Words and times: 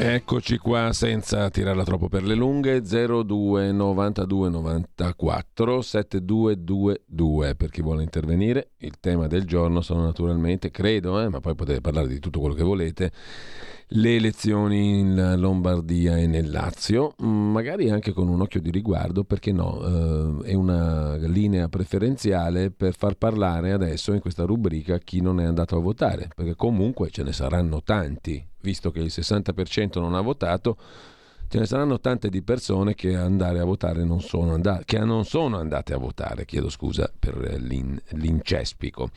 Eccoci 0.00 0.58
qua 0.58 0.92
senza 0.92 1.50
tirarla 1.50 1.82
troppo 1.82 2.08
per 2.08 2.22
le 2.22 2.36
lunghe. 2.36 2.82
02 2.82 3.72
92 3.72 4.48
94 4.48 5.82
7222 5.82 7.56
per 7.56 7.70
chi 7.70 7.82
vuole 7.82 8.04
intervenire 8.04 8.70
il 8.78 9.00
tema 9.00 9.26
del 9.26 9.44
giorno 9.44 9.80
sono 9.80 10.04
naturalmente 10.04 10.70
credo 10.70 11.20
eh, 11.20 11.28
ma 11.28 11.40
poi 11.40 11.56
potete 11.56 11.80
parlare 11.80 12.06
di 12.06 12.20
tutto 12.20 12.38
quello 12.38 12.54
che 12.54 12.62
volete 12.62 13.10
le 13.92 14.16
elezioni 14.16 14.98
in 14.98 15.34
Lombardia 15.36 16.18
e 16.18 16.26
nel 16.26 16.50
Lazio, 16.50 17.14
mm, 17.22 17.50
magari 17.52 17.88
anche 17.90 18.12
con 18.12 18.28
un 18.28 18.40
occhio 18.40 18.60
di 18.60 18.70
riguardo, 18.70 19.24
perché 19.24 19.52
no, 19.52 20.40
eh, 20.42 20.50
è 20.50 20.54
una 20.54 21.16
linea 21.16 21.68
preferenziale 21.68 22.70
per 22.70 22.94
far 22.94 23.14
parlare 23.14 23.72
adesso 23.72 24.12
in 24.12 24.20
questa 24.20 24.44
rubrica 24.44 24.98
chi 24.98 25.20
non 25.20 25.40
è 25.40 25.44
andato 25.44 25.76
a 25.76 25.80
votare, 25.80 26.28
perché 26.34 26.54
comunque 26.54 27.10
ce 27.10 27.22
ne 27.22 27.32
saranno 27.32 27.82
tanti, 27.82 28.44
visto 28.60 28.90
che 28.90 29.00
il 29.00 29.10
60% 29.10 30.00
non 30.00 30.14
ha 30.14 30.20
votato 30.20 30.76
ce 31.48 31.58
ne 31.58 31.66
saranno 31.66 31.98
tante 31.98 32.28
di 32.28 32.42
persone 32.42 32.94
che 32.94 33.16
andare 33.16 33.58
a 33.58 33.64
votare 33.64 34.04
non 34.04 34.20
sono 34.20 34.52
andate, 34.52 34.84
che 34.84 34.98
non 34.98 35.24
sono 35.24 35.58
andate 35.58 35.94
a 35.94 35.96
votare, 35.96 36.44
chiedo 36.44 36.68
scusa 36.68 37.10
per 37.18 37.36
l'in, 37.58 37.98
l'incespico. 38.10 39.10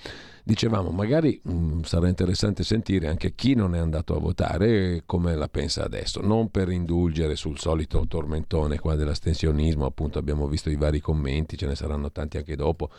Dicevamo, 0.44 0.91
magari 0.91 1.39
mh, 1.44 1.53
mm, 1.53 1.81
sarà 1.81 2.08
interessante 2.08 2.63
sentire 2.63 3.08
anche 3.08 3.34
chi 3.36 3.53
non 3.53 3.75
è 3.75 3.80
andato 3.80 4.16
a 4.16 4.20
votare 4.20 5.03
come 5.05 5.36
la 5.36 5.50
pensa 5.50 5.83
adesso, 5.83 6.22
non 6.22 6.50
per 6.50 6.69
indulgere 6.69 7.36
sul 7.36 7.59
solito 7.59 8.08
tormentone 8.08 8.80
qua 8.80 8.95
dell'astensionismo, 8.95 9.86
appunto 9.86 10.17
abbiamo 10.17 10.47
visto 10.47 10.69
i 10.69 10.75
vari 10.75 11.02
commenti, 11.02 11.58
ce 11.58 11.67
ne 11.67 11.75
saranno 11.75 12.11
tanti 12.11 12.38
anche 12.38 12.56
dopo, 12.56 12.89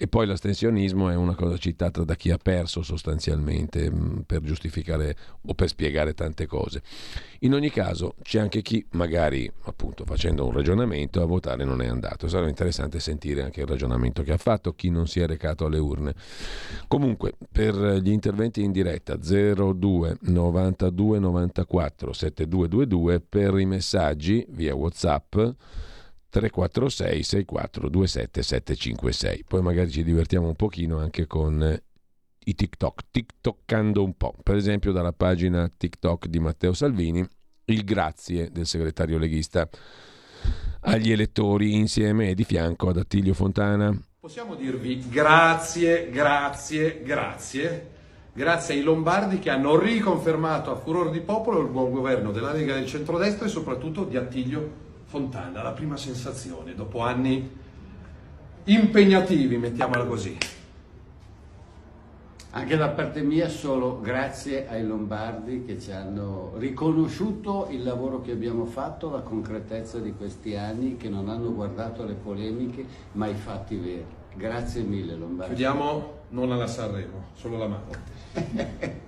e 0.00 0.06
poi 0.06 0.26
l'astensionismo 0.26 1.10
è 1.10 1.16
una 1.16 1.34
cosa 1.34 1.58
citata 1.58 2.04
da 2.04 2.14
chi 2.14 2.30
ha 2.30 2.38
perso 2.40 2.82
sostanzialmente 2.82 3.90
mm, 3.90 4.20
per 4.26 4.42
giustificare 4.42 5.16
o 5.42 5.54
per 5.54 5.66
spiegare 5.66 6.14
tante 6.14 6.46
cose. 6.46 6.82
In 7.40 7.52
ogni 7.52 7.68
caso 7.68 8.14
c'è 8.22 8.38
anche 8.38 8.62
chi 8.62 8.86
magari 8.92 9.50
appunto 9.64 10.04
facendo 10.04 10.46
un 10.46 10.52
ragionamento 10.52 11.20
a 11.20 11.26
votare 11.26 11.64
non 11.64 11.82
è 11.82 11.88
andato, 11.88 12.28
sarà 12.28 12.46
interessante 12.46 13.00
sentire 13.00 13.42
anche 13.42 13.62
il 13.62 13.66
ragionamento 13.66 14.22
che 14.22 14.30
ha 14.30 14.36
fatto 14.36 14.72
chi 14.72 14.88
non 14.88 15.08
si 15.08 15.18
è 15.18 15.26
recato 15.26 15.66
alle 15.66 15.78
urne. 15.78 16.14
Comunque, 16.86 17.32
per 17.50 17.74
gli 18.00 18.12
interventi 18.12 18.62
in 18.62 18.70
diretta 18.70 19.16
02 19.16 20.18
92 20.20 21.18
94 21.18 22.12
7222 22.12 23.20
per 23.20 23.58
i 23.58 23.66
messaggi 23.66 24.46
via 24.48 24.76
WhatsApp 24.76 25.36
346 26.30 27.22
64 27.22 27.88
27 27.88 28.42
756. 28.42 29.44
Poi 29.48 29.62
magari 29.62 29.90
ci 29.90 30.04
divertiamo 30.04 30.48
un 30.48 30.54
pochino 30.54 30.98
anche 30.98 31.26
con 31.26 31.80
i 32.44 32.54
TikTok, 32.54 33.02
TikTokando 33.10 34.02
un 34.02 34.14
po'. 34.16 34.34
Per 34.42 34.56
esempio 34.56 34.92
dalla 34.92 35.12
pagina 35.12 35.70
TikTok 35.74 36.26
di 36.26 36.38
Matteo 36.38 36.72
Salvini, 36.72 37.26
il 37.66 37.84
grazie 37.84 38.50
del 38.50 38.66
segretario 38.66 39.18
leghista 39.18 39.68
agli 40.80 41.12
elettori 41.12 41.74
insieme 41.74 42.30
e 42.30 42.34
di 42.34 42.44
fianco 42.44 42.88
ad 42.88 42.98
Attilio 42.98 43.34
Fontana. 43.34 43.94
Possiamo 44.20 44.54
dirvi 44.54 45.08
grazie, 45.08 46.10
grazie, 46.10 47.02
grazie. 47.02 47.96
Grazie 48.32 48.74
ai 48.74 48.82
Lombardi 48.82 49.40
che 49.40 49.50
hanno 49.50 49.78
riconfermato 49.78 50.70
a 50.70 50.76
furor 50.76 51.10
di 51.10 51.20
popolo 51.20 51.60
il 51.60 51.68
buon 51.68 51.90
governo 51.90 52.30
della 52.30 52.52
Lega 52.52 52.74
del 52.74 52.86
centrodestra 52.86 53.46
e 53.46 53.48
soprattutto 53.48 54.04
di 54.04 54.16
Attilio 54.16 54.58
Fontana. 54.58 54.87
La 55.10 55.72
prima 55.72 55.96
sensazione 55.96 56.74
dopo 56.74 57.00
anni 57.00 57.50
impegnativi, 58.64 59.56
mettiamola 59.56 60.04
così. 60.04 60.36
Anche 62.50 62.76
da 62.76 62.90
parte 62.90 63.22
mia 63.22 63.48
solo 63.48 64.02
grazie 64.02 64.68
ai 64.68 64.84
Lombardi 64.84 65.64
che 65.64 65.80
ci 65.80 65.92
hanno 65.92 66.52
riconosciuto 66.56 67.68
il 67.70 67.84
lavoro 67.84 68.20
che 68.20 68.32
abbiamo 68.32 68.66
fatto, 68.66 69.08
la 69.08 69.20
concretezza 69.20 69.98
di 69.98 70.12
questi 70.12 70.56
anni, 70.56 70.98
che 70.98 71.08
non 71.08 71.30
hanno 71.30 71.54
guardato 71.54 72.04
le 72.04 72.14
polemiche 72.14 72.84
ma 73.12 73.28
i 73.28 73.34
fatti 73.34 73.76
veri. 73.76 74.04
Grazie 74.34 74.82
mille 74.82 75.14
Lombardi. 75.14 75.54
Chiudiamo 75.54 76.12
non 76.30 76.52
alla 76.52 76.66
Sanremo, 76.66 77.28
solo 77.32 77.56
la 77.56 77.66
mano. 77.66 79.06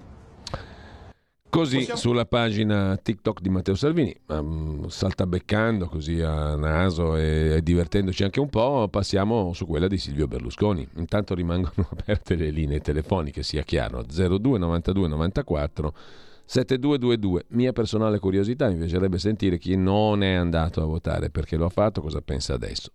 Così 1.51 1.79
Possiamo... 1.79 1.99
sulla 1.99 2.27
pagina 2.27 2.97
TikTok 2.97 3.41
di 3.41 3.49
Matteo 3.49 3.75
Salvini, 3.75 4.15
um, 4.29 4.87
saltabeccando 4.87 5.89
così 5.89 6.21
a 6.21 6.55
naso 6.55 7.17
e, 7.17 7.57
e, 7.57 7.63
divertendoci 7.63 8.23
anche 8.23 8.39
un 8.39 8.49
po', 8.49 8.87
passiamo 8.89 9.53
su 9.53 9.67
quella 9.67 9.89
di 9.89 9.99
Silvio 9.99 10.29
Berlusconi. 10.29 10.87
Intanto 10.95 11.35
rimangono 11.35 11.73
aperte 11.91 12.37
le 12.37 12.51
linee 12.51 12.81
telefoniche, 12.81 13.43
sia 13.43 13.63
chiaro, 13.63 14.05
02 14.05 14.59
92 14.59 15.09
94 15.09 15.95
7222. 16.45 17.47
Mia 17.49 17.73
personale 17.73 18.21
curiosità, 18.21 18.69
mi 18.69 18.77
piacerebbe 18.77 19.19
sentire 19.19 19.59
chi 19.59 19.77
non 19.77 20.23
è 20.23 20.35
andato 20.35 20.81
a 20.81 20.87
votare 20.87 21.31
perché 21.31 21.57
lo 21.57 21.67
ha 21.67 21.71
fatto, 21.71 22.01
cosa 22.01 22.21
pensa 22.21 22.55
adesso. 22.55 22.93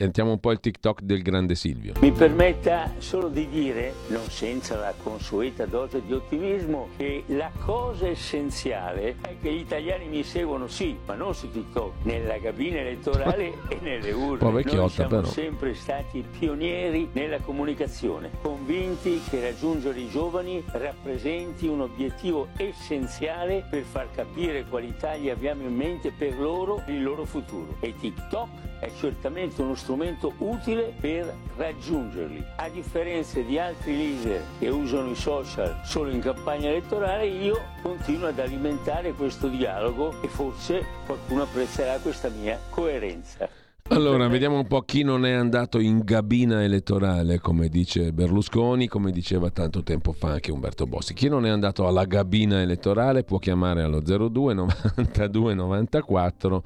Sentiamo 0.00 0.30
un 0.30 0.38
po' 0.38 0.52
il 0.52 0.60
TikTok 0.60 1.00
del 1.00 1.22
grande 1.22 1.56
Silvio. 1.56 1.94
Mi 1.98 2.12
permetta 2.12 2.92
solo 2.98 3.26
di 3.28 3.48
dire, 3.48 3.94
non 4.10 4.30
senza 4.30 4.76
la 4.76 4.94
consueta 4.96 5.66
dose 5.66 6.00
di 6.06 6.12
ottimismo, 6.12 6.90
che 6.96 7.24
la 7.26 7.50
cosa 7.64 8.06
essenziale 8.06 9.16
è 9.20 9.34
che 9.42 9.52
gli 9.52 9.58
italiani 9.58 10.06
mi 10.06 10.22
seguono 10.22 10.68
sì, 10.68 10.96
ma 11.04 11.14
non 11.14 11.34
su 11.34 11.50
TikTok, 11.50 12.04
nella 12.04 12.38
cabina 12.38 12.78
elettorale 12.78 13.54
e 13.66 13.78
nelle 13.82 14.12
urne. 14.12 14.48
Noi 14.48 14.88
siamo 14.88 15.08
però. 15.08 15.26
sempre 15.26 15.74
stati 15.74 16.24
pionieri 16.38 17.08
nella 17.12 17.40
comunicazione, 17.40 18.30
convinti 18.40 19.20
che 19.28 19.40
raggiungere 19.40 19.98
i 19.98 20.08
giovani 20.08 20.62
rappresenti 20.74 21.66
un 21.66 21.80
obiettivo 21.80 22.50
essenziale 22.56 23.66
per 23.68 23.82
far 23.82 24.08
capire 24.12 24.64
quali 24.64 24.94
tagli 24.96 25.28
abbiamo 25.28 25.64
in 25.64 25.74
mente 25.74 26.12
per 26.16 26.38
loro 26.38 26.84
e 26.86 26.92
il 26.92 27.02
loro 27.02 27.24
futuro. 27.24 27.78
E 27.80 27.96
TikTok 27.98 28.48
è 28.78 28.92
certamente 28.96 29.60
uno 29.60 29.74
strumento 29.74 29.86
strumento 29.88 30.34
utile 30.38 30.92
per 31.00 31.34
raggiungerli. 31.56 32.44
A 32.56 32.68
differenza 32.68 33.40
di 33.40 33.58
altri 33.58 33.96
leader 33.96 34.42
che 34.58 34.68
usano 34.68 35.08
i 35.08 35.14
social 35.14 35.80
solo 35.82 36.10
in 36.10 36.20
campagna 36.20 36.68
elettorale, 36.68 37.26
io 37.26 37.58
continuo 37.80 38.28
ad 38.28 38.38
alimentare 38.38 39.12
questo 39.12 39.48
dialogo 39.48 40.20
e 40.20 40.28
forse 40.28 40.84
qualcuno 41.06 41.44
apprezzerà 41.44 41.96
questa 42.00 42.28
mia 42.28 42.60
coerenza. 42.68 43.48
Allora, 43.90 44.28
vediamo 44.28 44.58
un 44.58 44.66
po' 44.66 44.82
chi 44.82 45.02
non 45.02 45.24
è 45.24 45.32
andato 45.32 45.78
in 45.78 46.02
gabina 46.04 46.62
elettorale, 46.62 47.40
come 47.40 47.70
dice 47.70 48.12
Berlusconi, 48.12 48.88
come 48.88 49.10
diceva 49.10 49.48
tanto 49.48 49.82
tempo 49.82 50.12
fa 50.12 50.32
anche 50.32 50.52
Umberto 50.52 50.84
Bossi. 50.84 51.14
Chi 51.14 51.28
non 51.28 51.46
è 51.46 51.48
andato 51.48 51.86
alla 51.86 52.04
gabina 52.04 52.60
elettorale 52.60 53.24
può 53.24 53.38
chiamare 53.38 53.82
allo 53.82 54.00
02 54.00 54.52
92 54.52 55.54
94 55.54 56.62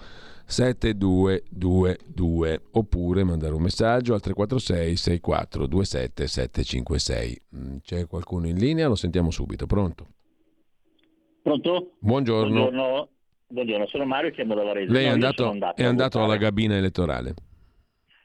7222 0.46 2.60
oppure 2.72 3.24
mandare 3.24 3.54
un 3.54 3.62
messaggio 3.62 4.12
al 4.14 4.20
346 4.20 4.96
64 4.96 5.66
27 5.66 6.26
756. 6.26 7.42
C'è 7.82 8.06
qualcuno 8.06 8.46
in 8.46 8.56
linea? 8.56 8.88
Lo 8.88 8.94
sentiamo 8.94 9.30
subito. 9.30 9.66
Pronto? 9.66 10.06
Pronto? 11.42 11.92
Buongiorno. 11.98 12.52
Buongiorno, 12.52 13.08
Buongiorno. 13.48 13.86
sono 13.86 14.04
Mario 14.04 14.30
e 14.30 14.32
chiamo 14.32 14.54
da 14.54 14.62
Varese. 14.62 14.92
Lei 14.92 15.06
è 15.06 15.08
andato, 15.08 15.48
andato, 15.48 15.80
è 15.80 15.84
andato 15.84 16.22
alla 16.22 16.38
cabina 16.38 16.76
elettorale? 16.76 17.34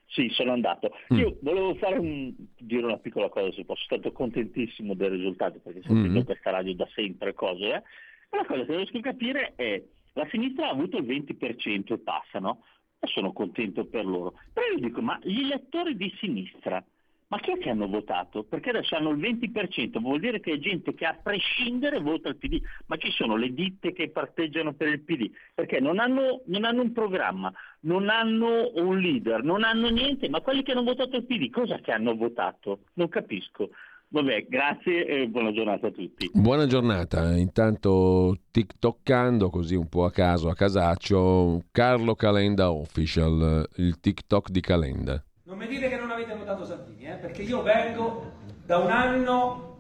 Sì, 0.08 0.30
sono 0.32 0.54
andato. 0.54 0.92
Mm. 1.14 1.18
Io 1.18 1.38
volevo 1.42 1.76
fare 1.76 1.98
un, 1.98 2.34
dire 2.58 2.86
una 2.86 2.98
piccola 2.98 3.30
cosa 3.30 3.52
se 3.54 3.66
posso. 3.66 3.84
Sono 3.88 4.02
stato 4.02 4.16
contentissimo 4.16 4.94
del 4.94 5.12
risultato 5.12 5.60
perché 5.60 5.82
sento 5.84 6.20
mm. 6.20 6.22
questa 6.22 6.52
radio 6.52 6.76
da 6.76 6.88
sempre 6.94 7.34
cose. 7.34 7.66
Eh? 7.66 7.84
La 8.32 8.46
cosa 8.46 8.66
che 8.66 8.76
riesco 8.76 8.98
a 8.98 9.02
capire 9.02 9.54
è 9.56 9.82
la 10.18 10.28
sinistra 10.30 10.68
ha 10.68 10.72
avuto 10.72 10.98
il 10.98 11.06
20% 11.06 11.94
e 11.94 11.98
passano, 12.00 12.64
e 13.00 13.08
sono 13.08 13.32
contento 13.32 13.86
per 13.86 14.06
loro. 14.06 14.34
Però 14.52 14.66
io 14.68 14.80
dico, 14.80 15.02
ma 15.02 15.20
gli 15.22 15.42
elettori 15.42 15.96
di 15.96 16.12
sinistra, 16.18 16.84
ma 17.30 17.40
chi 17.40 17.52
è 17.52 17.58
che 17.58 17.70
hanno 17.70 17.88
votato? 17.88 18.44
Perché 18.44 18.70
adesso 18.70 18.96
hanno 18.96 19.12
il 19.12 19.18
20%, 19.18 20.00
vuol 20.00 20.20
dire 20.20 20.40
che 20.40 20.54
è 20.54 20.58
gente 20.58 20.96
che 20.96 21.06
a 21.06 21.20
prescindere 21.22 22.00
vota 22.00 22.30
il 22.30 22.38
PD, 22.38 22.60
ma 22.88 22.96
ci 22.98 23.12
sono 23.12 23.36
le 23.36 23.54
ditte 23.54 23.94
che 23.94 24.10
parteggiano 24.10 24.74
per 24.74 24.88
il 24.88 25.02
PD, 25.02 25.30
perché 25.54 25.80
non 25.80 26.00
hanno, 26.00 26.42
non 26.46 26.64
hanno 26.64 26.82
un 26.82 26.94
programma, 26.94 27.54
non 27.82 28.10
hanno 28.10 28.72
un 28.76 28.98
leader, 28.98 29.44
non 29.44 29.64
hanno 29.64 29.90
niente, 29.90 30.30
ma 30.30 30.42
quelli 30.42 30.64
che 30.64 30.72
hanno 30.72 30.84
votato 30.84 31.18
il 31.18 31.26
PD, 31.26 31.50
cosa 31.52 31.78
che 31.80 31.92
hanno 31.92 32.16
votato? 32.16 32.86
Non 32.94 33.10
capisco. 33.10 33.70
Vabbè, 34.10 34.46
grazie 34.48 35.06
e 35.06 35.28
buona 35.28 35.52
giornata 35.52 35.88
a 35.88 35.92
tutti. 35.92 36.30
Buona 36.34 36.66
giornata. 36.66 37.36
Intanto 37.36 38.38
TikTokando 38.52 39.50
così 39.50 39.76
un 39.76 39.90
po' 39.90 40.06
a 40.06 40.12
caso, 40.12 40.50
a 40.50 40.56
casaccio, 40.56 41.64
Carlo 41.72 42.16
Calenda 42.16 42.72
Official, 42.72 43.68
il 43.76 44.00
TikTok 44.00 44.50
di 44.50 44.62
Calenda. 44.62 45.22
Non 45.44 45.58
mi 45.58 45.68
dite 45.68 45.90
che 45.90 45.98
non 45.98 46.12
avete 46.12 46.36
votato 46.36 46.64
Salvini, 46.64 47.06
eh? 47.06 47.16
perché 47.16 47.42
io 47.42 47.62
vengo 47.62 48.32
da 48.66 48.78
un 48.78 48.92
anno 48.92 49.76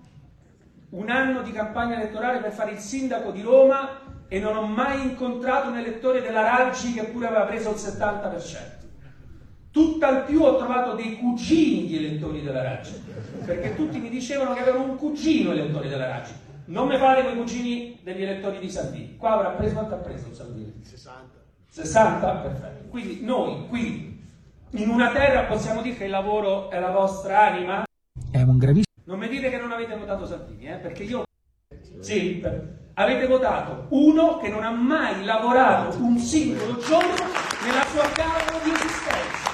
un 0.89 1.09
anno 1.09 1.41
di 1.41 1.51
campagna 1.51 1.95
elettorale 1.95 2.39
per 2.39 2.51
fare 2.51 2.71
il 2.71 2.77
sindaco 2.77 3.31
di 3.31 3.41
Roma 3.41 4.25
e 4.27 4.39
non 4.39 4.55
ho 4.55 4.65
mai 4.65 5.03
incontrato 5.03 5.69
un 5.69 5.77
elettore 5.77 6.21
della 6.21 6.43
Raggi 6.43 6.93
che 6.93 7.05
pure 7.05 7.27
aveva 7.27 7.45
preso 7.45 7.71
il 7.71 7.75
70%. 7.75 8.86
Tutt'al 9.77 10.25
più 10.25 10.41
ho 10.41 10.57
trovato 10.57 10.95
dei 10.95 11.17
cugini 11.17 11.85
di 11.85 11.97
elettori 11.97 12.41
della 12.41 12.63
Raggi, 12.63 12.99
perché 13.45 13.75
tutti 13.75 13.99
mi 13.99 14.09
dicevano 14.09 14.55
che 14.55 14.61
avevano 14.61 14.85
un 14.85 14.97
cugino 14.97 15.51
elettori 15.51 15.87
della 15.87 16.07
Raggi. 16.07 16.31
Non 16.65 16.87
mi 16.87 16.97
fate 16.97 17.21
quei 17.21 17.35
cugini 17.35 17.99
degli 18.01 18.23
elettori 18.23 18.57
di 18.57 18.71
Salvini. 18.71 19.15
Qua 19.17 19.33
avrà 19.33 19.49
preso 19.49 19.75
quanto 19.75 19.93
ha 19.93 19.97
preso 19.99 20.33
Salvini? 20.33 20.81
60. 20.81 21.21
60? 21.69 22.35
Perfetto. 22.37 22.89
Quindi 22.89 23.19
noi 23.21 23.67
qui 23.67 24.19
in 24.71 24.89
una 24.89 25.11
terra 25.11 25.43
possiamo 25.43 25.83
dire 25.83 25.95
che 25.95 26.05
il 26.05 26.09
lavoro 26.09 26.71
è 26.71 26.79
la 26.79 26.89
vostra 26.89 27.45
anima? 27.45 27.83
È 28.31 28.41
un 28.41 28.57
gravissimo. 28.57 28.95
Non 29.03 29.19
mi 29.19 29.27
dite 29.27 29.51
che 29.51 29.57
non 29.57 29.71
avete 29.71 29.95
votato 29.95 30.25
Salvini, 30.25 30.69
eh? 30.69 30.77
perché 30.77 31.03
io 31.03 31.23
sì, 31.99 32.43
avete 32.95 33.27
votato 33.27 33.85
uno 33.89 34.39
che 34.39 34.49
non 34.49 34.63
ha 34.63 34.71
mai 34.71 35.23
lavorato 35.23 35.97
un 35.97 36.17
singolo 36.17 36.77
giorno 36.79 37.13
nella 37.63 37.85
sua 37.91 38.09
cavolo 38.13 38.63
di 38.63 38.71
esistenza. 38.71 39.47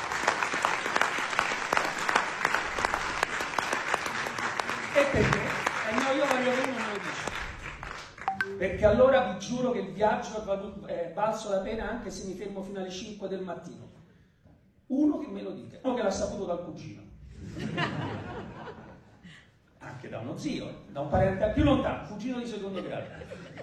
E 4.95 5.03
perché? 5.11 5.39
Eh 5.89 5.93
no, 5.95 6.11
io 6.15 6.25
voglio 6.27 6.51
che 6.51 6.69
uno 6.69 6.77
me 6.77 6.85
lo 6.85 6.99
dice. 7.01 8.52
Perché 8.63 8.85
allora 8.85 9.33
vi 9.33 9.39
giuro 9.39 9.71
che 9.71 9.79
il 9.79 9.91
viaggio 9.91 10.41
è 10.85 11.11
valso 11.13 11.49
la 11.49 11.57
pena 11.57 11.89
anche 11.89 12.09
se 12.09 12.25
mi 12.25 12.33
fermo 12.33 12.61
fino 12.61 12.79
alle 12.79 12.89
5 12.89 13.27
del 13.27 13.41
mattino. 13.41 13.91
Uno 14.85 15.17
che 15.17 15.27
me 15.27 15.41
lo 15.41 15.51
dica, 15.51 15.79
uno 15.83 15.95
che 15.95 16.01
l'ha 16.01 16.09
saputo 16.09 16.45
dal 16.45 16.63
cugino. 16.63 17.01
Anche 19.79 20.07
da 20.07 20.19
uno 20.19 20.37
zio, 20.37 20.85
da 20.87 21.01
un 21.01 21.09
parente 21.09 21.51
più 21.53 21.65
lontano, 21.65 22.07
cugino 22.07 22.39
di 22.39 22.45
secondo 22.45 22.81
grado. 22.81 23.07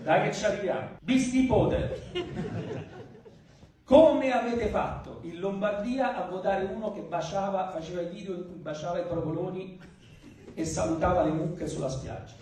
Dai 0.02 0.28
che 0.28 0.34
ci 0.34 0.44
arriviamo. 0.44 0.98
Bistipote. 1.00 2.02
Come 3.84 4.30
avete 4.32 4.66
fatto 4.66 5.20
in 5.22 5.38
Lombardia 5.38 6.14
a 6.14 6.28
votare 6.28 6.66
uno 6.66 6.92
che 6.92 7.00
baciava, 7.00 7.70
faceva 7.70 8.02
i 8.02 8.08
video 8.10 8.34
in 8.34 8.44
cui 8.44 8.56
baciava 8.56 8.98
i 8.98 9.06
provoloni 9.06 9.80
e 10.52 10.64
salutava 10.66 11.22
le 11.22 11.30
mucche 11.30 11.66
sulla 11.66 11.88
spiaggia. 11.88 12.34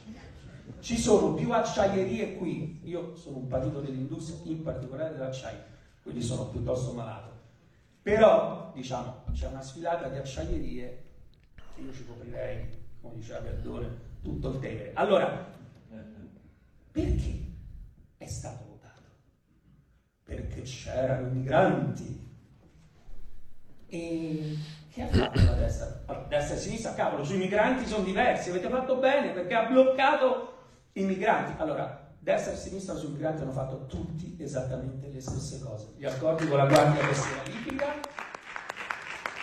Ci 0.80 0.96
sono 0.96 1.34
più 1.34 1.52
acciaierie 1.52 2.36
qui, 2.36 2.80
io 2.84 3.16
sono 3.16 3.38
un 3.38 3.46
partito 3.46 3.80
dell'industria, 3.80 4.38
in 4.44 4.62
particolare 4.62 5.12
dell'acciaio, 5.12 5.62
quindi 6.02 6.22
sono 6.22 6.46
piuttosto 6.46 6.92
malato. 6.92 7.30
Però, 8.02 8.72
diciamo, 8.74 9.24
c'è 9.32 9.48
una 9.48 9.60
sfilata 9.60 10.08
di 10.08 10.18
acciaierie 10.18 11.04
che 11.74 11.80
io 11.82 11.92
ci 11.92 12.06
coprirei, 12.06 12.66
come 13.00 13.14
diceva 13.16 13.40
Verdone, 13.40 13.88
tutto 14.22 14.50
il 14.50 14.58
Tevere. 14.60 14.92
Allora, 14.94 15.46
perché 16.90 17.46
è 18.16 18.26
stato 18.26 18.64
votato? 18.68 19.02
Perché 20.24 20.62
c'erano 20.62 21.28
i 21.28 21.30
migranti. 21.32 22.26
E 23.88 24.56
che 24.92 25.02
ha 25.02 25.06
fatto 25.08 25.44
la 25.44 25.52
destra? 25.52 26.02
La 26.06 26.26
destra 26.28 26.54
e 26.54 26.58
sinistra, 26.58 26.94
cavolo, 26.94 27.24
sui 27.24 27.38
migranti 27.38 27.86
sono 27.86 28.04
diversi, 28.04 28.50
avete 28.50 28.68
fatto 28.68 28.96
bene 28.96 29.30
perché 29.30 29.54
ha 29.54 29.66
bloccato 29.66 30.56
i 31.00 31.04
migranti. 31.04 31.60
Allora, 31.60 32.12
destra 32.18 32.52
e 32.52 32.56
sinistra 32.56 32.94
sui 32.94 33.10
migranti 33.10 33.42
hanno 33.42 33.52
fatto 33.52 33.86
tutti 33.86 34.36
esattamente 34.38 35.08
le 35.08 35.20
stesse 35.20 35.60
cose. 35.60 35.92
Gli 35.96 36.04
accordi 36.04 36.46
con 36.46 36.58
la 36.58 36.66
Guardia 36.66 37.06
Costiera 37.06 37.42
Libica, 37.44 37.94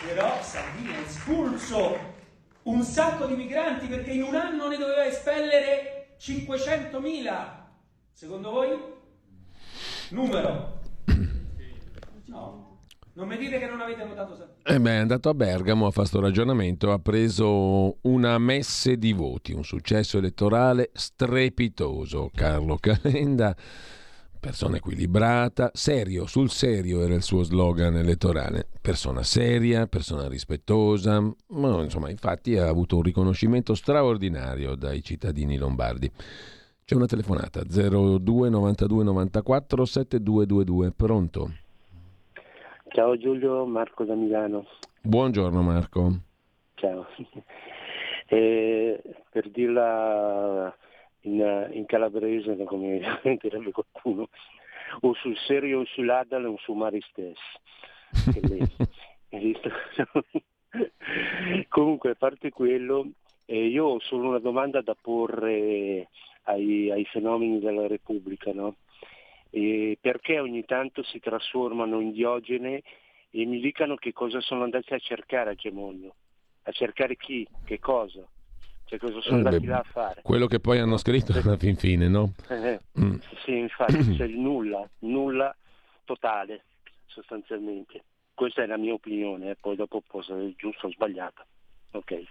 però 0.06 0.42
Salvini 0.42 0.94
ha 0.94 1.00
espulso 1.00 2.14
un 2.64 2.82
sacco 2.82 3.26
di 3.26 3.34
migranti 3.34 3.86
perché 3.86 4.10
in 4.10 4.22
un 4.22 4.34
anno 4.34 4.68
ne 4.68 4.76
doveva 4.76 5.06
espellere 5.06 6.16
500.000. 6.18 7.64
Secondo 8.12 8.50
voi? 8.50 8.94
Numero? 10.10 10.80
No. 12.26 12.75
Non 13.16 13.28
mi 13.28 13.38
dite 13.38 13.58
che 13.58 13.66
non 13.66 13.80
avete 13.80 14.04
votato 14.04 14.36
Salvini. 14.36 14.58
Eh 14.62 14.78
beh, 14.78 14.90
è 14.90 14.96
andato 14.96 15.30
a 15.30 15.34
Bergamo 15.34 15.86
a 15.86 15.90
fare 15.90 16.06
questo 16.06 16.20
ragionamento, 16.20 16.92
ha 16.92 16.98
preso 16.98 17.96
una 18.02 18.36
messe 18.36 18.98
di 18.98 19.14
voti, 19.14 19.54
un 19.54 19.64
successo 19.64 20.18
elettorale 20.18 20.90
strepitoso. 20.92 22.30
Carlo 22.34 22.76
Calenda, 22.78 23.56
persona 24.38 24.76
equilibrata, 24.76 25.70
serio, 25.72 26.26
sul 26.26 26.50
serio 26.50 27.02
era 27.02 27.14
il 27.14 27.22
suo 27.22 27.42
slogan 27.42 27.96
elettorale. 27.96 28.68
Persona 28.82 29.22
seria, 29.22 29.86
persona 29.86 30.28
rispettosa, 30.28 31.18
ma 31.20 31.82
insomma, 31.82 32.10
infatti 32.10 32.58
ha 32.58 32.68
avuto 32.68 32.96
un 32.96 33.02
riconoscimento 33.02 33.74
straordinario 33.74 34.74
dai 34.74 35.02
cittadini 35.02 35.56
lombardi. 35.56 36.12
C'è 36.84 36.94
una 36.94 37.06
telefonata 37.06 37.62
02 37.64 38.50
92 38.50 39.04
94 39.04 39.84
7222, 39.86 40.92
pronto? 40.92 41.52
Ciao 42.88 43.16
Giulio, 43.16 43.66
Marco 43.66 44.04
da 44.04 44.14
Milano. 44.14 44.66
Buongiorno 45.02 45.60
Marco. 45.60 46.10
Ciao. 46.74 47.06
Eh, 48.28 49.00
per 49.30 49.50
dirla 49.50 50.74
in, 51.22 51.68
in 51.72 51.86
calabrese, 51.86 52.56
come 52.64 53.00
direbbe 53.40 53.70
qualcuno, 53.70 54.28
o 55.00 55.14
sul 55.14 55.36
serio 55.46 55.80
o 55.80 55.84
sull'Adal 55.84 56.46
o 56.46 56.56
su 56.58 56.72
Mari 56.72 57.00
stesso. 57.10 57.60
Comunque, 61.68 62.10
a 62.10 62.16
parte 62.16 62.50
quello, 62.50 63.06
eh, 63.44 63.66
io 63.66 63.84
ho 63.84 64.00
solo 64.00 64.28
una 64.28 64.38
domanda 64.38 64.80
da 64.80 64.96
porre 65.00 66.08
ai, 66.44 66.90
ai 66.90 67.04
fenomeni 67.04 67.60
della 67.60 67.86
Repubblica. 67.86 68.52
No? 68.52 68.76
E 69.50 69.96
perché 70.00 70.38
ogni 70.40 70.64
tanto 70.64 71.02
si 71.02 71.18
trasformano 71.20 72.00
in 72.00 72.12
Diogene 72.12 72.82
e 73.30 73.44
mi 73.44 73.60
dicano 73.60 73.96
che 73.96 74.12
cosa 74.12 74.40
sono 74.40 74.64
andati 74.64 74.92
a 74.94 74.98
cercare 74.98 75.50
a 75.50 75.54
Gemonio, 75.54 76.14
a 76.64 76.72
cercare 76.72 77.16
chi, 77.16 77.46
che 77.64 77.78
cosa, 77.78 78.26
cioè 78.84 78.98
cosa 78.98 79.20
sono 79.20 79.36
Eh, 79.36 79.38
andati 79.38 79.60
beh, 79.60 79.66
là 79.66 79.78
a 79.78 79.82
fare. 79.84 80.22
Quello 80.22 80.46
che 80.46 80.60
poi 80.60 80.78
hanno 80.78 80.96
scritto 80.96 81.32
alla 81.38 81.56
fin 81.56 81.76
fine, 81.76 82.08
no? 82.08 82.34
Eh, 82.48 82.80
Mm. 82.98 83.16
Sì, 83.44 83.56
infatti 83.56 83.96
c'è 84.16 84.24
il 84.24 84.38
nulla, 84.38 84.88
nulla 85.00 85.54
totale 86.04 86.64
sostanzialmente. 87.06 88.04
Questa 88.34 88.62
è 88.62 88.66
la 88.66 88.76
mia 88.76 88.92
opinione, 88.92 89.50
eh, 89.50 89.56
poi 89.56 89.76
dopo 89.76 90.02
può 90.06 90.20
essere 90.20 90.54
giusta 90.56 90.86
o 90.86 90.90
sbagliata. 90.90 91.46
Ok. 91.92 92.22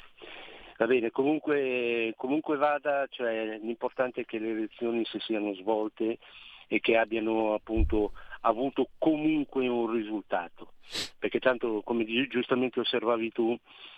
Va 0.78 0.86
bene, 0.88 1.10
comunque, 1.10 2.14
comunque 2.18 2.58
vada, 2.58 3.08
cioè, 3.10 3.58
l'importante 3.62 4.22
è 4.22 4.26
che 4.26 4.38
le 4.40 4.50
elezioni 4.50 5.06
si 5.06 5.18
siano 5.20 5.54
svolte 5.56 6.18
e 6.68 6.80
che 6.80 6.98
abbiano 6.98 7.54
appunto 7.54 8.14
avuto 8.42 8.90
comunque 8.98 9.68
un 9.68 9.92
risultato. 9.92 10.74
Perché 11.18 11.40
tanto, 11.40 11.82
come 11.84 12.06
gi- 12.06 12.28
giustamente 12.28 12.80
osservavi 12.80 13.32
tu, 13.32 13.58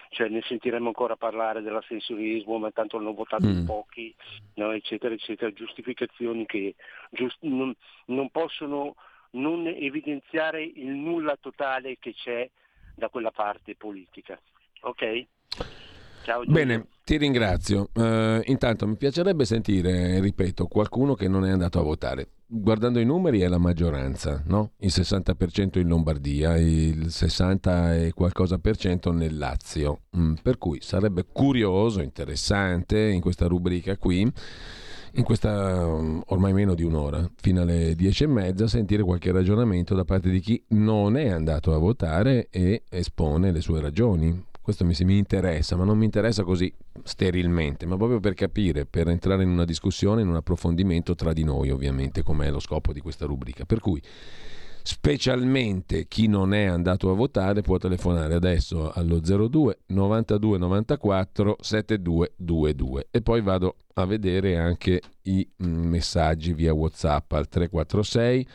cioè, 0.09 0.29
ne 0.29 0.41
sentiremo 0.41 0.87
ancora 0.87 1.17
parlare 1.17 1.61
dell'astensionismo, 1.61 2.57
ma 2.57 2.71
tanto 2.71 2.97
hanno 2.97 3.13
votato 3.13 3.45
in 3.45 3.63
Mm. 3.63 3.65
pochi, 3.65 4.15
no, 4.55 4.71
eccetera, 4.71 5.13
eccetera, 5.13 5.51
giustificazioni 5.51 6.45
che 6.45 6.75
giust- 7.09 7.41
non, 7.41 7.75
non 8.05 8.29
possono 8.29 8.95
non 9.31 9.67
evidenziare 9.67 10.63
il 10.63 10.87
nulla 10.87 11.35
totale 11.35 11.97
che 11.99 12.13
c'è 12.13 12.49
da 12.95 13.09
quella 13.09 13.31
parte 13.31 13.75
politica. 13.75 14.39
Ok? 14.81 15.25
Ciao. 16.23 16.43
Bene, 16.45 16.87
ti 17.07 17.15
ringrazio. 17.15 17.87
Eh, 17.93 18.41
intanto 18.47 18.85
mi 18.85 18.97
piacerebbe 18.97 19.45
sentire, 19.45 20.19
ripeto, 20.19 20.65
qualcuno 20.65 21.13
che 21.13 21.29
non 21.29 21.45
è 21.45 21.49
andato 21.49 21.79
a 21.79 21.83
votare. 21.83 22.31
Guardando 22.45 22.99
i 22.99 23.05
numeri 23.05 23.39
è 23.39 23.47
la 23.47 23.57
maggioranza, 23.57 24.43
no? 24.47 24.71
Il 24.79 24.91
60% 24.93 25.79
in 25.79 25.87
Lombardia, 25.87 26.57
il 26.57 27.09
60 27.09 27.95
e 27.95 28.11
qualcosa 28.11 28.57
per 28.57 28.75
cento 28.75 29.13
nel 29.13 29.37
Lazio. 29.37 30.01
Mm, 30.17 30.33
per 30.43 30.57
cui 30.57 30.79
sarebbe 30.81 31.25
curioso, 31.31 32.01
interessante 32.01 32.99
in 32.99 33.21
questa 33.21 33.47
rubrica 33.47 33.95
qui, 33.95 34.29
in 35.13 35.23
questa 35.23 35.85
um, 35.85 36.21
ormai 36.27 36.51
meno 36.51 36.75
di 36.75 36.83
un'ora, 36.83 37.25
fino 37.37 37.61
alle 37.61 37.95
dieci 37.95 38.25
e 38.25 38.27
mezza, 38.27 38.67
sentire 38.67 39.03
qualche 39.03 39.31
ragionamento 39.31 39.95
da 39.95 40.03
parte 40.03 40.29
di 40.29 40.41
chi 40.41 40.61
non 40.69 41.15
è 41.15 41.29
andato 41.29 41.73
a 41.73 41.77
votare 41.77 42.49
e 42.51 42.83
espone 42.89 43.51
le 43.53 43.61
sue 43.61 43.79
ragioni. 43.79 44.45
Questo 44.67 44.83
mi, 44.83 44.93
mi 45.05 45.17
interessa, 45.17 45.77
ma 45.77 45.85
non 45.85 45.97
mi 45.97 46.03
interessa 46.03 46.43
così 46.43 46.69
sterilmente, 47.01 47.85
ma 47.85 47.95
proprio 47.95 48.19
per 48.19 48.33
capire, 48.33 48.85
per 48.85 49.07
entrare 49.07 49.43
in 49.43 49.47
una 49.47 49.63
discussione, 49.63 50.23
in 50.23 50.27
un 50.27 50.35
approfondimento 50.35 51.15
tra 51.15 51.31
di 51.31 51.45
noi, 51.45 51.69
ovviamente, 51.69 52.21
come 52.21 52.47
è 52.47 52.51
lo 52.51 52.59
scopo 52.59 52.91
di 52.91 52.99
questa 52.99 53.25
rubrica. 53.25 53.63
Per 53.63 53.79
cui, 53.79 54.01
specialmente 54.83 56.09
chi 56.09 56.27
non 56.27 56.53
è 56.53 56.65
andato 56.65 57.09
a 57.09 57.13
votare 57.13 57.61
può 57.61 57.77
telefonare 57.77 58.33
adesso 58.33 58.91
allo 58.91 59.21
02 59.21 59.83
92 59.85 60.57
94 60.57 61.55
7222 61.61 63.07
e 63.09 63.21
poi 63.21 63.41
vado 63.41 63.75
a 63.93 64.05
vedere 64.05 64.57
anche 64.57 65.01
i 65.21 65.49
mm, 65.63 65.87
messaggi 65.87 66.51
via 66.51 66.73
WhatsApp 66.73 67.31
al 67.31 67.47
346 67.47 68.47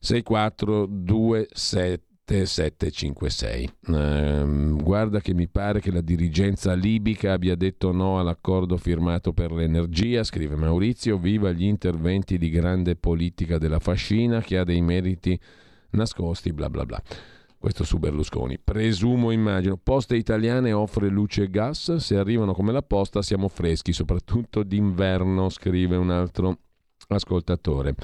6427 0.00 2.05
756. 2.26 3.70
Eh, 3.86 4.74
guarda 4.82 5.20
che 5.20 5.32
mi 5.32 5.46
pare 5.46 5.80
che 5.80 5.92
la 5.92 6.00
dirigenza 6.00 6.72
libica 6.74 7.32
abbia 7.32 7.54
detto 7.54 7.92
no 7.92 8.18
all'accordo 8.18 8.76
firmato 8.76 9.32
per 9.32 9.52
l'energia, 9.52 10.24
scrive 10.24 10.56
Maurizio, 10.56 11.18
viva 11.18 11.52
gli 11.52 11.64
interventi 11.64 12.36
di 12.36 12.50
grande 12.50 12.96
politica 12.96 13.58
della 13.58 13.78
fascina 13.78 14.40
che 14.40 14.58
ha 14.58 14.64
dei 14.64 14.80
meriti 14.80 15.38
nascosti, 15.90 16.52
bla 16.52 16.68
bla 16.68 16.84
bla. 16.84 17.00
Questo 17.58 17.84
su 17.84 17.98
Berlusconi. 17.98 18.58
Presumo, 18.58 19.30
immagino. 19.30 19.76
Poste 19.76 20.16
italiane 20.16 20.72
offre 20.72 21.08
luce 21.08 21.44
e 21.44 21.50
gas. 21.50 21.96
Se 21.96 22.16
arrivano 22.16 22.52
come 22.52 22.70
la 22.70 22.82
posta 22.82 23.22
siamo 23.22 23.48
freschi, 23.48 23.92
soprattutto 23.92 24.62
d'inverno, 24.62 25.48
scrive 25.48 25.96
un 25.96 26.10
altro 26.10 26.58
ascoltatore. 27.08 27.94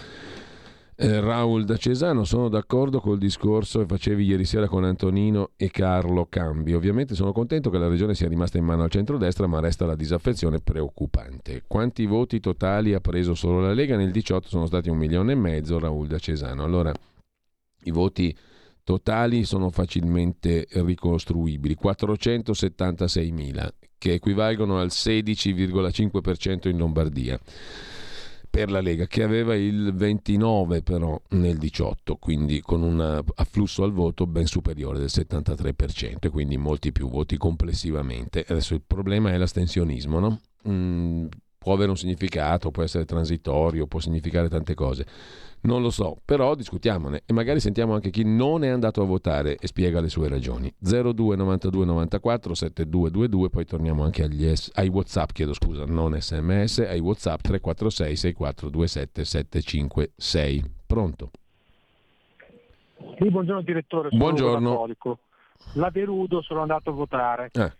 Eh, 1.02 1.18
Raul 1.18 1.64
da 1.64 1.76
Cesano, 1.76 2.22
sono 2.22 2.48
d'accordo 2.48 3.00
col 3.00 3.18
discorso 3.18 3.80
che 3.80 3.86
facevi 3.86 4.24
ieri 4.24 4.44
sera 4.44 4.68
con 4.68 4.84
Antonino 4.84 5.50
e 5.56 5.68
Carlo 5.68 6.26
Cambi. 6.28 6.74
Ovviamente 6.74 7.16
sono 7.16 7.32
contento 7.32 7.70
che 7.70 7.78
la 7.78 7.88
regione 7.88 8.14
sia 8.14 8.28
rimasta 8.28 8.58
in 8.58 8.64
mano 8.64 8.84
al 8.84 8.90
centrodestra, 8.90 9.48
ma 9.48 9.58
resta 9.58 9.84
la 9.84 9.96
disaffezione 9.96 10.60
preoccupante. 10.60 11.64
Quanti 11.66 12.06
voti 12.06 12.38
totali 12.38 12.94
ha 12.94 13.00
preso 13.00 13.34
solo 13.34 13.60
la 13.60 13.72
Lega? 13.72 13.96
Nel 13.96 14.12
18 14.12 14.46
sono 14.46 14.66
stati 14.66 14.90
un 14.90 14.96
milione 14.96 15.32
e 15.32 15.34
mezzo, 15.34 15.80
Raul 15.80 16.06
da 16.06 16.20
Cesano. 16.20 16.62
Allora, 16.62 16.92
i 17.82 17.90
voti 17.90 18.32
totali 18.84 19.42
sono 19.42 19.70
facilmente 19.70 20.68
ricostruibili, 20.70 21.76
476.000, 21.82 23.68
che 23.98 24.12
equivalgono 24.12 24.78
al 24.78 24.90
16,5% 24.92 26.68
in 26.68 26.76
Lombardia 26.76 27.40
per 28.52 28.70
la 28.70 28.82
Lega, 28.82 29.06
che 29.06 29.22
aveva 29.22 29.54
il 29.54 29.94
29 29.94 30.82
però 30.82 31.18
nel 31.30 31.56
18, 31.56 32.16
quindi 32.16 32.60
con 32.60 32.82
un 32.82 33.24
afflusso 33.36 33.82
al 33.82 33.92
voto 33.92 34.26
ben 34.26 34.44
superiore 34.44 34.98
del 34.98 35.08
73%, 35.10 36.28
quindi 36.28 36.58
molti 36.58 36.92
più 36.92 37.08
voti 37.08 37.38
complessivamente. 37.38 38.44
Adesso 38.46 38.74
il 38.74 38.82
problema 38.86 39.32
è 39.32 39.38
l'astensionismo, 39.38 40.18
no? 40.18 40.40
Mm, 40.68 41.28
può 41.62 41.74
avere 41.74 41.90
un 41.90 41.96
significato, 41.96 42.72
può 42.72 42.82
essere 42.82 43.04
transitorio, 43.04 43.86
può 43.86 44.00
significare 44.00 44.48
tante 44.48 44.74
cose. 44.74 45.06
Non 45.64 45.80
lo 45.80 45.90
so, 45.90 46.16
però 46.24 46.56
discutiamone 46.56 47.22
e 47.24 47.32
magari 47.32 47.60
sentiamo 47.60 47.94
anche 47.94 48.10
chi 48.10 48.24
non 48.24 48.64
è 48.64 48.68
andato 48.68 49.00
a 49.00 49.04
votare 49.04 49.54
e 49.54 49.68
spiega 49.68 50.00
le 50.00 50.08
sue 50.08 50.28
ragioni. 50.28 50.72
02 50.80 51.36
92 51.36 51.84
94 51.84 52.54
7222, 52.54 53.48
poi 53.48 53.64
torniamo 53.64 54.02
anche 54.02 54.24
agli 54.24 54.44
es- 54.44 54.72
ai 54.74 54.88
WhatsApp, 54.88 55.30
chiedo 55.30 55.54
scusa, 55.54 55.84
non 55.84 56.20
sms, 56.20 56.78
ai 56.80 56.98
WhatsApp 56.98 57.42
346 57.42 58.16
6427 58.16 59.24
756. 59.24 60.64
Pronto? 60.84 61.30
Sì, 63.18 63.30
buongiorno 63.30 63.62
direttore, 63.62 64.08
sono 64.08 64.20
buongiorno. 64.20 64.86
La 65.74 65.90
Derudo 65.90 66.42
sono 66.42 66.62
andato 66.62 66.90
a 66.90 66.92
votare. 66.92 67.50
Eh. 67.52 67.72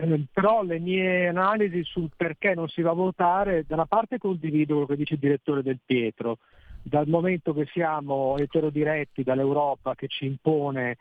Eh, 0.00 0.26
però 0.32 0.62
le 0.62 0.78
mie 0.78 1.28
analisi 1.28 1.82
sul 1.84 2.10
perché 2.16 2.54
non 2.54 2.68
si 2.68 2.82
va 2.82 2.90
a 2.90 2.94
votare, 2.94 3.64
da 3.66 3.74
una 3.74 3.86
parte 3.86 4.18
condivido 4.18 4.72
quello 4.72 4.86
che 4.86 4.96
dice 4.96 5.14
il 5.14 5.20
direttore 5.20 5.62
del 5.62 5.78
Pietro, 5.84 6.38
dal 6.82 7.06
momento 7.08 7.52
che 7.54 7.66
siamo 7.72 8.36
eterodiretti 8.38 9.22
dall'Europa 9.22 9.94
che 9.94 10.08
ci 10.08 10.26
impone 10.26 10.96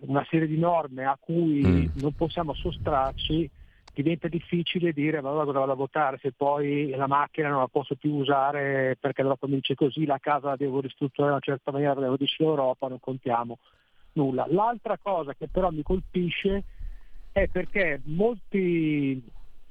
una 0.00 0.24
serie 0.30 0.46
di 0.46 0.58
norme 0.58 1.04
a 1.04 1.18
cui 1.18 1.64
mm. 1.64 1.86
non 2.00 2.14
possiamo 2.14 2.54
sottrarci, 2.54 3.50
diventa 3.92 4.28
difficile 4.28 4.92
dire 4.92 5.20
ma 5.20 5.30
allora 5.30 5.44
cosa 5.46 5.58
vado 5.58 5.72
a 5.72 5.76
votare 5.76 6.18
se 6.22 6.32
poi 6.32 6.90
la 6.90 7.08
macchina 7.08 7.48
non 7.48 7.58
la 7.58 7.66
posso 7.66 7.96
più 7.96 8.14
usare 8.14 8.96
perché 9.00 9.22
l'Europa 9.22 9.48
mi 9.48 9.56
dice 9.56 9.74
così, 9.74 10.06
la 10.06 10.18
casa 10.20 10.50
la 10.50 10.56
devo 10.56 10.80
ristrutturare 10.80 11.32
in 11.32 11.40
una 11.42 11.54
certa 11.54 11.72
maniera, 11.72 11.94
devo 11.94 12.16
dire 12.16 12.30
l'Europa, 12.38 12.86
non 12.86 13.00
contiamo 13.00 13.58
nulla. 14.12 14.46
L'altra 14.48 14.98
cosa 14.98 15.34
che 15.34 15.48
però 15.48 15.70
mi 15.70 15.82
colpisce 15.82 16.56
è 16.56 16.62
perché 17.32 18.00
molti 18.04 19.22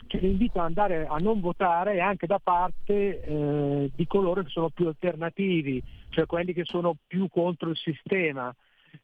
che 0.08 0.18
li 0.20 0.30
invitano 0.32 0.66
ad 0.66 0.78
andare 0.78 1.06
a 1.06 1.18
non 1.18 1.40
votare 1.42 2.00
anche 2.00 2.26
da 2.26 2.40
parte 2.40 3.22
eh, 3.22 3.92
di 3.94 4.08
coloro 4.08 4.42
che 4.42 4.50
sono 4.50 4.70
più 4.70 4.88
alternativi, 4.88 5.84
cioè 6.10 6.26
quelli 6.26 6.54
che 6.54 6.64
sono 6.64 6.96
più 7.06 7.28
contro 7.30 7.70
il 7.70 7.78
sistema. 7.78 8.54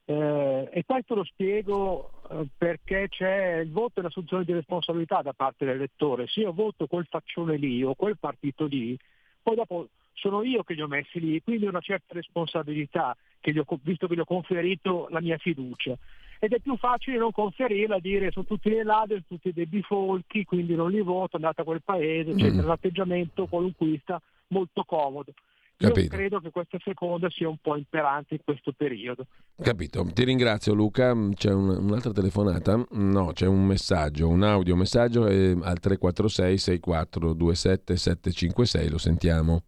Eh, 0.06 0.70
e 0.72 0.84
questo 0.86 1.14
lo 1.14 1.24
spiego 1.24 2.12
eh, 2.30 2.48
perché 2.58 3.08
c'è 3.10 3.58
il 3.58 3.72
voto 3.72 4.00
e 4.00 4.04
l'assunzione 4.04 4.46
di 4.46 4.54
responsabilità 4.54 5.22
da 5.22 5.34
parte 5.34 5.66
dell'elettore. 5.66 6.28
Se 6.28 6.40
io 6.40 6.54
voto 6.54 6.88
quel 6.88 7.06
faccione 7.10 7.58
lì 7.58 7.84
o 7.84 7.94
quel 7.96 8.18
partito 8.18 8.66
lì, 8.66 8.98
poi 9.42 9.56
dopo 9.56 9.88
sono 10.14 10.44
io 10.44 10.64
che 10.64 10.74
li 10.74 10.82
ho 10.82 10.88
messi 10.88 11.20
lì, 11.20 11.42
quindi 11.42 11.66
ho 11.66 11.70
una 11.70 11.82
certa 11.82 12.14
responsabilità, 12.14 13.16
che 13.40 13.54
ho, 13.58 13.80
visto 13.82 14.08
che 14.08 14.16
gli 14.16 14.20
ho 14.20 14.26
conferito 14.26 15.08
la 15.10 15.22
mia 15.22 15.38
fiducia 15.38 15.98
ed 16.44 16.52
è 16.52 16.60
più 16.60 16.76
facile 16.76 17.18
non 17.18 17.32
conferirla, 17.32 18.00
dire 18.00 18.30
sono 18.30 18.46
tutti 18.46 18.70
dei 18.70 18.84
ladri, 18.84 19.24
tutti 19.26 19.54
dei 19.54 19.66
bifolchi, 19.66 20.44
quindi 20.44 20.76
non 20.76 20.92
li 20.92 21.00
voto, 21.00 21.38
andate 21.38 21.62
a 21.62 21.64
quel 21.64 21.82
paese, 21.82 22.32
eccetera, 22.32 22.64
mm. 22.64 22.68
l'atteggiamento 22.68 23.46
qualunquista 23.46 24.22
molto 24.48 24.84
comodo. 24.84 25.32
Capito. 25.78 26.02
Io 26.02 26.08
credo 26.10 26.40
che 26.42 26.52
questa 26.52 26.78
seconda 26.84 27.30
sia 27.30 27.48
un 27.48 27.56
po' 27.62 27.78
imperante 27.78 28.34
in 28.34 28.42
questo 28.44 28.74
periodo. 28.74 29.26
Capito, 29.56 30.06
ti 30.14 30.26
ringrazio 30.26 30.74
Luca. 30.74 31.16
C'è 31.34 31.54
un, 31.54 31.70
un'altra 31.70 32.12
telefonata? 32.12 32.86
No, 32.92 33.32
c'è 33.32 33.48
un 33.48 33.66
messaggio, 33.66 34.28
un 34.28 34.44
audio 34.44 34.76
messaggio 34.76 35.28
eh, 35.28 35.58
al 35.62 35.80
346 35.80 36.58
6427 36.58 37.96
756, 37.96 38.90
lo 38.90 38.98
sentiamo. 38.98 39.64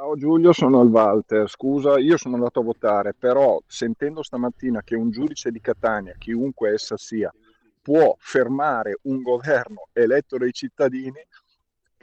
Ciao 0.00 0.16
Giulio, 0.16 0.54
sono 0.54 0.80
al 0.80 0.88
Walter. 0.88 1.46
Scusa, 1.46 1.98
io 1.98 2.16
sono 2.16 2.36
andato 2.36 2.60
a 2.60 2.62
votare, 2.62 3.12
però 3.12 3.60
sentendo 3.66 4.22
stamattina 4.22 4.80
che 4.82 4.96
un 4.96 5.10
giudice 5.10 5.50
di 5.50 5.60
Catania, 5.60 6.14
chiunque 6.16 6.72
essa 6.72 6.96
sia, 6.96 7.30
può 7.82 8.16
fermare 8.18 8.96
un 9.02 9.20
governo 9.20 9.88
eletto 9.92 10.38
dai 10.38 10.52
cittadini, 10.52 11.22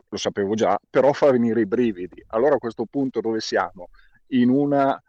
lo 0.10 0.16
sapevo 0.18 0.54
già, 0.54 0.78
però 0.88 1.12
fa 1.12 1.32
venire 1.32 1.62
i 1.62 1.66
brividi. 1.66 2.24
Allora 2.28 2.54
a 2.54 2.60
questo 2.60 2.86
punto 2.86 3.20
dove 3.20 3.40
siamo? 3.40 3.90
In 4.28 4.50
una 4.50 5.02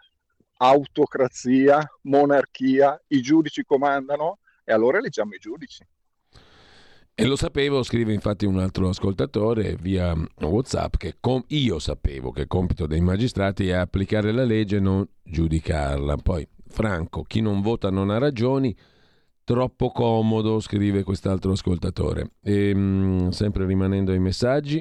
autocrazia, 0.56 1.86
monarchia, 2.04 2.98
i 3.08 3.20
giudici 3.20 3.64
comandano 3.64 4.38
e 4.64 4.72
allora 4.72 4.96
eleggiamo 4.96 5.34
i 5.34 5.38
giudici. 5.38 5.86
E 7.20 7.26
lo 7.26 7.34
sapevo, 7.34 7.82
scrive 7.82 8.12
infatti 8.12 8.46
un 8.46 8.60
altro 8.60 8.90
ascoltatore 8.90 9.76
via 9.80 10.14
WhatsApp, 10.40 10.94
che 10.98 11.16
com- 11.18 11.42
io 11.48 11.80
sapevo 11.80 12.30
che 12.30 12.42
il 12.42 12.46
compito 12.46 12.86
dei 12.86 13.00
magistrati 13.00 13.66
è 13.66 13.72
applicare 13.72 14.30
la 14.30 14.44
legge 14.44 14.76
e 14.76 14.80
non 14.80 15.04
giudicarla. 15.24 16.16
Poi, 16.18 16.46
Franco, 16.68 17.24
chi 17.24 17.40
non 17.40 17.60
vota 17.60 17.90
non 17.90 18.10
ha 18.10 18.18
ragioni, 18.18 18.72
troppo 19.42 19.90
comodo, 19.90 20.60
scrive 20.60 21.02
quest'altro 21.02 21.50
ascoltatore. 21.50 22.34
E, 22.40 22.72
mh, 22.72 22.78
mm, 22.78 23.28
sempre 23.30 23.66
rimanendo 23.66 24.12
ai 24.12 24.20
messaggi, 24.20 24.80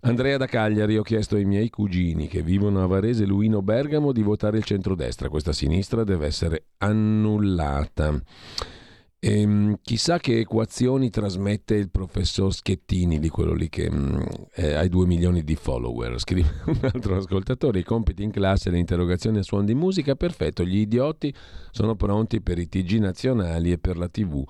Andrea 0.00 0.36
da 0.36 0.44
Cagliari, 0.44 0.98
ho 0.98 1.02
chiesto 1.02 1.36
ai 1.36 1.46
miei 1.46 1.70
cugini 1.70 2.28
che 2.28 2.42
vivono 2.42 2.82
a 2.82 2.86
Varese, 2.86 3.24
Luino 3.24 3.62
Bergamo, 3.62 4.12
di 4.12 4.20
votare 4.20 4.58
il 4.58 4.64
centrodestra. 4.64 5.30
Questa 5.30 5.54
sinistra 5.54 6.04
deve 6.04 6.26
essere 6.26 6.64
annullata. 6.76 8.20
E, 9.22 9.40
ehm, 9.40 9.78
chissà 9.82 10.18
che 10.18 10.38
equazioni 10.38 11.10
trasmette 11.10 11.74
il 11.74 11.90
professor 11.90 12.54
Schettini, 12.54 13.18
di 13.18 13.28
quello 13.28 13.52
lì 13.52 13.68
che 13.68 13.90
eh, 14.54 14.72
ha 14.72 14.88
due 14.88 15.06
milioni 15.06 15.44
di 15.44 15.56
follower. 15.56 16.18
Scrive 16.18 16.62
un 16.66 16.78
altro 16.80 17.16
ascoltatore: 17.16 17.80
i 17.80 17.84
compiti 17.84 18.22
in 18.22 18.30
classe, 18.30 18.70
le 18.70 18.78
interrogazioni 18.78 19.38
a 19.38 19.42
suon 19.42 19.66
di 19.66 19.74
musica, 19.74 20.16
perfetto. 20.16 20.64
Gli 20.64 20.78
idioti 20.78 21.32
sono 21.70 21.96
pronti 21.96 22.40
per 22.40 22.58
i 22.58 22.66
TG 22.66 22.98
nazionali 22.98 23.72
e 23.72 23.78
per 23.78 23.98
la 23.98 24.08
TV. 24.08 24.42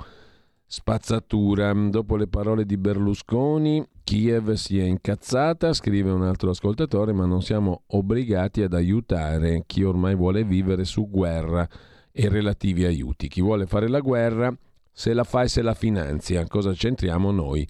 Spazzatura. 0.64 1.72
Dopo 1.72 2.14
le 2.14 2.28
parole 2.28 2.64
di 2.64 2.76
Berlusconi, 2.76 3.84
Kiev 4.04 4.52
si 4.52 4.78
è 4.78 4.84
incazzata, 4.84 5.72
scrive 5.72 6.12
un 6.12 6.22
altro 6.22 6.50
ascoltatore, 6.50 7.12
ma 7.12 7.26
non 7.26 7.42
siamo 7.42 7.82
obbligati 7.88 8.62
ad 8.62 8.74
aiutare 8.74 9.64
chi 9.66 9.82
ormai 9.82 10.14
vuole 10.14 10.44
vivere 10.44 10.84
su 10.84 11.10
guerra 11.10 11.68
e 12.12 12.28
relativi 12.28 12.84
aiuti. 12.84 13.28
Chi 13.28 13.40
vuole 13.40 13.66
fare 13.66 13.88
la 13.88 14.00
guerra 14.00 14.52
se 14.92 15.14
la 15.14 15.24
fa 15.24 15.42
e 15.42 15.48
se 15.48 15.62
la 15.62 15.74
finanzia. 15.74 16.46
Cosa 16.46 16.72
c'entriamo 16.72 17.30
noi 17.30 17.66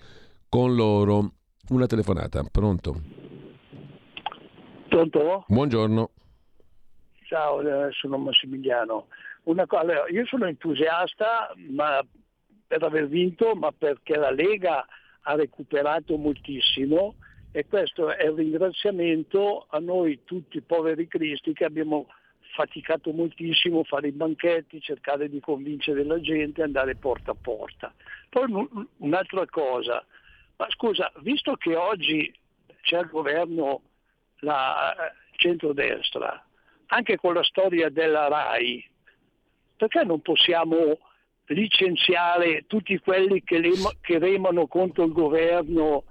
con 0.49 0.75
loro? 0.75 1.33
Una 1.69 1.87
telefonata, 1.87 2.43
pronto? 2.51 3.01
Pronto? 4.89 5.45
Buongiorno. 5.47 6.11
Ciao, 7.23 7.61
eh, 7.61 7.93
sono 7.93 8.19
Massimiliano. 8.19 9.07
Una 9.45 9.67
cosa, 9.67 10.09
io 10.09 10.27
sono 10.27 10.47
entusiasta 10.47 11.55
ma 11.71 12.05
per 12.67 12.83
aver 12.83 13.07
vinto, 13.09 13.55
ma 13.55 13.73
perché 13.73 14.17
la 14.17 14.31
Lega 14.31 14.85
ha 15.23 15.35
recuperato 15.35 16.17
moltissimo 16.17 17.15
e 17.53 17.67
questo 17.67 18.15
è 18.15 18.29
un 18.29 18.37
ringraziamento 18.37 19.67
a 19.69 19.79
noi 19.79 20.21
tutti 20.25 20.61
poveri 20.61 21.09
cristi 21.09 21.53
che 21.53 21.65
abbiamo 21.65 22.07
faticato 22.53 23.13
moltissimo 23.13 23.85
fare 23.85 24.09
i 24.09 24.13
banchetti, 24.13 24.81
cercare 24.81 25.29
di 25.29 25.41
convincere 25.41 26.05
la 26.05 26.21
gente, 26.21 26.63
andare 26.63 26.95
porta 26.95 27.33
a 27.33 27.37
porta. 27.41 27.93
Poi 28.29 28.69
un'altra 28.99 29.47
cosa, 29.47 30.05
ma 30.57 30.67
scusa, 30.71 31.11
visto 31.21 31.55
che 31.57 31.75
oggi 31.77 32.33
c'è 32.83 32.97
al 32.97 33.09
governo 33.09 33.83
la 34.41 34.95
centrodestra, 35.33 36.45
anche 36.87 37.17
con 37.17 37.35
la 37.35 37.43
storia 37.43 37.89
della 37.89 38.29
RAI, 38.29 38.89
perché 39.77 40.05
non 40.05 40.21
possiamo 40.21 40.99
licenziare 41.47 42.65
tutti 42.67 42.99
quelli 42.99 43.43
che, 43.43 43.59
le, 43.59 43.71
che 44.01 44.19
remano 44.19 44.67
contro 44.67 45.05
il 45.05 45.13
governo 45.13 46.05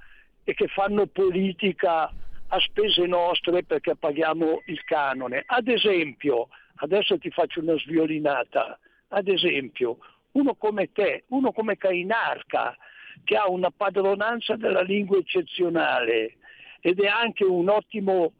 e 0.43 0.53
che 0.53 0.67
fanno 0.67 1.05
politica 1.05 2.11
a 2.49 2.59
spese 2.59 3.05
nostre 3.05 3.63
perché 3.63 3.95
paghiamo 3.95 4.61
il 4.65 4.83
canone. 4.83 5.43
Ad 5.45 5.67
esempio, 5.67 6.49
adesso 6.75 7.17
ti 7.17 7.29
faccio 7.29 7.61
una 7.61 7.77
sviolinata, 7.77 8.79
ad 9.09 9.27
esempio, 9.27 9.97
uno 10.31 10.55
come 10.55 10.91
te, 10.91 11.23
uno 11.29 11.51
come 11.51 11.77
Cainarca, 11.77 12.75
che 13.23 13.35
ha 13.35 13.49
una 13.49 13.71
padronanza 13.71 14.55
della 14.55 14.81
lingua 14.81 15.17
eccezionale 15.17 16.37
ed 16.81 16.99
è 16.99 17.07
anche 17.07 17.43
un 17.43 17.67
ottimo 17.69 18.33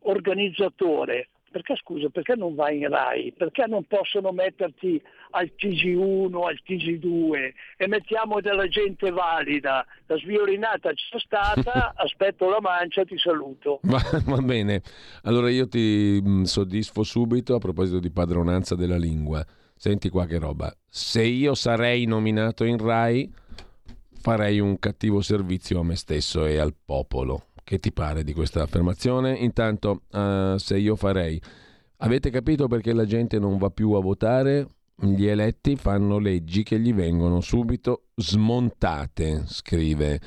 organizzatore, 0.00 1.28
perché 1.54 1.76
scusa, 1.76 2.08
perché 2.08 2.34
non 2.34 2.56
vai 2.56 2.78
in 2.78 2.88
RAI? 2.88 3.32
Perché 3.32 3.66
non 3.68 3.84
possono 3.84 4.32
metterti 4.32 5.00
al 5.30 5.52
TG1, 5.56 6.34
al 6.44 6.58
TG2 6.66 7.52
e 7.76 7.86
mettiamo 7.86 8.40
della 8.40 8.66
gente 8.66 9.12
valida? 9.12 9.86
La 10.06 10.16
sviolinata 10.16 10.92
c'è 10.92 11.18
stata, 11.20 11.92
aspetto 11.96 12.48
la 12.48 12.58
mancia, 12.60 13.04
ti 13.04 13.16
saluto. 13.16 13.78
Va, 13.82 14.02
va 14.24 14.38
bene, 14.38 14.82
allora 15.22 15.48
io 15.48 15.68
ti 15.68 16.20
mm, 16.20 16.42
soddisfo 16.42 17.04
subito 17.04 17.54
a 17.54 17.58
proposito 17.58 18.00
di 18.00 18.10
padronanza 18.10 18.74
della 18.74 18.98
lingua. 18.98 19.46
Senti 19.76 20.08
qua 20.08 20.26
che 20.26 20.40
roba. 20.40 20.74
Se 20.88 21.22
io 21.22 21.54
sarei 21.54 22.04
nominato 22.06 22.64
in 22.64 22.78
RAI, 22.78 23.32
farei 24.20 24.58
un 24.58 24.76
cattivo 24.80 25.20
servizio 25.20 25.78
a 25.78 25.84
me 25.84 25.94
stesso 25.94 26.46
e 26.46 26.58
al 26.58 26.74
popolo. 26.84 27.44
Che 27.64 27.78
ti 27.78 27.92
pare 27.92 28.24
di 28.24 28.34
questa 28.34 28.62
affermazione? 28.62 29.32
Intanto, 29.36 30.02
uh, 30.10 30.58
se 30.58 30.76
io 30.76 30.96
farei, 30.96 31.40
avete 31.98 32.28
capito 32.28 32.68
perché 32.68 32.92
la 32.92 33.06
gente 33.06 33.38
non 33.38 33.56
va 33.56 33.70
più 33.70 33.92
a 33.92 34.02
votare? 34.02 34.68
Gli 34.96 35.26
eletti 35.26 35.74
fanno 35.74 36.18
leggi 36.18 36.62
che 36.62 36.78
gli 36.78 36.92
vengono 36.92 37.40
subito 37.40 38.08
smontate, 38.16 39.44
scrive 39.46 40.20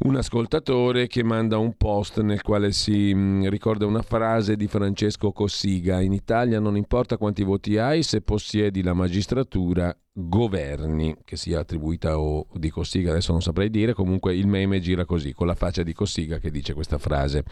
un 0.00 0.14
ascoltatore 0.14 1.08
che 1.08 1.24
manda 1.24 1.58
un 1.58 1.76
post 1.76 2.20
nel 2.20 2.42
quale 2.42 2.70
si 2.72 3.12
mm, 3.12 3.46
ricorda 3.48 3.86
una 3.86 4.02
frase 4.02 4.56
di 4.56 4.68
Francesco 4.68 5.32
Cossiga. 5.32 6.00
In 6.00 6.12
Italia 6.12 6.60
non 6.60 6.76
importa 6.76 7.16
quanti 7.16 7.42
voti 7.42 7.78
hai, 7.78 8.02
se 8.02 8.20
possiedi 8.20 8.82
la 8.82 8.94
magistratura, 8.94 9.96
governi, 10.12 11.16
che 11.24 11.36
sia 11.36 11.60
attribuita 11.60 12.18
o 12.18 12.46
di 12.52 12.70
Cossiga, 12.70 13.10
adesso 13.10 13.32
non 13.32 13.42
saprei 13.42 13.70
dire, 13.70 13.92
comunque 13.92 14.36
il 14.36 14.46
meme 14.46 14.80
gira 14.80 15.04
così, 15.04 15.32
con 15.32 15.46
la 15.46 15.54
faccia 15.54 15.82
di 15.82 15.92
Cossiga 15.92 16.38
che 16.38 16.50
dice 16.50 16.74
questa 16.74 16.98
frase. 16.98 17.44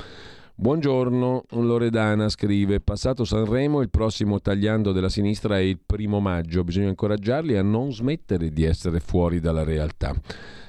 Buongiorno, 0.58 1.44
Loredana 1.50 2.30
scrive, 2.30 2.80
passato 2.80 3.26
Sanremo 3.26 3.82
il 3.82 3.90
prossimo 3.90 4.40
tagliando 4.40 4.92
della 4.92 5.10
sinistra 5.10 5.58
è 5.58 5.60
il 5.60 5.78
primo 5.84 6.18
maggio, 6.18 6.64
bisogna 6.64 6.88
incoraggiarli 6.88 7.58
a 7.58 7.62
non 7.62 7.92
smettere 7.92 8.48
di 8.48 8.64
essere 8.64 9.00
fuori 9.00 9.38
dalla 9.38 9.64
realtà. 9.64 10.14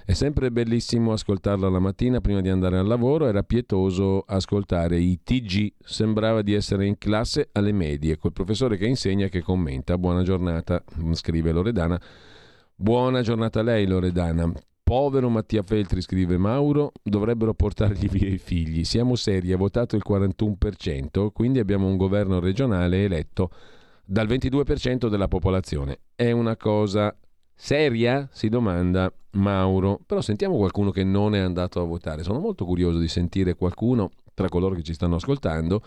È 0.04 0.12
sempre 0.12 0.52
bellissimo 0.52 1.14
ascoltarla 1.14 1.70
la 1.70 1.80
mattina 1.80 2.20
prima 2.20 2.42
di 2.42 2.50
andare 2.50 2.78
al 2.78 2.86
lavoro, 2.86 3.28
era 3.28 3.44
pietoso 3.44 4.26
ascoltare 4.28 4.98
i 4.98 5.22
TG, 5.24 5.76
sembrava 5.80 6.42
di 6.42 6.54
essere 6.54 6.86
in 6.86 6.98
classe 6.98 7.48
alle 7.54 7.72
medie, 7.72 8.18
col 8.18 8.34
professore 8.34 8.76
che 8.76 8.88
insegna 8.88 9.28
e 9.28 9.30
che 9.30 9.42
commenta. 9.42 9.98
Buona 9.98 10.22
giornata, 10.22 10.84
scrive 11.14 11.54
Loredana. 11.54 11.98
Buona 12.76 13.22
giornata 13.22 13.62
a 13.62 13.64
lei 13.64 13.88
Loredana. 13.88 14.52
Povero 14.88 15.28
Mattia 15.28 15.64
Feltri, 15.64 16.00
scrive 16.00 16.38
Mauro, 16.38 16.94
dovrebbero 17.04 17.54
portargli 17.54 18.08
via 18.08 18.30
i 18.30 18.38
figli. 18.38 18.86
Siamo 18.86 19.16
seri, 19.16 19.52
ha 19.52 19.58
votato 19.58 19.98
il 19.98 20.04
41%, 20.08 21.34
quindi 21.34 21.60
abbiamo 21.60 21.88
un 21.88 21.98
governo 21.98 22.40
regionale 22.40 23.04
eletto 23.04 23.50
dal 24.06 24.28
22% 24.28 25.10
della 25.10 25.28
popolazione. 25.28 26.00
È 26.16 26.32
una 26.32 26.56
cosa 26.56 27.14
Seria? 27.54 28.30
si 28.32 28.48
domanda 28.48 29.12
Mauro. 29.32 30.00
Però 30.06 30.22
sentiamo 30.22 30.56
qualcuno 30.56 30.92
che 30.92 31.04
non 31.04 31.36
è 31.36 31.40
andato 31.40 31.82
a 31.82 31.86
votare. 31.86 32.24
Sono 32.24 32.40
molto 32.40 32.64
curioso 32.64 32.98
di 32.98 33.10
sentire 33.10 33.56
qualcuno 33.56 34.12
tra 34.34 34.48
coloro 34.48 34.74
che 34.74 34.84
ci 34.84 34.94
stanno 34.94 35.16
ascoltando 35.16 35.82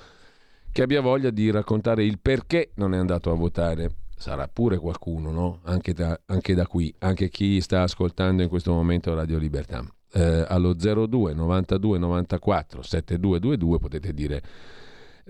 che 0.70 0.83
abbia 0.83 1.01
voglia 1.01 1.31
di 1.31 1.51
raccontare 1.51 2.05
il 2.05 2.18
perché 2.18 2.72
non 2.75 2.92
è 2.92 2.98
andato 2.98 3.31
a 3.31 3.35
votare. 3.35 3.92
Sarà 4.20 4.48
pure 4.48 4.76
qualcuno, 4.76 5.30
no? 5.30 5.61
Anche 5.62 5.94
da, 5.94 6.20
anche 6.26 6.52
da 6.52 6.66
qui, 6.66 6.94
anche 6.98 7.30
chi 7.30 7.59
sta 7.62 7.80
ascoltando 7.80 8.42
in 8.42 8.50
questo 8.50 8.70
momento 8.70 9.14
Radio 9.14 9.38
Libertà. 9.38 9.83
Eh, 10.12 10.44
allo 10.46 10.74
02 10.74 11.33
92 11.33 11.96
94 11.96 12.83
7222 12.83 13.78
potete 13.78 14.12
dire 14.12 14.42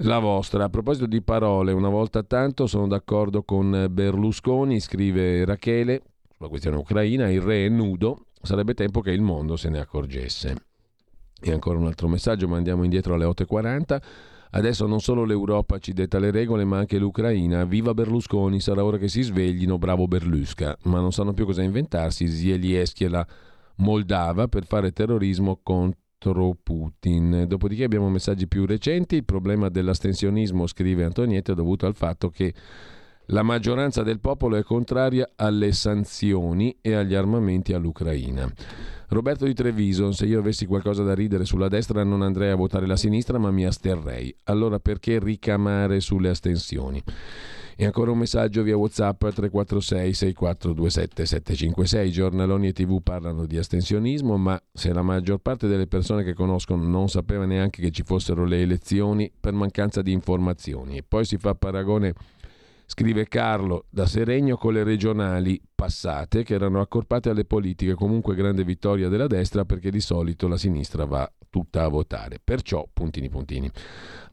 la 0.03 0.19
vostra. 0.19 0.65
A 0.65 0.69
proposito 0.71 1.07
di 1.07 1.23
parole, 1.23 1.71
una 1.71 1.89
volta 1.89 2.25
tanto 2.25 2.67
sono 2.67 2.89
d'accordo 2.89 3.45
con 3.45 3.87
Berlusconi, 3.89 4.81
scrive 4.81 5.45
Rachele, 5.45 6.03
sulla 6.37 6.49
questione 6.49 6.79
ucraina, 6.79 7.31
il 7.31 7.43
re 7.43 7.67
è 7.67 7.69
nudo, 7.69 8.25
sarebbe 8.43 8.75
tempo 8.75 9.03
che 9.03 9.13
il 9.13 9.23
mondo 9.23 9.55
se 9.55 9.69
ne 9.69 9.79
accorgesse. 9.79 10.57
E 11.41 11.53
ancora 11.53 11.79
un 11.79 11.87
altro 11.87 12.09
messaggio, 12.09 12.49
ma 12.49 12.57
andiamo 12.57 12.83
indietro 12.83 13.15
alle 13.15 13.27
8.40. 13.27 14.03
Adesso 14.53 14.87
non 14.87 15.01
solo 15.01 15.25
l'Europa 15.25 15.79
ci 15.79 15.93
detta 15.93 16.19
le 16.19 16.31
regole, 16.31 16.65
ma 16.65 16.79
anche 16.79 16.99
l'Ucraina. 16.99 17.65
Viva 17.65 17.95
Berlusconi, 17.95 18.61
sarà 18.61 18.85
ora 18.85 18.99
che 18.99 19.09
si 19.09 19.23
sveglino, 19.23 19.79
bravo 19.79 20.09
Berlusca. 20.09 20.77
Ma 20.85 20.99
non 21.01 21.13
sanno 21.13 21.33
più 21.33 21.45
cosa 21.45 21.63
inventarsi, 21.63 22.27
Zielinski 22.27 23.05
e 23.05 23.09
la 23.09 23.27
Moldava 23.77 24.49
per 24.49 24.67
fare 24.67 24.93
terrorismo 24.93 25.61
contro 25.63 26.57
Putin. 26.63 27.45
Dopodiché 27.47 27.85
abbiamo 27.85 28.11
messaggi 28.11 28.49
più 28.49 28.67
recenti. 28.67 29.17
Il 29.17 29.25
problema 29.25 29.69
dell'astensionismo, 29.69 30.67
scrive 30.67 31.05
Antonietta, 31.05 31.53
è 31.53 31.55
dovuto 31.55 31.87
al 31.87 31.95
fatto 31.95 32.29
che 32.29 32.53
la 33.31 33.43
maggioranza 33.43 34.03
del 34.03 34.21
popolo 34.21 34.57
è 34.57 34.63
contraria 34.63 35.31
alle 35.37 35.73
sanzioni 35.73 36.77
e 36.81 36.95
agli 36.95 37.15
armamenti 37.15 37.73
all'Ucraina. 37.73 38.51
Roberto 39.09 39.45
di 39.45 39.55
Treviso, 39.55 40.13
se 40.13 40.27
io 40.27 40.39
avessi 40.39 40.67
qualcosa 40.67 41.03
da 41.03 41.15
ridere 41.15 41.45
sulla 41.45 41.69
destra 41.69 42.05
non 42.05 42.23
andrei 42.23 42.51
a 42.51 42.57
votare 42.57 42.87
la 42.87 42.97
sinistra 42.97 43.39
ma 43.39 43.51
mi 43.51 43.65
asterrei. 43.65 44.35
Allora 44.45 44.79
perché 44.79 45.19
ricamare 45.19 46.01
sulle 46.01 46.29
astensioni? 46.29 47.03
E 47.77 47.85
ancora 47.87 48.11
un 48.11 48.19
messaggio 48.19 48.63
via 48.63 48.77
WhatsApp 48.77 49.21
346 49.21 50.13
6427 50.13 51.25
756. 51.25 52.11
Giornaloni 52.11 52.69
e 52.69 52.73
TV 52.73 53.01
parlano 53.03 53.47
di 53.47 53.57
astensionismo, 53.57 54.37
ma 54.37 54.61
se 54.73 54.93
la 54.93 55.03
maggior 55.03 55.39
parte 55.39 55.67
delle 55.67 55.87
persone 55.87 56.23
che 56.23 56.35
conoscono 56.35 56.87
non 56.87 57.09
sapeva 57.09 57.47
neanche 57.47 57.81
che 57.81 57.91
ci 57.91 58.03
fossero 58.03 58.45
le 58.45 58.61
elezioni 58.61 59.33
per 59.39 59.55
mancanza 59.55 60.03
di 60.03 60.13
informazioni 60.13 60.99
e 60.99 61.03
poi 61.03 61.25
si 61.25 61.39
fa 61.39 61.55
paragone 61.55 62.15
Scrive 62.93 63.29
Carlo 63.29 63.85
da 63.89 64.05
Seregno 64.05 64.57
con 64.57 64.73
le 64.73 64.83
regionali 64.83 65.63
passate 65.77 66.43
che 66.43 66.55
erano 66.55 66.81
accorpate 66.81 67.31
alle 67.31 67.45
politiche, 67.45 67.95
comunque 67.95 68.35
grande 68.35 68.65
vittoria 68.65 69.09
della 69.09 69.29
destra 69.29 69.65
perché 69.65 69.93
di 69.93 70.01
solito 70.01 70.49
la 70.49 70.57
sinistra 70.57 71.05
va 71.05 71.33
tutta 71.49 71.85
a 71.85 71.89
votare. 71.89 72.41
Perciò, 72.43 72.85
puntini 72.93 73.29
puntini. 73.29 73.71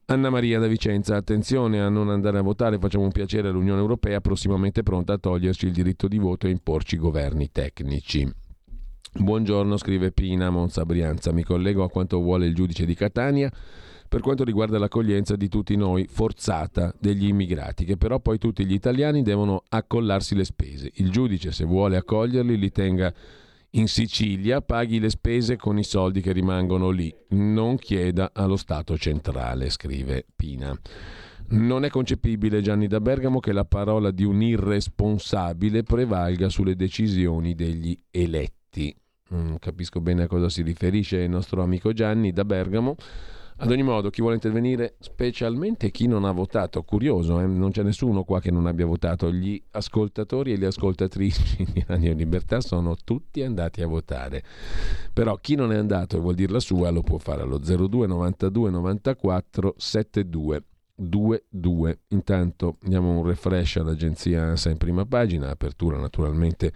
Anna 0.05 0.31
Maria 0.31 0.57
da 0.57 0.65
Vicenza, 0.65 1.15
attenzione 1.15 1.79
a 1.79 1.89
non 1.89 2.09
andare 2.09 2.39
a 2.39 2.41
votare, 2.41 2.79
facciamo 2.79 3.03
un 3.03 3.11
piacere 3.11 3.49
all'Unione 3.49 3.79
Europea 3.79 4.21
prossimamente 4.21 4.81
pronta 4.81 5.13
a 5.13 5.17
toglierci 5.19 5.67
il 5.67 5.73
diritto 5.73 6.07
di 6.07 6.17
voto 6.17 6.47
e 6.47 6.49
imporci 6.49 6.97
governi 6.97 7.51
tecnici. 7.51 8.27
Buongiorno, 9.13 9.77
scrive 9.77 10.11
Pina 10.11 10.49
Monza 10.49 10.83
Brianza, 10.83 11.31
mi 11.31 11.43
collego 11.43 11.83
a 11.83 11.89
quanto 11.91 12.19
vuole 12.19 12.47
il 12.47 12.55
giudice 12.55 12.87
di 12.87 12.95
Catania 12.95 13.51
per 14.07 14.21
quanto 14.21 14.43
riguarda 14.43 14.77
l'accoglienza 14.77 15.35
di 15.35 15.47
tutti 15.49 15.75
noi 15.75 16.07
forzata 16.09 16.93
degli 16.99 17.27
immigrati, 17.27 17.85
che 17.85 17.97
però 17.97 18.19
poi 18.19 18.37
tutti 18.37 18.65
gli 18.65 18.73
italiani 18.73 19.21
devono 19.21 19.63
accollarsi 19.69 20.35
le 20.35 20.45
spese. 20.45 20.91
Il 20.95 21.11
giudice, 21.11 21.51
se 21.51 21.65
vuole 21.65 21.97
accoglierli, 21.97 22.57
li 22.57 22.71
tenga 22.71 23.13
in 23.71 23.87
Sicilia, 23.87 24.61
paghi 24.61 24.99
le 24.99 25.09
spese 25.09 25.57
con 25.57 25.77
i 25.77 25.83
soldi 25.83 26.21
che 26.21 26.31
rimangono 26.31 26.89
lì, 26.89 27.13
non 27.29 27.77
chieda 27.77 28.31
allo 28.33 28.55
Stato 28.55 28.97
centrale, 28.97 29.69
scrive 29.69 30.25
Pina. 30.35 30.77
Non 31.49 31.85
è 31.85 31.89
concepibile, 31.89 32.61
Gianni 32.61 32.87
da 32.87 32.99
Bergamo, 32.99 33.39
che 33.39 33.53
la 33.53 33.65
parola 33.65 34.11
di 34.11 34.23
un 34.23 34.41
irresponsabile 34.41 35.83
prevalga 35.83 36.49
sulle 36.49 36.75
decisioni 36.75 37.55
degli 37.55 37.97
eletti. 38.11 38.93
Mm, 39.33 39.55
capisco 39.59 39.99
bene 39.99 40.23
a 40.23 40.27
cosa 40.27 40.49
si 40.49 40.61
riferisce 40.61 41.17
il 41.17 41.29
nostro 41.29 41.61
amico 41.61 41.93
Gianni 41.93 42.31
da 42.31 42.45
Bergamo. 42.45 42.95
Ad 43.59 43.71
ogni 43.71 43.81
modo, 43.81 44.11
chi 44.11 44.21
vuole 44.21 44.35
intervenire, 44.35 44.95
specialmente 44.99 45.89
chi 45.89 46.05
non 46.05 46.25
ha 46.25 46.31
votato, 46.31 46.83
curioso, 46.83 47.39
eh? 47.39 47.47
non 47.47 47.71
c'è 47.71 47.81
nessuno 47.81 48.23
qua 48.23 48.39
che 48.39 48.51
non 48.51 48.67
abbia 48.67 48.85
votato, 48.85 49.31
gli 49.31 49.59
ascoltatori 49.71 50.53
e 50.53 50.57
le 50.57 50.67
ascoltatrici 50.67 51.65
di 51.73 51.83
Radio 51.87 52.13
Libertà 52.13 52.61
sono 52.61 52.95
tutti 53.03 53.41
andati 53.41 53.81
a 53.81 53.87
votare. 53.87 54.43
Però 55.11 55.35
chi 55.37 55.55
non 55.55 55.71
è 55.71 55.77
andato 55.77 56.17
e 56.17 56.19
vuol 56.19 56.35
dire 56.35 56.51
la 56.51 56.59
sua 56.59 56.91
lo 56.91 57.01
può 57.01 57.17
fare 57.17 57.41
allo 57.41 57.57
02 57.57 58.05
92 58.05 58.69
94 58.69 59.73
72 59.75 60.63
22. 60.97 61.99
Intanto 62.09 62.77
diamo 62.81 63.17
un 63.17 63.25
refresh 63.25 63.77
all'agenzia 63.77 64.43
ANSA 64.43 64.69
in 64.69 64.77
prima 64.77 65.05
pagina, 65.05 65.49
apertura 65.49 65.97
naturalmente 65.97 66.73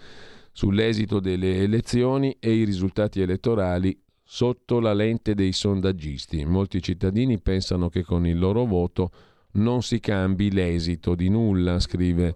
sull'esito 0.51 1.19
delle 1.19 1.61
elezioni 1.61 2.35
e 2.39 2.53
i 2.53 2.63
risultati 2.63 3.21
elettorali 3.21 4.00
sotto 4.33 4.79
la 4.79 4.93
lente 4.93 5.35
dei 5.35 5.51
sondaggisti. 5.51 6.45
Molti 6.45 6.81
cittadini 6.81 7.41
pensano 7.41 7.89
che 7.89 8.01
con 8.01 8.25
il 8.25 8.39
loro 8.39 8.63
voto 8.63 9.11
non 9.55 9.83
si 9.83 9.99
cambi 9.99 10.49
l'esito 10.49 11.15
di 11.15 11.27
nulla, 11.27 11.81
scrive 11.81 12.33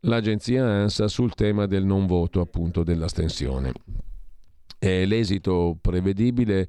l'agenzia 0.00 0.64
ANSA 0.64 1.06
sul 1.06 1.34
tema 1.34 1.66
del 1.66 1.84
non 1.84 2.06
voto, 2.06 2.40
appunto 2.40 2.82
dell'astensione. 2.82 3.72
E 4.78 5.04
l'esito 5.04 5.76
prevedibile 5.78 6.66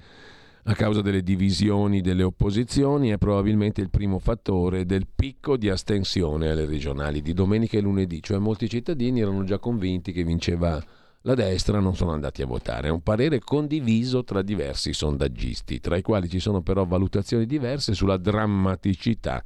a 0.63 0.73
causa 0.73 1.01
delle 1.01 1.23
divisioni 1.23 2.01
delle 2.01 2.23
opposizioni 2.23 3.11
è 3.11 3.17
probabilmente 3.17 3.79
il 3.79 3.89
primo 3.89 4.19
fattore 4.19 4.85
del 4.85 5.07
picco 5.07 5.55
di 5.55 5.69
astensione 5.69 6.49
alle 6.49 6.65
regionali 6.65 7.21
di 7.21 7.31
domenica 7.31 7.77
e 7.77 7.81
lunedì, 7.81 8.21
cioè 8.21 8.39
molti 8.39 8.67
cittadini 8.67 9.21
erano 9.21 9.45
già 9.45 9.57
convinti 9.57 10.11
che 10.11 10.25
vinceva 10.25 10.83
la 11.23 11.35
destra, 11.35 11.79
non 11.79 11.95
sono 11.95 12.11
andati 12.11 12.41
a 12.41 12.45
votare. 12.45 12.87
È 12.87 12.91
un 12.91 13.01
parere 13.01 13.39
condiviso 13.39 14.23
tra 14.23 14.41
diversi 14.41 14.93
sondaggisti, 14.93 15.79
tra 15.79 15.97
i 15.97 16.01
quali 16.01 16.29
ci 16.29 16.39
sono 16.39 16.61
però 16.61 16.85
valutazioni 16.85 17.45
diverse 17.45 17.93
sulla 17.93 18.17
drammaticità 18.17 19.43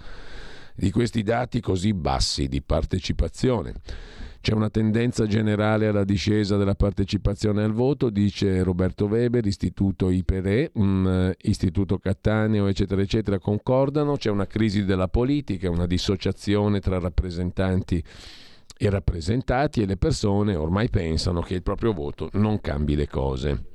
di 0.75 0.91
questi 0.91 1.23
dati 1.23 1.59
così 1.61 1.93
bassi 1.93 2.47
di 2.47 2.61
partecipazione. 2.61 3.73
C'è 4.43 4.51
una 4.53 4.69
tendenza 4.69 5.25
generale 5.25 5.87
alla 5.87 6.03
discesa 6.03 6.57
della 6.57 6.75
partecipazione 6.75 7.63
al 7.63 7.71
voto, 7.71 8.09
dice 8.09 8.61
Roberto 8.61 9.05
Weber, 9.05 9.45
Istituto 9.45 10.09
IPRE, 10.09 10.71
um, 10.73 11.31
Istituto 11.43 11.97
Cattaneo, 11.97 12.67
eccetera, 12.67 13.01
eccetera, 13.01 13.39
concordano. 13.39 14.17
C'è 14.17 14.29
una 14.29 14.45
crisi 14.45 14.83
della 14.83 15.07
politica, 15.07 15.69
una 15.69 15.87
dissociazione 15.87 16.81
tra 16.81 16.99
rappresentanti 16.99 18.03
e 18.75 18.89
rappresentati 18.89 19.81
e 19.81 19.85
le 19.85 19.97
persone 19.97 20.55
ormai 20.55 20.89
pensano 20.89 21.41
che 21.41 21.55
il 21.55 21.63
proprio 21.63 21.93
voto 21.93 22.29
non 22.33 22.59
cambi 22.59 22.95
le 22.95 23.07
cose. 23.07 23.65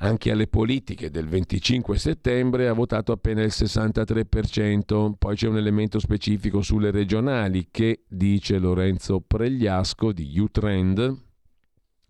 Anche 0.00 0.30
alle 0.30 0.46
politiche 0.46 1.10
del 1.10 1.26
25 1.26 1.98
settembre 1.98 2.68
ha 2.68 2.72
votato 2.72 3.10
appena 3.10 3.42
il 3.42 3.52
63%. 3.52 5.12
Poi 5.18 5.34
c'è 5.34 5.48
un 5.48 5.56
elemento 5.56 5.98
specifico 5.98 6.62
sulle 6.62 6.92
regionali 6.92 7.66
che, 7.70 8.04
dice 8.06 8.58
Lorenzo 8.58 9.20
Pregliasco 9.20 10.12
di 10.12 10.38
Utrend, 10.38 11.16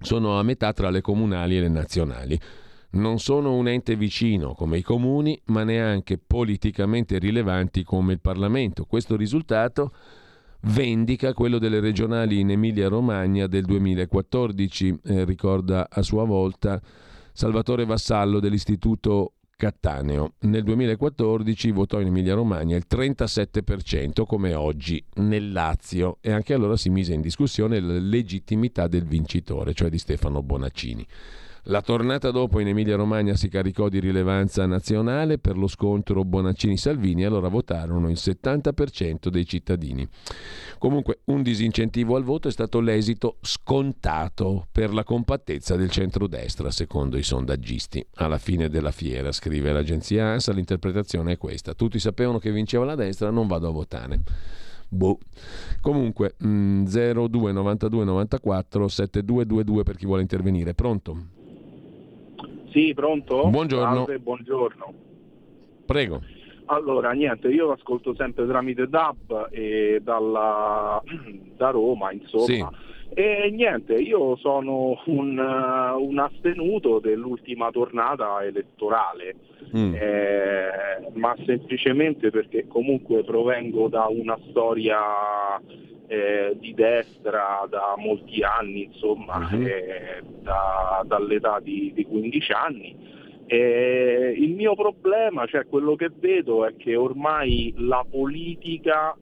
sono 0.01 0.39
a 0.39 0.43
metà 0.43 0.75
tra 0.75 0.91
le 0.91 1.01
comunali 1.01 1.57
e 1.57 1.61
le 1.61 1.69
nazionali. 1.69 2.39
Non 2.91 3.19
sono 3.19 3.55
un 3.55 3.69
ente 3.69 3.97
vicino 3.97 4.53
come 4.53 4.79
i 4.79 4.83
comuni, 4.83 5.41
ma 5.47 5.65
neanche 5.65 6.19
politicamente 6.19 7.19
rilevanti 7.19 7.85
come 7.85 8.13
il 8.13 8.21
Parlamento. 8.21 8.85
Questo 8.85 9.17
risultato 9.17 9.93
vendica 10.63 11.33
quello 11.33 11.59
delle 11.59 11.81
regionali 11.81 12.41
in 12.41 12.51
Emilia-Romagna 12.51 13.47
del 13.47 13.65
2014, 13.65 15.01
eh, 15.05 15.25
ricorda 15.25 15.89
a 15.91 16.03
sua 16.03 16.25
volta 16.25 16.81
Salvatore 17.33 17.85
Vassallo 17.85 18.41
dell'Istituto 18.41 19.35
Cattaneo. 19.57 20.35
Nel 20.41 20.63
2014 20.63 21.73
votò 21.73 22.01
in 22.01 22.07
Emilia-Romagna 22.07 22.77
il 22.77 22.87
37% 22.89 24.25
come 24.25 24.55
oggi 24.55 25.05
nel 25.15 25.51
Lazio 25.51 26.19
e 26.21 26.31
anche 26.31 26.55
allora 26.55 26.77
si 26.77 26.91
mise 26.91 27.13
in 27.13 27.21
discussione 27.21 27.81
la 27.81 27.99
legittimità 27.99 28.87
del 28.87 29.05
vincitore, 29.05 29.75
cioè 29.75 29.89
di 29.89 29.99
Stefano 29.99 30.43
Bonaccini. 30.43 31.07
La 31.71 31.83
tornata 31.83 32.31
dopo 32.31 32.61
in 32.61 32.69
Emilia-Romagna 32.69 33.35
si 33.35 33.51
caricò 33.51 33.91
di 33.91 34.01
rilevanza 34.01 34.65
nazionale 34.65 35.37
per 35.37 35.59
lo 35.59 35.67
scontro 35.67 36.25
Bonaccini-Salvini, 36.25 37.27
allora 37.27 37.49
votarono 37.49 38.09
il 38.09 38.17
70% 38.19 39.29
dei 39.29 39.45
cittadini. 39.45 40.09
Comunque 40.79 41.21
un 41.25 41.43
disincentivo 41.43 42.17
al 42.17 42.23
voto 42.23 42.49
è 42.49 42.53
stato 42.53 42.81
l'esito 42.81 43.37
scontato 43.43 44.67
per 44.73 44.95
la 44.95 45.05
compattezza 45.05 45.77
del 45.77 45.91
centrodestra, 45.91 46.71
secondo 46.71 47.19
i 47.19 47.23
sondaggisti. 47.23 48.03
Alla 48.15 48.39
fine 48.39 48.71
della 48.71 48.91
fiera, 48.91 49.31
scrive 49.31 49.71
l'agenzia 49.71 50.25
ANSA, 50.25 50.53
l'interpretazione 50.53 51.33
è 51.33 51.37
questa. 51.37 51.75
Tutti 51.75 51.99
sapevano 51.99 52.39
che 52.39 52.51
vinceva 52.51 52.87
la 52.87 52.95
destra, 52.95 53.29
non 53.29 53.47
vado 53.47 53.69
a 53.69 53.73
votare. 53.73 54.21
Boh. 54.89 55.19
Comunque 55.83 56.35
mh, 56.39 56.85
02 56.85 57.53
92 57.53 58.05
94 58.05 58.89
7222 58.89 59.83
per 59.83 59.97
chi 59.97 60.07
vuole 60.07 60.23
intervenire. 60.23 60.73
Pronto? 60.73 61.37
Sì, 62.71 62.93
pronto? 62.95 63.49
Buongiorno. 63.49 63.95
Salve, 63.95 64.19
buongiorno. 64.19 64.95
Prego. 65.87 66.23
Allora, 66.67 67.13
niente, 67.13 67.49
io 67.49 67.73
ascolto 67.73 68.15
sempre 68.15 68.47
tramite 68.47 68.89
DAB 68.89 69.49
e 69.51 70.01
dalla, 70.03 71.03
da 71.57 71.71
Roma, 71.71 72.13
insomma. 72.13 72.45
Sì. 72.45 72.65
E 73.15 73.51
niente, 73.51 73.95
io 73.95 74.37
sono 74.37 75.01
un, 75.07 75.39
un 75.39 76.19
astenuto 76.19 76.99
dell'ultima 76.99 77.71
tornata 77.71 78.45
elettorale, 78.45 79.35
mm. 79.75 79.95
eh, 79.95 80.71
ma 81.15 81.35
semplicemente 81.47 82.31
perché 82.31 82.67
comunque 82.67 83.25
provengo 83.25 83.89
da 83.89 84.07
una 84.11 84.39
storia 84.51 84.99
eh, 86.09 86.57
di 86.59 86.73
destra 86.75 87.67
da 87.69 87.95
molti 87.97 88.43
anni, 88.43 88.85
insomma, 88.85 89.37
uh-huh. 89.37 89.63
eh, 89.63 90.23
da, 90.41 91.03
dall'età 91.05 91.61
di, 91.61 91.93
di 91.95 92.05
15 92.05 92.53
anni. 92.53 92.97
E 93.47 94.35
il 94.37 94.55
mio 94.55 94.75
problema, 94.75 95.47
cioè 95.47 95.67
quello 95.67 95.97
che 95.97 96.11
vedo 96.15 96.67
è 96.67 96.77
che 96.77 96.97
ormai 96.97 97.73
la 97.77 98.05
politica 98.09 99.17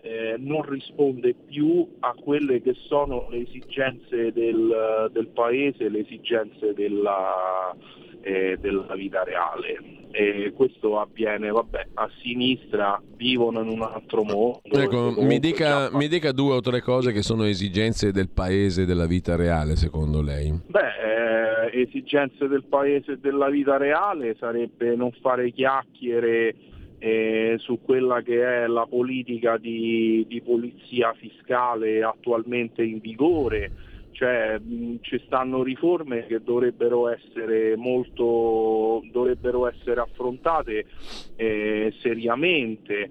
eh, 0.00 0.34
non 0.38 0.62
risponde 0.62 1.34
più 1.34 1.96
a 2.00 2.14
quelle 2.14 2.60
che 2.60 2.74
sono 2.74 3.26
le 3.30 3.38
esigenze 3.38 4.32
del, 4.32 5.10
del 5.12 5.28
paese, 5.28 5.88
le 5.88 6.00
esigenze 6.00 6.74
della, 6.74 7.74
eh, 8.20 8.56
della 8.60 8.94
vita 8.94 9.24
reale 9.24 10.02
e 10.14 10.52
questo 10.54 11.00
avviene, 11.00 11.50
vabbè, 11.50 11.88
a 11.94 12.08
sinistra 12.22 13.02
vivono 13.16 13.62
in 13.62 13.68
un 13.68 13.82
altro 13.82 14.22
mondo. 14.22 14.60
Ecco, 14.62 15.12
mi 15.18 15.40
dica, 15.40 15.90
mi 15.92 16.06
dica, 16.06 16.30
due 16.30 16.54
o 16.54 16.60
tre 16.60 16.80
cose 16.82 17.10
che 17.10 17.22
sono 17.22 17.44
esigenze 17.44 18.12
del 18.12 18.28
paese 18.28 18.86
della 18.86 19.06
vita 19.06 19.34
reale, 19.34 19.74
secondo 19.74 20.22
lei. 20.22 20.56
Beh, 20.66 21.72
eh, 21.72 21.82
esigenze 21.82 22.46
del 22.46 22.62
paese 22.62 23.12
e 23.12 23.18
della 23.18 23.48
vita 23.48 23.76
reale 23.76 24.36
sarebbe 24.38 24.94
non 24.94 25.10
fare 25.20 25.50
chiacchiere 25.50 26.54
eh, 26.98 27.56
su 27.58 27.80
quella 27.82 28.22
che 28.22 28.62
è 28.62 28.66
la 28.68 28.86
politica 28.88 29.58
di, 29.58 30.24
di 30.28 30.40
polizia 30.42 31.12
fiscale 31.14 32.04
attualmente 32.04 32.84
in 32.84 33.00
vigore 33.00 33.72
cioè 34.14 34.58
mh, 34.58 34.96
ci 35.02 35.20
stanno 35.26 35.62
riforme 35.62 36.26
che 36.26 36.42
dovrebbero 36.42 37.08
essere 37.08 37.76
molto 37.76 39.02
dovrebbero 39.10 39.68
essere 39.68 40.00
affrontate 40.00 40.86
eh, 41.36 41.92
seriamente 42.00 43.10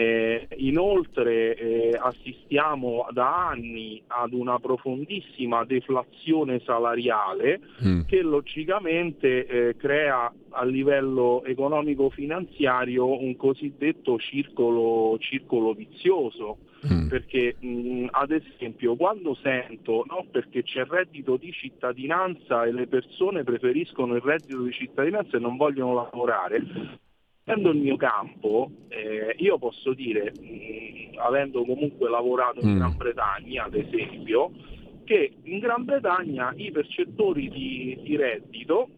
eh, 0.00 0.46
inoltre 0.58 1.56
eh, 1.56 1.98
assistiamo 2.00 3.08
da 3.10 3.48
anni 3.48 4.00
ad 4.06 4.32
una 4.32 4.60
profondissima 4.60 5.64
deflazione 5.64 6.60
salariale 6.64 7.58
mm. 7.84 8.02
che 8.06 8.22
logicamente 8.22 9.44
eh, 9.44 9.76
crea 9.76 10.32
a 10.50 10.64
livello 10.64 11.42
economico-finanziario 11.44 13.20
un 13.20 13.34
cosiddetto 13.34 14.18
circolo, 14.18 15.18
circolo 15.18 15.72
vizioso. 15.72 16.58
Mm. 16.86 17.08
Perché 17.08 17.56
mh, 17.58 18.06
ad 18.10 18.30
esempio 18.30 18.94
quando 18.94 19.34
sento 19.42 20.04
no, 20.08 20.26
perché 20.30 20.62
c'è 20.62 20.80
il 20.80 20.86
reddito 20.86 21.36
di 21.36 21.50
cittadinanza 21.50 22.64
e 22.64 22.72
le 22.72 22.86
persone 22.86 23.42
preferiscono 23.42 24.14
il 24.14 24.22
reddito 24.22 24.62
di 24.62 24.72
cittadinanza 24.72 25.36
e 25.36 25.40
non 25.40 25.56
vogliono 25.56 25.94
lavorare, 25.94 26.62
Essendo 27.48 27.70
il 27.70 27.78
mio 27.78 27.96
campo, 27.96 28.70
eh, 28.88 29.34
io 29.38 29.58
posso 29.58 29.94
dire, 29.94 30.34
mh, 30.38 31.16
avendo 31.16 31.64
comunque 31.64 32.10
lavorato 32.10 32.60
in 32.60 32.74
mm. 32.74 32.76
Gran 32.76 32.96
Bretagna, 32.96 33.64
ad 33.64 33.74
esempio, 33.74 34.50
che 35.04 35.32
in 35.44 35.58
Gran 35.58 35.84
Bretagna 35.84 36.52
i 36.56 36.70
percettori 36.70 37.48
di, 37.48 37.98
di 38.02 38.16
reddito, 38.16 38.90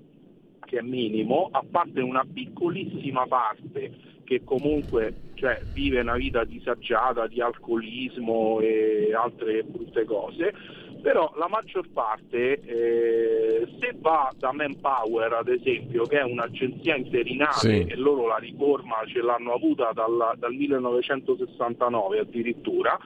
che 0.65 0.79
è 0.79 0.83
minimo, 0.83 1.49
a 1.53 1.65
parte 1.69 2.01
una 2.01 2.25
piccolissima 2.25 3.25
parte 3.29 3.93
che 4.31 4.45
comunque 4.45 5.33
cioè, 5.35 5.61
vive 5.73 5.99
una 5.99 6.15
vita 6.15 6.45
disagiata 6.45 7.27
di 7.27 7.41
alcolismo 7.41 8.61
e 8.61 9.13
altre 9.13 9.65
brutte 9.65 10.05
cose, 10.05 10.55
però 11.03 11.33
la 11.37 11.49
maggior 11.49 11.89
parte 11.93 12.61
eh, 12.61 13.67
se 13.81 13.93
va 13.99 14.31
da 14.39 14.53
Manpower 14.53 15.33
ad 15.33 15.49
esempio 15.49 16.05
che 16.05 16.21
è 16.21 16.23
un'agenzia 16.23 16.95
interinale 16.95 17.57
sì. 17.59 17.87
e 17.89 17.97
loro 17.97 18.29
la 18.29 18.37
riforma 18.37 19.03
ce 19.07 19.21
l'hanno 19.21 19.53
avuta 19.53 19.91
dal, 19.93 20.35
dal 20.37 20.53
1969 20.53 22.19
addirittura 22.21 22.97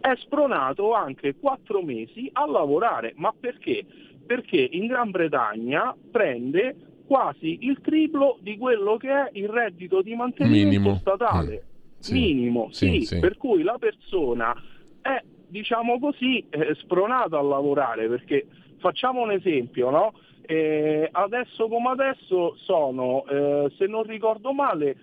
è 0.00 0.14
spronato 0.16 0.94
anche 0.94 1.36
quattro 1.36 1.80
mesi 1.82 2.28
a 2.32 2.44
lavorare 2.46 3.12
ma 3.16 3.32
perché? 3.38 3.84
perché 4.26 4.66
in 4.72 4.86
Gran 4.86 5.10
Bretagna 5.10 5.94
prende 6.10 6.95
quasi 7.06 7.58
il 7.62 7.80
triplo 7.80 8.38
di 8.40 8.56
quello 8.58 8.96
che 8.96 9.10
è 9.10 9.28
il 9.32 9.48
reddito 9.48 10.02
di 10.02 10.14
mantenimento 10.14 10.68
Minimo. 10.68 10.96
statale 10.96 11.64
mm. 11.64 11.98
sì. 11.98 12.12
minimo 12.12 12.68
sì, 12.70 13.02
sì, 13.02 13.18
per 13.18 13.36
cui 13.36 13.62
la 13.62 13.76
persona 13.78 14.54
è 15.00 15.22
diciamo 15.48 15.98
così, 15.98 16.44
eh, 16.50 16.74
spronato 16.74 17.38
a 17.38 17.42
lavorare 17.42 18.08
perché 18.08 18.46
facciamo 18.78 19.22
un 19.22 19.30
esempio, 19.30 19.90
no? 19.90 20.12
eh, 20.46 21.08
adesso 21.10 21.68
come 21.68 21.90
adesso 21.90 22.56
sono, 22.56 23.24
eh, 23.26 23.72
se 23.76 23.86
non 23.86 24.04
ricordo 24.04 24.52
male, 24.52 24.96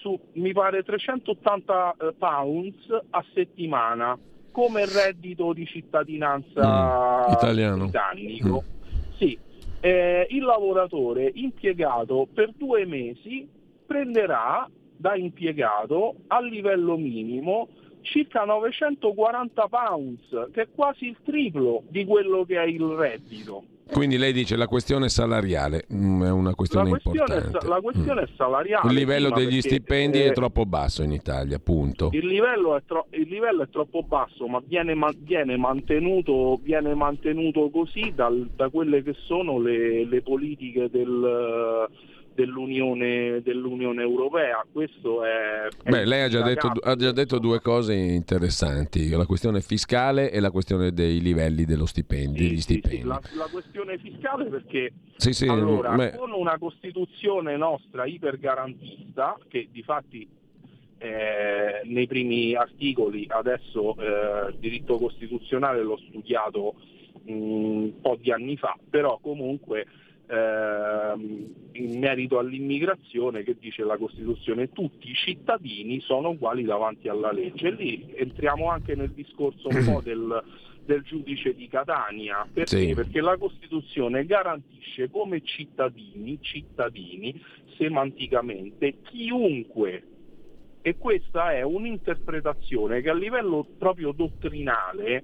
su, 0.00 0.18
mi 0.34 0.52
pare, 0.52 0.82
380 0.82 1.96
eh, 2.00 2.14
pounds 2.16 2.86
a 3.10 3.24
settimana 3.34 4.18
come 4.50 4.86
reddito 4.86 5.52
di 5.52 5.66
cittadinanza 5.66 7.26
mm, 7.28 7.32
italiano. 7.32 7.84
britannico. 7.84 8.64
Mm. 8.64 9.16
Sì, 9.18 9.38
eh, 9.80 10.26
il 10.30 10.42
lavoratore 10.42 11.30
impiegato 11.34 12.26
per 12.32 12.52
due 12.56 12.84
mesi 12.84 13.48
prenderà 13.86 14.68
da 14.96 15.14
impiegato 15.14 16.16
a 16.26 16.40
livello 16.40 16.96
minimo 16.96 17.68
circa 18.10 18.44
940 18.44 19.68
pounds, 19.68 20.50
che 20.52 20.62
è 20.62 20.68
quasi 20.74 21.06
il 21.06 21.16
triplo 21.24 21.82
di 21.88 22.04
quello 22.04 22.44
che 22.44 22.56
è 22.56 22.66
il 22.66 22.84
reddito. 22.84 23.64
Quindi 23.90 24.18
lei 24.18 24.34
dice 24.34 24.56
la 24.56 24.66
questione 24.66 25.08
salariale 25.08 25.86
mm, 25.92 26.22
è 26.24 26.30
una 26.30 26.54
questione, 26.54 26.90
la 26.90 26.98
questione 26.98 27.18
importante. 27.18 27.66
È, 27.66 27.68
la 27.68 27.80
questione 27.80 28.20
mm. 28.20 28.24
è 28.24 28.28
salariale. 28.36 28.88
Il 28.88 28.94
livello 28.94 29.30
degli 29.30 29.60
stipendi 29.60 30.20
è 30.20 30.32
troppo 30.32 30.66
basso 30.66 31.02
in 31.02 31.12
Italia, 31.12 31.58
punto. 31.58 32.10
Il 32.12 32.26
livello 32.26 32.76
è, 32.76 32.82
tro- 32.86 33.06
il 33.10 33.28
livello 33.28 33.62
è 33.62 33.68
troppo 33.70 34.02
basso, 34.02 34.46
ma 34.46 34.62
viene, 34.64 34.94
ma- 34.94 35.14
viene, 35.16 35.56
mantenuto, 35.56 36.60
viene 36.62 36.94
mantenuto, 36.94 37.70
così 37.70 38.12
dal, 38.14 38.50
da 38.54 38.68
quelle 38.68 39.02
che 39.02 39.14
sono 39.24 39.58
le, 39.58 40.04
le 40.04 40.20
politiche 40.20 40.90
del 40.90 41.88
dell'Unione, 42.38 43.40
dell'Unione 43.42 44.02
Europea. 44.02 44.64
Questo 44.70 45.24
è, 45.24 45.66
Beh, 45.82 46.04
lei 46.04 46.22
ha 46.22 46.28
già, 46.28 46.42
detto, 46.42 46.68
ha 46.68 46.94
già, 46.94 47.10
detto, 47.10 47.40
due 47.40 47.60
cose 47.60 47.94
interessanti, 47.94 49.08
la 49.08 49.26
questione 49.26 49.60
fiscale 49.60 50.30
e 50.30 50.38
la 50.38 50.52
questione 50.52 50.92
dei 50.92 51.20
livelli 51.20 51.64
dello 51.64 51.86
stipendio, 51.86 52.46
sì, 52.48 52.60
stipendi. 52.60 52.98
Sì, 52.98 53.04
la, 53.04 53.20
la, 53.34 53.48
questione 53.50 53.98
fiscale 53.98 54.44
perché 54.44 54.92
allora, 55.48 55.96
beh... 55.96 56.16
con 56.16 56.30
una 56.30 56.56
Costituzione 56.58 57.56
nostra 57.56 58.04
ipergarantista, 58.04 59.36
che 59.48 59.66
di 59.72 59.82
fatti 59.82 60.28
eh, 60.98 61.80
nei 61.86 62.06
primi 62.06 62.54
articoli, 62.54 63.26
adesso 63.28 63.96
eh, 63.98 64.50
il 64.50 64.58
diritto 64.60 64.96
costituzionale 64.96 65.82
l'ho 65.82 65.98
studiato 66.08 66.74
mh, 67.24 67.32
un 67.32 68.00
po' 68.00 68.16
di 68.20 68.30
anni 68.30 68.56
fa, 68.56 68.78
però 68.88 69.18
comunque 69.20 69.86
Ehm, 70.30 71.54
in 71.72 71.98
merito 71.98 72.38
all'immigrazione 72.38 73.42
che 73.42 73.56
dice 73.58 73.82
la 73.82 73.96
Costituzione 73.96 74.70
tutti 74.72 75.10
i 75.10 75.14
cittadini 75.14 76.00
sono 76.00 76.30
uguali 76.30 76.64
davanti 76.64 77.08
alla 77.08 77.32
legge. 77.32 77.68
E 77.68 77.70
lì 77.70 78.12
entriamo 78.14 78.68
anche 78.68 78.94
nel 78.94 79.12
discorso 79.12 79.68
un 79.68 79.84
po' 79.84 80.00
del, 80.04 80.42
del 80.84 81.02
giudice 81.02 81.54
di 81.54 81.68
Catania, 81.68 82.46
perché? 82.52 82.78
Sì. 82.78 82.94
perché 82.94 83.20
la 83.20 83.36
Costituzione 83.38 84.26
garantisce 84.26 85.08
come 85.08 85.42
cittadini, 85.42 86.38
cittadini 86.42 87.40
semanticamente 87.76 88.96
chiunque 89.02 90.02
e 90.82 90.96
questa 90.96 91.52
è 91.52 91.62
un'interpretazione 91.62 93.00
che 93.00 93.10
a 93.10 93.14
livello 93.14 93.66
proprio 93.78 94.12
dottrinale 94.12 95.22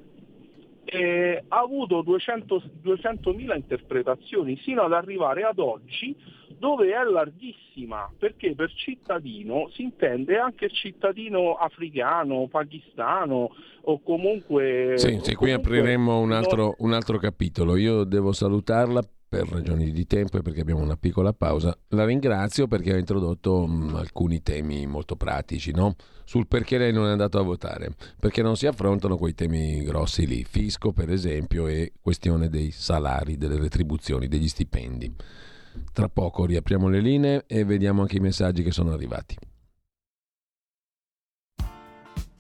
eh, 0.85 1.45
ha 1.49 1.59
avuto 1.59 2.03
200, 2.03 2.63
200.000 2.83 3.57
interpretazioni 3.57 4.59
sino 4.63 4.83
ad 4.83 4.93
arrivare 4.93 5.43
ad 5.43 5.59
oggi 5.59 6.17
dove 6.59 6.93
è 6.93 7.03
larghissima 7.03 8.11
perché 8.17 8.55
per 8.55 8.73
cittadino 8.73 9.69
si 9.73 9.83
intende 9.83 10.39
anche 10.39 10.67
il 10.67 10.73
cittadino 10.73 11.55
africano, 11.55 12.47
pakistano 12.49 13.51
o 13.83 14.01
comunque... 14.01 14.95
Sì, 14.97 15.19
sì 15.23 15.35
qui 15.35 15.51
apriremo 15.51 16.19
un 16.19 16.33
altro, 16.33 16.75
un 16.79 16.93
altro 16.93 17.19
capitolo. 17.19 17.77
Io 17.77 18.05
devo 18.05 18.33
salutarla 18.33 19.03
per 19.35 19.49
ragioni 19.49 19.91
di 19.91 20.07
tempo 20.07 20.39
e 20.39 20.43
perché 20.43 20.61
abbiamo 20.61 20.81
una 20.81 20.97
piccola 20.97 21.33
pausa. 21.33 21.77
La 21.89 22.05
ringrazio 22.05 22.69
perché 22.69 22.95
ha 22.95 22.99
introdotto 22.99 23.67
mh, 23.67 23.91
mm, 23.91 23.95
alcuni 23.97 24.43
temi 24.43 24.87
molto 24.87 25.17
pratici, 25.17 25.73
no? 25.73 25.97
sul 26.25 26.47
perché 26.47 26.79
lei 26.79 26.93
non 26.93 27.07
è 27.07 27.11
andato 27.11 27.39
a 27.39 27.43
votare, 27.43 27.91
perché 28.19 28.41
non 28.41 28.57
si 28.57 28.67
affrontano 28.67 29.17
quei 29.17 29.35
temi 29.35 29.83
grossi 29.83 30.27
lì, 30.27 30.43
fisco 30.45 30.93
per 30.93 31.11
esempio 31.11 31.67
e 31.67 31.93
questione 32.01 32.49
dei 32.49 32.71
salari, 32.71 33.37
delle 33.37 33.59
retribuzioni, 33.59 34.27
degli 34.27 34.49
stipendi. 34.49 35.15
Tra 35.93 36.09
poco 36.09 36.47
riapriamo 36.47 36.89
le 36.89 37.01
linee 37.01 37.45
e 37.47 37.65
vediamo 37.65 38.03
anche 38.03 38.17
i 38.17 38.21
messaggi 38.21 38.63
che 38.63 38.71
sono 38.71 38.93
arrivati. 38.93 39.37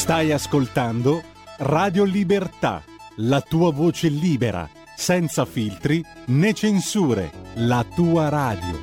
Stai 0.00 0.32
ascoltando 0.32 1.22
Radio 1.58 2.04
Libertà, 2.04 2.82
la 3.16 3.42
tua 3.42 3.70
voce 3.70 4.08
libera, 4.08 4.66
senza 4.96 5.44
filtri 5.44 6.02
né 6.28 6.54
censure, 6.54 7.30
la 7.56 7.84
tua 7.94 8.30
radio. 8.30 8.80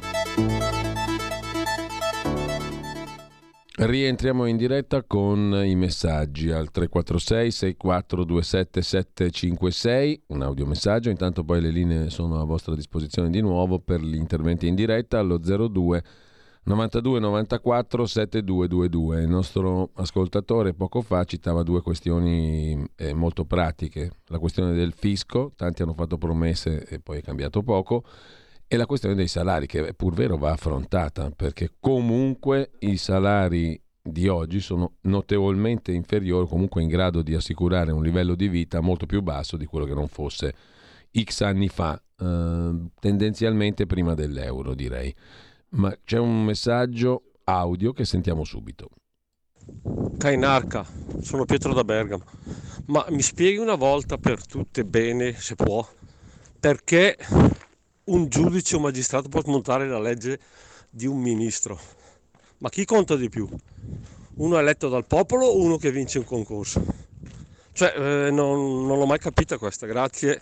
Rientriamo 3.77 4.45
in 4.45 4.57
diretta 4.57 5.03
con 5.03 5.59
i 5.65 5.75
messaggi 5.75 6.51
al 6.51 6.69
346 6.69 7.51
6427 7.51 8.81
756, 8.83 10.21
un 10.27 10.43
audiomessaggio, 10.43 11.09
intanto 11.09 11.43
poi 11.43 11.61
le 11.61 11.71
linee 11.71 12.09
sono 12.11 12.39
a 12.39 12.45
vostra 12.45 12.75
disposizione 12.75 13.31
di 13.31 13.41
nuovo 13.41 13.79
per 13.79 14.01
gli 14.01 14.15
interventi 14.15 14.67
in 14.67 14.75
diretta 14.75 15.17
allo 15.17 15.39
02 15.39 16.03
92 16.67 17.19
94 17.21 18.05
7222. 18.05 19.21
Il 19.21 19.29
nostro 19.29 19.91
ascoltatore 19.93 20.73
poco 20.73 21.01
fa 21.01 21.23
citava 21.23 21.63
due 21.63 21.81
questioni 21.81 22.85
eh, 22.97 23.13
molto 23.13 23.45
pratiche, 23.45 24.11
la 24.25 24.37
questione 24.37 24.73
del 24.73 24.91
fisco, 24.91 25.53
tanti 25.55 25.81
hanno 25.81 25.93
fatto 25.93 26.17
promesse 26.17 26.85
e 26.85 26.99
poi 26.99 27.19
è 27.19 27.21
cambiato 27.21 27.63
poco, 27.63 28.03
e 28.67 28.75
la 28.75 28.85
questione 28.85 29.15
dei 29.15 29.29
salari 29.29 29.65
che 29.65 29.87
è 29.87 29.93
pur 29.93 30.13
vero 30.13 30.35
va 30.35 30.51
affrontata 30.51 31.31
perché 31.33 31.71
comunque 31.79 32.71
i 32.79 32.97
salari 32.97 33.81
di 34.01 34.27
oggi 34.27 34.59
sono 34.59 34.95
notevolmente 35.03 35.93
inferiori, 35.93 36.47
comunque 36.47 36.81
in 36.81 36.89
grado 36.89 37.21
di 37.21 37.33
assicurare 37.33 37.93
un 37.93 38.03
livello 38.03 38.35
di 38.35 38.49
vita 38.49 38.81
molto 38.81 39.05
più 39.05 39.21
basso 39.21 39.55
di 39.55 39.65
quello 39.65 39.85
che 39.85 39.93
non 39.93 40.09
fosse 40.09 40.53
X 41.17 41.41
anni 41.41 41.69
fa, 41.69 41.97
eh, 42.17 42.75
tendenzialmente 42.99 43.85
prima 43.85 44.15
dell'euro 44.15 44.75
direi 44.75 45.15
ma 45.69 45.95
c'è 46.03 46.17
un 46.17 46.43
messaggio 46.43 47.31
audio 47.45 47.93
che 47.93 48.05
sentiamo 48.05 48.43
subito. 48.43 48.89
Cainarca, 50.17 50.85
sono 51.21 51.45
Pietro 51.45 51.73
da 51.73 51.83
Bergamo. 51.83 52.23
Ma 52.85 53.05
mi 53.09 53.21
spieghi 53.21 53.57
una 53.57 53.75
volta 53.75 54.17
per 54.17 54.45
tutte 54.45 54.85
bene, 54.85 55.33
se 55.33 55.55
può, 55.55 55.85
perché 56.59 57.17
un 58.05 58.27
giudice 58.27 58.77
o 58.77 58.79
magistrato 58.79 59.27
può 59.27 59.41
smontare 59.41 59.87
la 59.87 59.99
legge 59.99 60.39
di 60.89 61.05
un 61.05 61.19
ministro? 61.19 61.79
Ma 62.59 62.69
chi 62.69 62.85
conta 62.85 63.15
di 63.15 63.29
più? 63.29 63.47
Uno 64.35 64.57
eletto 64.57 64.87
dal 64.87 65.05
popolo 65.05 65.45
o 65.45 65.61
uno 65.61 65.77
che 65.77 65.91
vince 65.91 66.19
un 66.19 66.25
concorso? 66.25 66.83
Cioè, 67.73 67.93
eh, 67.95 68.31
non, 68.31 68.85
non 68.87 68.97
l'ho 68.97 69.05
mai 69.05 69.19
capita 69.19 69.57
questa, 69.57 69.85
grazie. 69.85 70.39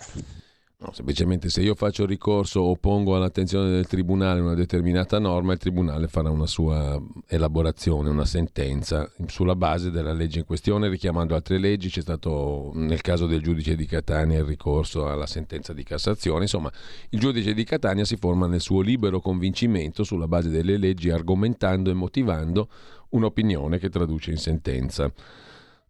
No, 0.86 0.92
semplicemente 0.94 1.50
se 1.50 1.62
io 1.62 1.74
faccio 1.74 2.06
ricorso 2.06 2.60
o 2.60 2.76
pongo 2.76 3.16
all'attenzione 3.16 3.72
del 3.72 3.88
tribunale 3.88 4.40
una 4.40 4.54
determinata 4.54 5.18
norma, 5.18 5.54
il 5.54 5.58
tribunale 5.58 6.08
farà 6.08 6.30
una 6.30 6.46
sua 6.46 7.02
elaborazione, 7.26 8.10
una 8.10 8.26
sentenza 8.26 9.12
sulla 9.26 9.56
base 9.56 9.90
della 9.90 10.14
legge 10.14 10.40
in 10.40 10.46
questione, 10.46 10.88
richiamando 10.88 11.34
altre 11.34 11.58
leggi. 11.58 11.90
C'è 11.90 12.02
stato 12.02 12.70
nel 12.76 13.02
caso 13.02 13.26
del 13.26 13.42
giudice 13.42 13.76
di 13.76 13.88
Catania 13.88 14.38
il 14.38 14.46
ricorso 14.46 15.10
alla 15.10 15.26
sentenza 15.26 15.74
di 15.74 15.82
Cassazione. 15.82 16.44
Insomma, 16.44 16.72
il 17.10 17.20
giudice 17.20 17.56
di 17.56 17.64
Catania 17.64 18.06
si 18.06 18.18
forma 18.18 18.46
nel 18.46 18.62
suo 18.62 18.82
libero 18.82 19.20
convincimento 19.20 20.04
sulla 20.04 20.28
base 20.28 20.50
delle 20.50 20.78
leggi, 20.78 21.10
argomentando 21.10 21.90
e 21.90 21.96
motivando 21.96 22.70
un'opinione 23.10 23.80
che 23.80 23.90
traduce 23.90 24.30
in 24.30 24.38
sentenza 24.38 25.12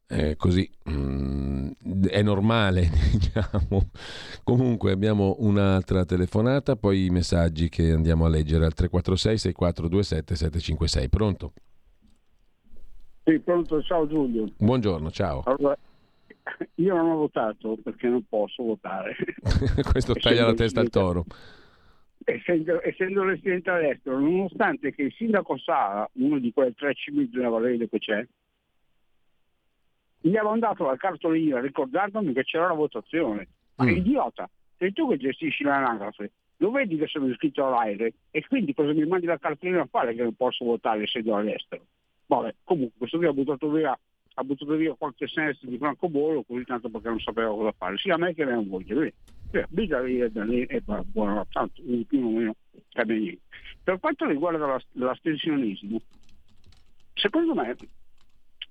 eh, 0.08 0.36
così 0.36 0.70
mm, 0.90 1.72
è 2.10 2.22
normale, 2.22 2.90
diciamo. 3.12 3.90
Comunque 4.44 4.92
abbiamo 4.92 5.36
un'altra 5.40 6.06
telefonata, 6.06 6.76
poi 6.76 7.06
i 7.06 7.10
messaggi 7.10 7.70
che 7.70 7.92
andiamo 7.92 8.26
a 8.26 8.30
leggere 8.30 8.66
al 8.66 8.74
346 8.74 9.38
6427 9.38 10.36
756. 10.36 11.10
Pronto? 11.10 11.54
Sì, 13.24 13.40
pronto, 13.40 13.82
ciao 13.82 14.08
Giulio. 14.08 14.46
Buongiorno, 14.58 15.10
ciao. 15.10 15.42
Allora, 15.46 15.76
io 16.76 16.96
non 16.96 17.10
ho 17.10 17.16
votato 17.16 17.78
perché 17.84 18.08
non 18.08 18.24
posso 18.30 18.64
votare. 18.64 19.16
Questo 19.92 20.14
taglia 20.14 20.46
la 20.46 20.54
testa 20.54 20.82
al 20.82 20.90
toro. 20.90 21.26
essendo, 22.24 22.80
essendo 22.84 23.24
residente 23.24 23.72
all'estero, 23.72 24.20
nonostante 24.20 24.94
che 24.94 25.04
il 25.04 25.14
sindaco 25.14 25.58
Sala, 25.58 26.08
uno 26.14 26.38
di 26.38 26.54
quelle 26.54 26.74
tre 26.74 26.94
cimiglia 26.94 27.50
valere 27.50 27.90
che 27.90 27.98
c'è, 27.98 28.28
gli 30.30 30.38
avevo 30.38 30.58
dato 30.58 30.86
la 30.86 30.96
cartolina 30.96 31.60
ricordandomi 31.60 32.34
che 32.34 32.44
c'era 32.44 32.68
la 32.68 32.74
votazione. 32.74 33.48
Ma 33.76 33.86
mm. 33.86 33.90
idiota, 33.90 34.50
sei 34.78 34.92
tu 34.92 35.08
che 35.08 35.18
gestisci 35.18 35.64
l'anagrafe, 35.64 36.32
lo 36.58 36.72
vedi 36.72 36.98
che 36.98 37.06
sono 37.06 37.28
iscritto 37.28 37.66
all'aire 37.66 38.14
e 38.32 38.44
quindi 38.48 38.74
cosa 38.74 38.92
mi 38.92 39.06
mandi 39.06 39.28
la 39.28 39.38
cartolina 39.38 39.82
a 39.82 39.86
fare 39.86 40.16
che 40.16 40.24
non 40.24 40.34
posso 40.34 40.66
votare 40.66 41.04
essendo 41.04 41.36
all'estero? 41.36 41.86
Vabbè, 42.26 42.56
comunque 42.64 42.98
questo 42.98 43.18
qui 43.18 43.28
ha 43.28 43.34
buttato 43.34 43.70
via, 43.70 43.96
ha 44.34 44.44
buttato 44.44 44.76
via 44.76 44.96
qualche 44.96 45.28
senso 45.28 45.68
di 45.68 45.78
francobollo 45.78 46.42
così 46.42 46.64
tanto 46.64 46.90
perché 46.90 47.10
non 47.10 47.20
sapeva 47.20 47.50
cosa 47.50 47.72
fare, 47.78 47.98
sia 47.98 48.16
a 48.16 48.18
me 48.18 48.34
che 48.34 48.44
a 48.44 48.60
voi. 48.66 49.14
Vita 49.70 50.02
lì 50.02 50.22
e 50.22 50.82
buono, 50.82 51.46
tanto 51.52 51.84
più 52.08 52.26
o 52.26 52.32
meno 52.32 52.56
cambia 52.90 53.16
niente. 53.16 53.42
Per 53.84 54.00
quanto 54.00 54.26
riguarda 54.26 54.82
l'astensionismo, 54.94 56.02
secondo 57.14 57.54
me 57.54 57.76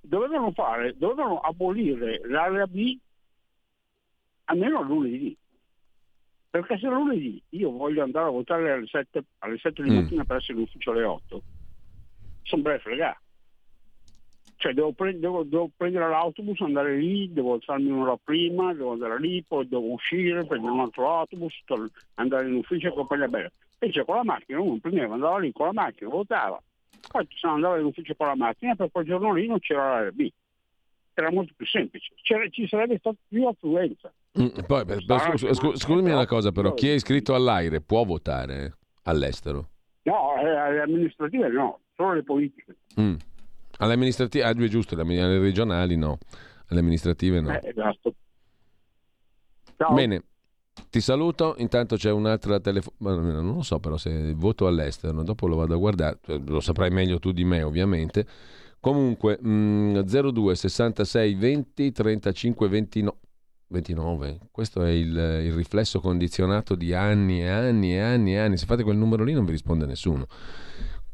dovevano 0.07 0.51
fare, 0.51 0.95
dovevano 0.97 1.39
abolire 1.39 2.21
l'area 2.25 2.67
B 2.67 2.97
almeno 4.45 4.81
lunedì 4.81 5.35
perché 6.55 6.77
se 6.77 6.87
lunedì 6.87 7.41
io 7.49 7.69
voglio 7.69 8.01
andare 8.01 8.27
a 8.27 8.31
votare 8.31 8.71
alle 8.71 8.87
7, 8.87 9.23
alle 9.39 9.57
7 9.57 9.83
di 9.83 9.89
mm. 9.89 9.93
mattina 9.93 10.23
mm. 10.23 10.25
per 10.25 10.37
essere 10.37 10.53
in 10.53 10.63
ufficio 10.63 10.91
alle 10.91 11.03
8, 11.03 11.41
sono 12.43 12.61
breve 12.61 12.79
fregare. 12.79 13.19
Cioè 14.55 14.73
devo, 14.73 14.93
pre- 14.93 15.19
devo, 15.19 15.43
devo, 15.43 15.69
prendere 15.75 16.07
l'autobus, 16.07 16.61
andare 16.61 16.95
lì, 16.95 17.33
devo 17.33 17.55
alzarmi 17.55 17.89
un'ora 17.89 18.15
prima, 18.23 18.73
devo 18.73 18.93
andare 18.93 19.19
lì, 19.19 19.43
poi 19.43 19.67
devo 19.67 19.91
uscire, 19.91 20.45
prendere 20.45 20.71
un 20.71 20.79
altro 20.79 21.13
autobus, 21.13 21.61
andare 22.13 22.47
in 22.47 22.55
ufficio 22.55 22.87
e 22.87 22.93
compagnia 22.93 23.27
bella. 23.27 23.51
Invece 23.79 24.05
con 24.05 24.15
la 24.15 24.23
macchina 24.23 24.61
uno 24.61 24.77
prendeva, 24.79 25.13
andava 25.13 25.39
lì 25.39 25.51
con 25.51 25.65
la 25.65 25.73
macchina, 25.73 26.09
votava, 26.09 26.63
poi 27.11 27.27
se 27.29 27.47
andava 27.47 27.77
in 27.77 27.85
ufficio 27.85 28.15
con 28.15 28.27
la 28.27 28.35
macchina, 28.35 28.75
per 28.75 28.89
quel 28.91 29.05
giorno 29.05 29.33
lì 29.33 29.47
non 29.47 29.59
c'era 29.59 29.89
l'area 29.89 30.11
B 30.11 30.29
era 31.15 31.31
molto 31.31 31.53
più 31.55 31.65
semplice, 31.65 32.13
C'era, 32.21 32.47
ci 32.49 32.67
sarebbe 32.67 32.97
stata 32.99 33.17
più 33.27 33.45
affluenza. 33.47 34.13
Mm, 34.39 34.47
poi, 34.67 34.85
per, 34.85 35.01
scu- 35.01 35.53
scu- 35.53 35.75
scusami 35.77 36.11
una 36.11 36.25
cosa 36.25 36.51
però, 36.51 36.73
chi 36.73 36.89
è 36.89 36.93
iscritto 36.93 37.33
all'AIRE 37.33 37.81
può 37.81 38.03
votare 38.03 38.77
all'estero? 39.03 39.69
No, 40.03 40.35
eh, 40.37 40.55
alle 40.55 40.81
amministrative 40.81 41.47
no, 41.47 41.79
solo 41.95 42.13
le 42.13 42.23
politiche. 42.23 42.75
Mm. 42.99 43.15
Alle 43.77 43.93
amministrative, 43.93 44.43
ah, 44.43 44.53
due 44.53 44.67
giusto, 44.67 44.95
alle 44.95 45.39
regionali 45.39 45.95
no, 45.95 46.17
alle 46.67 46.79
amministrative 46.81 47.39
no. 47.39 47.51
Eh, 47.51 47.61
esatto. 47.63 48.13
Ciao. 49.77 49.93
Bene, 49.93 50.21
ti 50.89 51.01
saluto, 51.01 51.55
intanto 51.57 51.95
c'è 51.95 52.11
un'altra 52.11 52.59
telefonata, 52.59 53.21
non 53.21 53.55
lo 53.55 53.61
so 53.63 53.79
però 53.79 53.97
se 53.97 54.33
voto 54.33 54.67
all'estero, 54.67 55.23
dopo 55.23 55.47
lo 55.47 55.55
vado 55.55 55.73
a 55.73 55.77
guardare, 55.77 56.19
lo 56.45 56.59
saprai 56.59 56.89
meglio 56.89 57.19
tu 57.19 57.31
di 57.31 57.43
me 57.43 57.63
ovviamente. 57.63 58.25
Comunque, 58.79 59.39
mh, 59.41 60.03
02 60.03 60.55
66 60.55 61.33
20 61.33 61.91
35 61.91 62.67
29. 62.67 63.17
29. 63.67 64.39
Questo 64.51 64.83
è 64.83 64.91
il, 64.91 65.07
il, 65.43 65.53
riflesso 65.53 65.99
condizionato 65.99 66.75
di 66.75 66.93
anni 66.93 67.41
e 67.41 67.47
anni 67.47 67.93
e 67.93 67.99
anni 67.99 68.33
e 68.33 68.37
anni. 68.37 68.57
Se 68.57 68.65
fate 68.65 68.83
quel 68.83 68.97
numero 68.97 69.23
lì 69.23 69.33
non 69.33 69.45
vi 69.45 69.51
risponde 69.51 69.85
nessuno. 69.85 70.27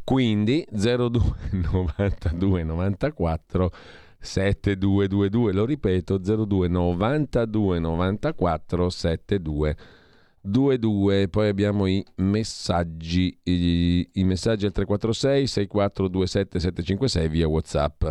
Quindi 0.04 0.66
02 0.70 1.10
92 1.52 2.64
94 2.64 3.72
7222. 4.22 5.52
Lo 5.52 5.66
ripeto 5.66 6.18
02 6.18 6.68
92 6.68 7.80
94 7.80 8.90
7222. 8.90 10.00
22, 10.44 11.28
poi 11.28 11.48
abbiamo 11.50 11.86
i 11.86 12.04
messaggi, 12.16 13.38
i, 13.44 14.08
i 14.14 14.24
messaggi 14.24 14.66
al 14.66 14.72
346 14.72 15.48
6427 15.48 16.60
756 16.60 17.30
via 17.30 17.48
Whatsapp. 17.48 18.04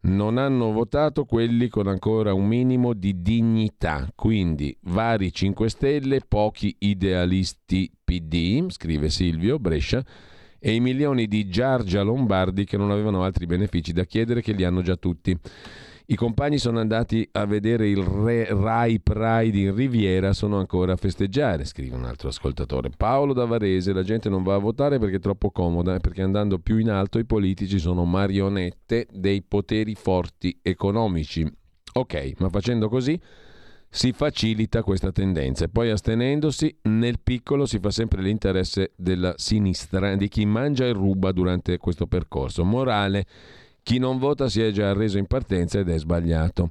Non 0.00 0.38
hanno 0.38 0.70
votato 0.70 1.24
quelli 1.24 1.68
con 1.68 1.88
ancora 1.88 2.32
un 2.32 2.46
minimo 2.46 2.94
di 2.94 3.20
dignità, 3.20 4.08
quindi 4.14 4.76
vari 4.82 5.32
5 5.32 5.68
Stelle, 5.68 6.20
pochi 6.26 6.76
idealisti 6.78 7.90
PD, 8.04 8.70
scrive 8.70 9.10
Silvio 9.10 9.58
Brescia, 9.58 10.04
e 10.58 10.74
i 10.74 10.80
milioni 10.80 11.26
di 11.26 11.48
Giargia 11.48 12.02
Lombardi 12.02 12.64
che 12.64 12.76
non 12.76 12.90
avevano 12.90 13.22
altri 13.22 13.46
benefici 13.46 13.92
da 13.92 14.04
chiedere 14.04 14.42
che 14.42 14.52
li 14.52 14.64
hanno 14.64 14.82
già 14.82 14.96
tutti. 14.96 15.36
I 16.10 16.14
compagni 16.14 16.56
sono 16.56 16.80
andati 16.80 17.28
a 17.32 17.44
vedere 17.44 17.86
il 17.86 17.98
Re 17.98 18.46
Rai 18.48 18.98
Pride 18.98 19.58
in 19.58 19.74
Riviera, 19.74 20.32
sono 20.32 20.58
ancora 20.58 20.94
a 20.94 20.96
festeggiare, 20.96 21.66
scrive 21.66 21.96
un 21.96 22.06
altro 22.06 22.28
ascoltatore. 22.28 22.88
Paolo 22.96 23.34
da 23.34 23.44
Varese, 23.44 23.92
la 23.92 24.02
gente 24.02 24.30
non 24.30 24.42
va 24.42 24.54
a 24.54 24.58
votare 24.58 24.98
perché 24.98 25.16
è 25.16 25.20
troppo 25.20 25.50
comoda 25.50 25.98
perché 25.98 26.22
andando 26.22 26.60
più 26.60 26.78
in 26.78 26.88
alto 26.88 27.18
i 27.18 27.26
politici 27.26 27.78
sono 27.78 28.06
marionette 28.06 29.06
dei 29.12 29.42
poteri 29.42 29.94
forti 29.94 30.58
economici. 30.62 31.46
Ok, 31.92 32.32
ma 32.38 32.48
facendo 32.48 32.88
così 32.88 33.20
si 33.90 34.12
facilita 34.12 34.82
questa 34.82 35.12
tendenza 35.12 35.64
e 35.64 35.68
poi 35.68 35.90
astenendosi 35.90 36.78
nel 36.82 37.20
piccolo 37.22 37.66
si 37.66 37.78
fa 37.78 37.90
sempre 37.90 38.22
l'interesse 38.22 38.92
della 38.96 39.34
sinistra, 39.36 40.14
di 40.14 40.28
chi 40.28 40.44
mangia 40.44 40.84
e 40.84 40.92
ruba 40.92 41.32
durante 41.32 41.78
questo 41.78 42.06
percorso. 42.06 42.64
Morale 42.64 43.24
chi 43.82 43.98
non 43.98 44.18
vota 44.18 44.48
si 44.48 44.60
è 44.60 44.70
già 44.70 44.90
arreso 44.90 45.16
in 45.16 45.26
partenza 45.26 45.78
ed 45.78 45.88
è 45.88 45.98
sbagliato. 45.98 46.68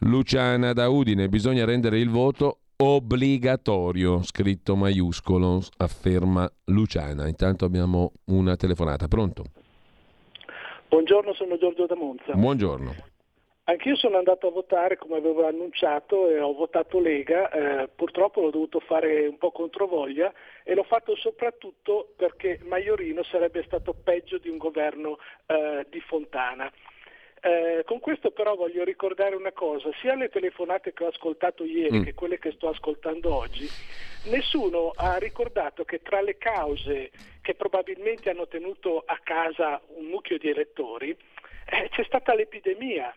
Luciana 0.00 0.74
da 0.74 0.88
Udine, 0.88 1.28
bisogna 1.28 1.64
rendere 1.64 1.98
il 1.98 2.10
voto 2.10 2.58
obbligatorio, 2.76 4.22
scritto 4.22 4.76
maiuscolo, 4.76 5.62
afferma 5.78 6.50
Luciana. 6.64 7.28
Intanto 7.28 7.64
abbiamo 7.64 8.12
una 8.26 8.56
telefonata. 8.56 9.08
Pronto? 9.08 9.44
Buongiorno, 10.88 11.32
sono 11.32 11.56
Giorgio 11.56 11.86
da 11.86 11.96
Monza. 11.96 12.34
Buongiorno. 12.34 12.94
Anch'io 13.66 13.96
sono 13.96 14.18
andato 14.18 14.48
a 14.48 14.50
votare 14.50 14.98
come 14.98 15.16
avevo 15.16 15.46
annunciato 15.46 16.28
e 16.28 16.38
ho 16.38 16.52
votato 16.52 17.00
Lega, 17.00 17.48
eh, 17.48 17.88
purtroppo 17.88 18.42
l'ho 18.42 18.50
dovuto 18.50 18.78
fare 18.80 19.26
un 19.26 19.38
po' 19.38 19.52
controvoglia 19.52 20.30
e 20.62 20.74
l'ho 20.74 20.82
fatto 20.82 21.16
soprattutto 21.16 22.12
perché 22.14 22.60
Maiorino 22.62 23.22
sarebbe 23.22 23.62
stato 23.62 23.94
peggio 23.94 24.36
di 24.36 24.50
un 24.50 24.58
governo 24.58 25.18
eh, 25.46 25.86
di 25.88 25.98
Fontana. 26.00 26.70
Eh, 27.40 27.84
con 27.86 28.00
questo 28.00 28.32
però 28.32 28.54
voglio 28.54 28.84
ricordare 28.84 29.34
una 29.34 29.52
cosa, 29.52 29.88
sia 29.98 30.14
le 30.14 30.28
telefonate 30.28 30.92
che 30.92 31.04
ho 31.04 31.08
ascoltato 31.08 31.64
ieri 31.64 32.00
mm. 32.00 32.02
che 32.02 32.12
quelle 32.12 32.38
che 32.38 32.52
sto 32.52 32.68
ascoltando 32.68 33.34
oggi, 33.34 33.66
nessuno 34.24 34.92
ha 34.94 35.16
ricordato 35.16 35.84
che 35.84 36.02
tra 36.02 36.20
le 36.20 36.36
cause 36.36 37.10
che 37.40 37.54
probabilmente 37.54 38.28
hanno 38.28 38.46
tenuto 38.46 39.02
a 39.06 39.18
casa 39.22 39.80
un 39.96 40.04
mucchio 40.06 40.36
di 40.36 40.50
elettori 40.50 41.16
eh, 41.66 41.88
c'è 41.90 42.04
stata 42.04 42.34
l'epidemia 42.34 43.14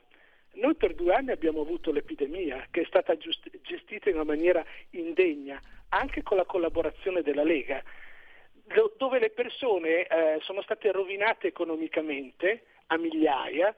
noi 0.58 0.76
per 0.76 0.94
due 0.94 1.14
anni 1.14 1.32
abbiamo 1.32 1.62
avuto 1.62 1.92
l'epidemia 1.92 2.68
che 2.72 2.82
è 2.82 2.86
stata 2.86 3.18
giust- 3.18 3.50
gestita 3.62 4.10
in 4.10 4.16
una 4.16 4.24
maniera 4.24 4.64
indegna, 4.92 5.60
anche 5.90 6.24
con 6.24 6.38
la 6.38 6.46
collaborazione 6.46 7.22
della 7.22 7.44
Lega, 7.44 7.82
do- 8.52 8.94
dove 8.98 9.20
le 9.20 9.30
persone 9.30 10.06
eh, 10.06 10.40
sono 10.42 10.62
state 10.62 10.92
rovinate 10.92 11.48
economicamente 11.48 12.64
a 12.88 12.98
migliaia, 12.98 13.74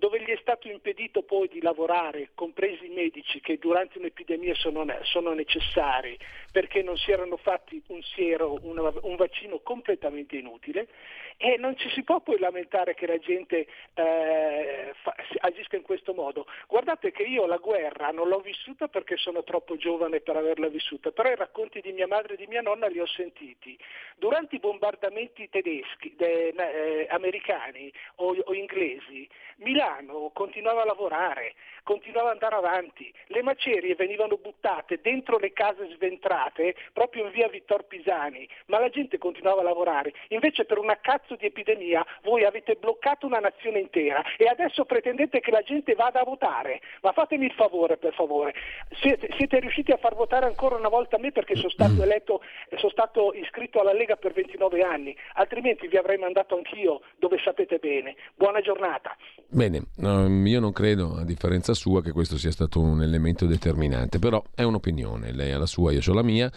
dove 0.00 0.18
gli 0.22 0.30
è 0.30 0.38
stato 0.40 0.66
impedito 0.66 1.22
poi 1.22 1.46
di 1.48 1.60
lavorare, 1.60 2.30
compresi 2.34 2.86
i 2.86 2.88
medici 2.88 3.38
che 3.40 3.58
durante 3.58 3.98
un'epidemia 3.98 4.54
sono, 4.54 4.86
sono 5.02 5.34
necessari 5.34 6.18
perché 6.50 6.82
non 6.82 6.96
si 6.96 7.12
erano 7.12 7.36
fatti 7.36 7.80
un 7.88 8.00
siero, 8.02 8.58
una, 8.62 8.90
un 9.02 9.16
vaccino 9.16 9.58
completamente 9.58 10.36
inutile 10.36 10.88
e 11.36 11.58
non 11.58 11.76
ci 11.76 11.90
si 11.90 12.02
può 12.02 12.20
poi 12.20 12.38
lamentare 12.38 12.94
che 12.94 13.06
la 13.06 13.18
gente 13.18 13.66
eh, 13.92 14.92
fa, 15.02 15.14
agisca 15.40 15.76
in 15.76 15.82
questo 15.82 16.14
modo. 16.14 16.46
Guardate 16.66 17.12
che 17.12 17.22
io 17.22 17.44
la 17.44 17.58
guerra 17.58 18.10
non 18.10 18.28
l'ho 18.28 18.40
vissuta 18.40 18.88
perché 18.88 19.18
sono 19.18 19.44
troppo 19.44 19.76
giovane 19.76 20.20
per 20.20 20.36
averla 20.36 20.68
vissuta, 20.68 21.10
però 21.10 21.30
i 21.30 21.36
racconti 21.36 21.82
di 21.82 21.92
mia 21.92 22.06
madre 22.06 22.34
e 22.34 22.36
di 22.38 22.46
mia 22.46 22.62
nonna 22.62 22.86
li 22.86 23.00
ho 23.00 23.06
sentiti. 23.06 23.78
Durante 24.16 24.56
i 24.56 24.60
bombardamenti 24.60 25.50
tedeschi, 25.50 26.14
de, 26.16 26.48
eh, 26.48 27.06
americani 27.10 27.92
o, 28.16 28.34
o 28.44 28.54
inglesi, 28.54 29.28
Milano 29.56 29.89
continuava 30.32 30.82
a 30.82 30.84
lavorare, 30.84 31.54
continuava 31.82 32.30
ad 32.30 32.34
andare 32.34 32.54
avanti, 32.54 33.12
le 33.26 33.42
macerie 33.42 33.94
venivano 33.94 34.36
buttate 34.36 35.00
dentro 35.02 35.38
le 35.38 35.52
case 35.52 35.88
sventrate 35.94 36.74
proprio 36.92 37.26
in 37.26 37.32
via 37.32 37.48
Vittor 37.48 37.84
Pisani, 37.84 38.48
ma 38.66 38.78
la 38.78 38.88
gente 38.88 39.18
continuava 39.18 39.60
a 39.60 39.64
lavorare. 39.64 40.12
Invece 40.28 40.64
per 40.64 40.78
una 40.78 40.98
cazzo 41.00 41.36
di 41.36 41.46
epidemia 41.46 42.04
voi 42.22 42.44
avete 42.44 42.76
bloccato 42.76 43.26
una 43.26 43.38
nazione 43.38 43.80
intera 43.80 44.22
e 44.36 44.46
adesso 44.46 44.84
pretendete 44.84 45.40
che 45.40 45.50
la 45.50 45.62
gente 45.62 45.94
vada 45.94 46.20
a 46.20 46.24
votare. 46.24 46.80
Ma 47.02 47.12
fatemi 47.12 47.46
il 47.46 47.52
favore, 47.52 47.96
per 47.96 48.14
favore. 48.14 48.54
Siete, 49.00 49.28
siete 49.36 49.60
riusciti 49.60 49.92
a 49.92 49.96
far 49.96 50.14
votare 50.14 50.46
ancora 50.46 50.76
una 50.76 50.88
volta 50.88 51.18
me 51.18 51.32
perché 51.32 51.56
sono 51.56 51.70
stato 51.70 52.02
eletto, 52.02 52.42
sono 52.76 52.90
stato 52.90 53.32
iscritto 53.34 53.80
alla 53.80 53.92
Lega 53.92 54.16
per 54.16 54.32
29 54.32 54.82
anni, 54.82 55.16
altrimenti 55.34 55.86
vi 55.86 55.96
avrei 55.96 56.18
mandato 56.18 56.56
anch'io 56.56 57.00
dove 57.16 57.38
sapete 57.42 57.78
bene. 57.78 58.16
Buona 58.34 58.60
giornata. 58.60 59.16
Bene, 59.48 59.79
um, 59.96 60.46
io 60.46 60.60
non 60.60 60.72
credo, 60.72 61.16
a 61.16 61.24
differenza 61.24 61.74
sua, 61.74 62.02
che 62.02 62.12
questo 62.12 62.38
sia 62.38 62.50
stato 62.50 62.80
un 62.80 63.02
elemento 63.02 63.46
determinante, 63.46 64.18
però 64.18 64.42
è 64.54 64.62
un'opinione, 64.62 65.32
lei 65.32 65.52
ha 65.52 65.58
la 65.58 65.66
sua, 65.66 65.92
io 65.92 66.00
ho 66.04 66.12
la 66.12 66.22
mia. 66.22 66.50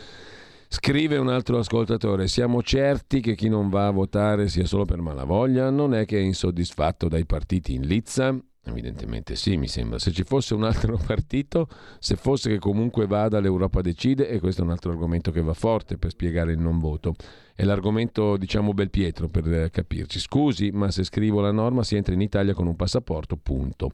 Scrive 0.67 1.17
un 1.17 1.29
altro 1.29 1.59
ascoltatore, 1.59 2.27
siamo 2.27 2.63
certi 2.63 3.21
che 3.21 3.35
chi 3.35 3.47
non 3.47 3.69
va 3.69 3.87
a 3.87 3.91
votare 3.91 4.47
sia 4.47 4.65
solo 4.65 4.85
per 4.85 5.01
malavoglia? 5.01 5.69
Non 5.69 5.93
è 5.93 6.05
che 6.05 6.17
è 6.17 6.21
insoddisfatto 6.21 7.07
dai 7.07 7.25
partiti 7.25 7.75
in 7.75 7.85
lizza? 7.85 8.35
Evidentemente 8.65 9.35
sì, 9.35 9.57
mi 9.57 9.67
sembra. 9.67 9.99
Se 9.99 10.11
ci 10.11 10.23
fosse 10.23 10.53
un 10.53 10.63
altro 10.63 10.97
partito, 11.05 11.67
se 11.99 12.15
fosse 12.15 12.49
che 12.49 12.59
comunque 12.59 13.07
vada, 13.07 13.39
l'Europa 13.39 13.81
decide, 13.81 14.29
e 14.29 14.39
questo 14.39 14.61
è 14.61 14.63
un 14.63 14.71
altro 14.71 14.91
argomento 14.91 15.31
che 15.31 15.41
va 15.41 15.53
forte 15.53 15.97
per 15.97 16.11
spiegare 16.11 16.53
il 16.53 16.59
non 16.59 16.79
voto. 16.79 17.13
È 17.53 17.63
l'argomento, 17.63 18.37
diciamo, 18.37 18.73
Belpietro 18.73 19.27
per 19.27 19.69
capirci. 19.69 20.19
Scusi, 20.19 20.71
ma 20.71 20.89
se 20.91 21.03
scrivo 21.03 21.41
la 21.41 21.51
norma 21.51 21.83
si 21.83 21.95
entra 21.95 22.13
in 22.13 22.21
Italia 22.21 22.53
con 22.53 22.67
un 22.67 22.75
passaporto, 22.75 23.35
punto. 23.35 23.91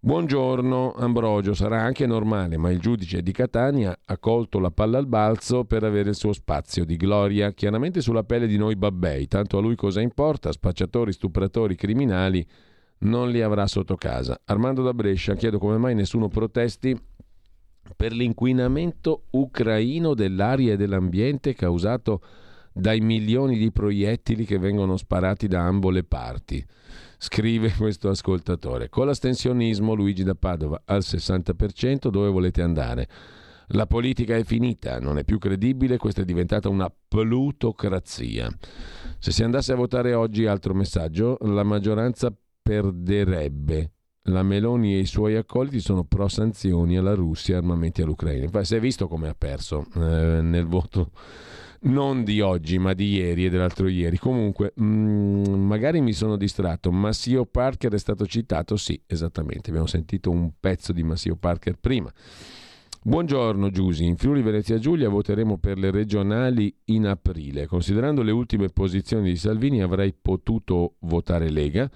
Buongiorno 0.00 0.92
Ambrogio, 0.92 1.54
sarà 1.54 1.82
anche 1.82 2.06
normale, 2.06 2.56
ma 2.56 2.70
il 2.70 2.78
giudice 2.78 3.20
di 3.20 3.32
Catania 3.32 3.98
ha 4.04 4.16
colto 4.18 4.60
la 4.60 4.70
palla 4.70 4.96
al 4.96 5.08
balzo 5.08 5.64
per 5.64 5.82
avere 5.82 6.10
il 6.10 6.14
suo 6.14 6.32
spazio 6.32 6.84
di 6.84 6.94
gloria, 6.96 7.52
chiaramente 7.52 8.00
sulla 8.00 8.22
pelle 8.22 8.46
di 8.46 8.56
noi 8.56 8.76
babbei, 8.76 9.26
tanto 9.26 9.58
a 9.58 9.60
lui 9.60 9.74
cosa 9.74 10.00
importa, 10.00 10.52
spacciatori, 10.52 11.10
stupratori, 11.10 11.74
criminali, 11.74 12.46
non 13.00 13.30
li 13.30 13.42
avrà 13.42 13.66
sotto 13.66 13.96
casa. 13.96 14.40
Armando 14.44 14.82
da 14.82 14.94
Brescia, 14.94 15.34
chiedo 15.34 15.58
come 15.58 15.78
mai 15.78 15.94
nessuno 15.94 16.28
protesti 16.28 16.98
per 17.96 18.12
l'inquinamento 18.12 19.24
ucraino 19.30 20.14
dell'aria 20.14 20.74
e 20.74 20.76
dell'ambiente 20.76 21.54
causato 21.54 22.20
dai 22.72 23.00
milioni 23.00 23.56
di 23.56 23.72
proiettili 23.72 24.44
che 24.44 24.58
vengono 24.58 24.96
sparati 24.96 25.48
da 25.48 25.62
ambo 25.62 25.90
le 25.90 26.04
parti 26.04 26.64
scrive 27.18 27.72
questo 27.76 28.08
ascoltatore. 28.08 28.88
Con 28.88 29.06
l'astensionismo 29.06 29.92
Luigi 29.92 30.22
da 30.22 30.34
Padova 30.34 30.80
al 30.86 31.00
60%, 31.00 32.08
dove 32.08 32.28
volete 32.30 32.62
andare? 32.62 33.08
La 33.72 33.86
politica 33.86 34.34
è 34.34 34.44
finita, 34.44 34.98
non 34.98 35.18
è 35.18 35.24
più 35.24 35.36
credibile, 35.38 35.98
questa 35.98 36.22
è 36.22 36.24
diventata 36.24 36.70
una 36.70 36.90
plutocrazia. 37.08 38.48
Se 39.18 39.30
si 39.30 39.42
andasse 39.42 39.72
a 39.72 39.76
votare 39.76 40.14
oggi, 40.14 40.46
altro 40.46 40.72
messaggio, 40.72 41.36
la 41.42 41.64
maggioranza 41.64 42.32
perderebbe. 42.68 43.92
La 44.24 44.42
Meloni 44.42 44.94
e 44.94 44.98
i 44.98 45.06
suoi 45.06 45.36
accoliti 45.36 45.80
sono 45.80 46.04
pro 46.04 46.28
sanzioni 46.28 46.98
alla 46.98 47.14
Russia 47.14 47.54
e 47.54 47.56
armamenti 47.56 48.02
all'Ucraina. 48.02 48.44
Infatti, 48.44 48.66
si 48.66 48.74
è 48.76 48.80
visto 48.80 49.08
come 49.08 49.28
ha 49.28 49.34
perso 49.34 49.86
eh, 49.94 50.42
nel 50.42 50.66
voto 50.66 51.12
non 51.82 52.24
di 52.24 52.42
oggi, 52.42 52.76
ma 52.78 52.92
di 52.92 53.14
ieri 53.14 53.46
e 53.46 53.48
dell'altro 53.48 53.88
ieri. 53.88 54.18
Comunque, 54.18 54.74
mh, 54.74 54.84
mm, 54.84 55.44
magari 55.66 56.02
mi 56.02 56.12
sono 56.12 56.36
distratto. 56.36 56.92
Massio 56.92 57.46
Parker 57.46 57.94
è 57.94 57.98
stato 57.98 58.26
citato? 58.26 58.76
Sì, 58.76 59.00
esattamente. 59.06 59.70
Abbiamo 59.70 59.86
sentito 59.86 60.30
un 60.30 60.50
pezzo 60.60 60.92
di 60.92 61.02
Massio 61.02 61.36
Parker 61.36 61.78
prima. 61.80 62.12
Buongiorno 63.00 63.70
Giusi, 63.70 64.04
in 64.04 64.16
Friuli 64.16 64.42
Venezia 64.42 64.78
Giulia 64.78 65.08
voteremo 65.08 65.56
per 65.56 65.78
le 65.78 65.90
regionali 65.90 66.74
in 66.86 67.06
aprile. 67.06 67.66
Considerando 67.66 68.20
le 68.20 68.32
ultime 68.32 68.68
posizioni 68.68 69.30
di 69.30 69.36
Salvini 69.36 69.80
avrei 69.80 70.12
potuto 70.12 70.96
votare 70.98 71.48
Lega, 71.48 71.88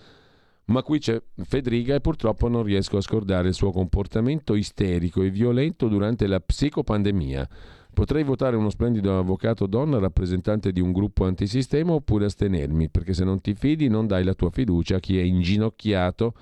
ma 0.66 0.82
qui 0.82 0.98
c'è 0.98 1.20
Federica 1.44 1.94
e 1.94 2.00
purtroppo 2.00 2.48
non 2.48 2.62
riesco 2.62 2.96
a 2.96 3.02
scordare 3.02 3.48
il 3.48 3.54
suo 3.54 3.72
comportamento 3.72 4.54
isterico 4.54 5.22
e 5.22 5.30
violento 5.30 5.88
durante 5.88 6.26
la 6.26 6.40
psicopandemia 6.40 7.48
Potrei 7.94 8.24
votare 8.24 8.56
uno 8.56 8.70
splendido 8.70 9.18
avvocato 9.18 9.66
donna 9.66 9.98
rappresentante 9.98 10.72
di 10.72 10.80
un 10.80 10.92
gruppo 10.92 11.26
antisistema 11.26 11.92
oppure 11.92 12.24
astenermi, 12.24 12.88
perché 12.88 13.12
se 13.12 13.22
non 13.22 13.42
ti 13.42 13.54
fidi 13.54 13.88
non 13.88 14.06
dai 14.06 14.24
la 14.24 14.32
tua 14.32 14.48
fiducia 14.48 14.96
a 14.96 14.98
chi 14.98 15.18
è 15.18 15.22
inginocchiato 15.22 16.32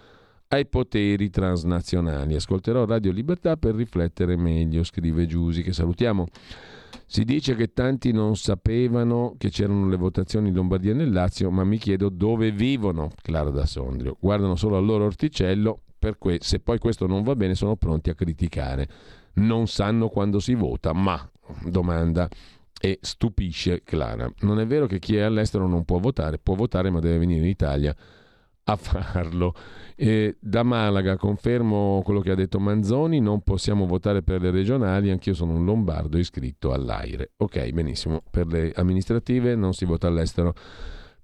ai 0.49 0.67
poteri 0.67 1.29
transnazionali. 1.29 2.37
Ascolterò 2.37 2.85
Radio 2.85 3.11
Libertà 3.11 3.57
per 3.57 3.75
riflettere 3.75 4.37
meglio, 4.37 4.85
scrive 4.85 5.27
Giusi, 5.27 5.63
che 5.63 5.73
salutiamo. 5.73 6.27
Si 7.13 7.25
dice 7.25 7.57
che 7.57 7.73
tanti 7.73 8.13
non 8.13 8.37
sapevano 8.37 9.35
che 9.37 9.51
c'erano 9.51 9.89
le 9.89 9.97
votazioni 9.97 10.51
in 10.51 10.55
Lombardia 10.55 10.93
e 10.93 10.95
nel 10.95 11.11
Lazio, 11.11 11.51
ma 11.51 11.65
mi 11.65 11.77
chiedo 11.77 12.09
dove 12.09 12.53
vivono, 12.53 13.11
Clara 13.21 13.51
da 13.51 13.67
Sondrio. 13.67 14.17
Guardano 14.21 14.55
solo 14.55 14.77
al 14.77 14.85
loro 14.85 15.07
orticello, 15.07 15.81
per 15.99 16.19
que- 16.19 16.39
se 16.41 16.61
poi 16.61 16.79
questo 16.79 17.09
non 17.09 17.25
va 17.25 17.35
bene 17.35 17.57
sono 17.57 17.75
pronti 17.75 18.11
a 18.11 18.15
criticare. 18.15 18.89
Non 19.35 19.67
sanno 19.67 20.07
quando 20.07 20.39
si 20.39 20.55
vota, 20.55 20.93
ma 20.93 21.29
domanda 21.65 22.29
e 22.81 23.01
stupisce 23.03 23.83
Clara. 23.83 24.33
Non 24.43 24.61
è 24.61 24.67
vero 24.69 24.87
che 24.87 25.01
chi 25.01 25.17
è 25.17 25.23
all'estero 25.23 25.67
non 25.67 25.85
può 25.85 25.99
votare, 25.99 26.39
può 26.39 26.55
votare 26.55 26.91
ma 26.91 27.01
deve 27.01 27.19
venire 27.19 27.41
in 27.41 27.51
Italia 27.51 27.93
a 28.73 28.77
farlo. 28.77 29.55
E 29.97 30.37
da 30.41 30.63
Malaga 30.63 31.17
confermo 31.17 32.01
quello 32.03 32.21
che 32.21 32.31
ha 32.31 32.35
detto 32.35 32.59
Manzoni, 32.59 33.21
non 33.21 33.43
possiamo 33.43 33.87
votare 33.87 34.23
per 34.23 34.41
le 34.41 34.51
regionali, 34.51 35.11
anch'io 35.11 35.35
sono 35.35 35.53
un 35.53 35.65
lombardo 35.65 36.17
iscritto 36.17 36.73
all'AIRE. 36.73 37.33
Ok, 37.37 37.71
benissimo, 37.71 38.23
per 38.31 38.47
le 38.47 38.73
amministrative 38.75 39.55
non 39.55 39.75
si 39.75 39.85
vota 39.85 40.07
all'estero. 40.07 40.55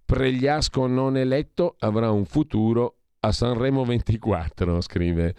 Pregliasco 0.05 0.87
non 0.87 1.17
eletto 1.17 1.77
avrà 1.79 2.11
un 2.11 2.27
futuro 2.27 2.97
a 3.21 3.33
Sanremo 3.33 3.85
24, 3.85 4.81
scrive 4.83 5.35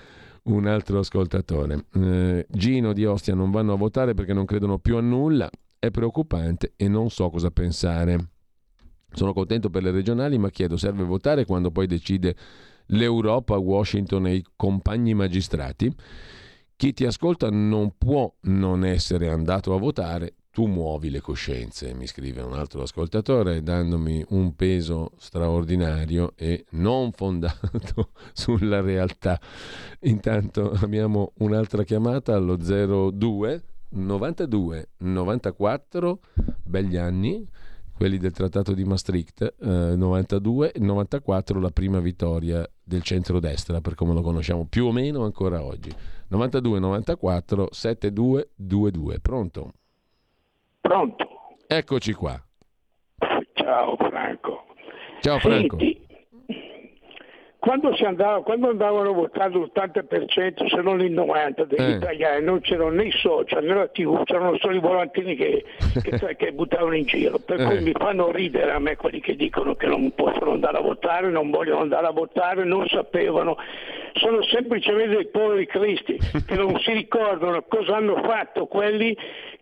un 0.45 0.65
altro 0.65 0.99
ascoltatore. 0.99 1.85
Eh, 1.93 2.45
Gino 2.49 2.93
di 2.93 3.05
Ostia 3.05 3.35
non 3.35 3.51
vanno 3.51 3.73
a 3.73 3.77
votare 3.77 4.13
perché 4.13 4.33
non 4.33 4.45
credono 4.45 4.79
più 4.79 4.97
a 4.97 5.01
nulla, 5.01 5.49
è 5.77 5.91
preoccupante 5.91 6.73
e 6.75 6.87
non 6.87 7.09
so 7.09 7.29
cosa 7.29 7.51
pensare. 7.51 8.29
Sono 9.11 9.33
contento 9.33 9.69
per 9.69 9.83
le 9.83 9.91
regionali, 9.91 10.37
ma 10.37 10.49
chiedo, 10.49 10.77
serve 10.77 11.03
votare 11.03 11.45
quando 11.45 11.71
poi 11.71 11.87
decide 11.87 12.35
l'Europa, 12.87 13.57
Washington 13.57 14.27
e 14.27 14.35
i 14.35 14.45
compagni 14.55 15.13
magistrati? 15.13 15.93
Chi 16.75 16.93
ti 16.93 17.05
ascolta 17.05 17.49
non 17.49 17.93
può 17.97 18.31
non 18.41 18.85
essere 18.85 19.29
andato 19.29 19.73
a 19.73 19.79
votare 19.79 20.35
tu 20.57 20.65
muovi 20.65 21.11
le 21.11 21.21
coscienze, 21.21 21.93
mi 21.93 22.07
scrive 22.07 22.41
un 22.41 22.53
altro 22.53 22.81
ascoltatore, 22.81 23.61
dandomi 23.61 24.25
un 24.29 24.55
peso 24.55 25.11
straordinario 25.19 26.33
e 26.35 26.65
non 26.71 27.11
fondato 27.11 28.09
sulla 28.33 28.81
realtà. 28.81 29.39
Intanto 29.99 30.71
abbiamo 30.81 31.33
un'altra 31.37 31.83
chiamata 31.83 32.33
allo 32.33 32.55
02 32.55 33.63
92 33.89 34.89
94, 34.97 36.19
begli 36.63 36.97
anni, 36.97 37.47
quelli 37.97 38.17
del 38.19 38.31
Trattato 38.31 38.73
di 38.73 38.83
Maastricht, 38.83 39.55
eh, 39.59 39.95
92 39.95 40.71
e 40.71 40.79
94 40.79 41.59
la 41.59 41.71
prima 41.71 41.99
vittoria 41.99 42.63
del 42.83 43.01
centrodestra, 43.01 43.81
per 43.81 43.95
come 43.95 44.13
lo 44.13 44.21
conosciamo 44.21 44.67
più 44.67 44.85
o 44.85 44.91
meno 44.91 45.23
ancora 45.23 45.63
oggi. 45.63 45.91
92 46.27 46.79
94 46.79 47.69
7222. 47.71 49.19
Pronto? 49.19 49.73
Pronto? 50.79 51.27
Eccoci 51.65 52.13
qua. 52.13 52.39
Ciao 53.53 53.97
Franco. 53.97 54.65
Ciao 55.19 55.39
Franco. 55.39 55.77
Senti, 55.79 56.06
quando, 57.59 57.95
andava, 58.05 58.43
quando, 58.43 58.69
andavano 58.69 59.09
a 59.09 59.13
votare 59.13 59.53
l'80% 59.53 60.67
se 60.67 60.81
non 60.81 61.01
il 61.01 61.11
90% 61.11 61.65
degli 61.65 61.81
eh. 61.81 61.95
italiani 61.95 62.45
non 62.45 62.59
c'erano 62.61 62.91
né 62.91 63.05
i 63.05 63.11
social 63.11 63.63
né 63.63 63.73
la 63.73 63.87
tv, 63.87 64.23
c'erano 64.25 64.57
solo 64.57 64.75
i 64.75 64.79
volantini 64.79 65.35
che, 65.35 65.65
che, 66.01 66.35
che 66.35 66.51
buttavano 66.51 66.95
in 66.95 67.05
giro. 67.05 67.39
Per 67.39 67.59
eh. 67.59 67.65
cui 67.65 67.81
mi 67.81 67.91
fanno 67.97 68.31
ridere 68.31 68.71
a 68.71 68.79
me 68.79 68.95
quelli 68.95 69.19
che 69.19 69.35
dicono 69.35 69.75
che 69.75 69.87
non 69.87 70.13
possono 70.13 70.51
andare 70.51 70.77
a 70.77 70.81
votare, 70.81 71.29
non 71.29 71.49
vogliono 71.49 71.81
andare 71.81 72.05
a 72.05 72.11
votare, 72.11 72.63
non 72.63 72.87
sapevano. 72.87 73.57
Sono 74.17 74.41
semplicemente 74.43 75.15
dei 75.15 75.27
poveri 75.27 75.65
cristi 75.65 76.17
che 76.45 76.55
non 76.55 76.79
si 76.79 76.91
ricordano 76.91 77.63
cosa 77.67 77.97
hanno 77.97 78.21
fatto 78.23 78.65
quelli 78.65 79.15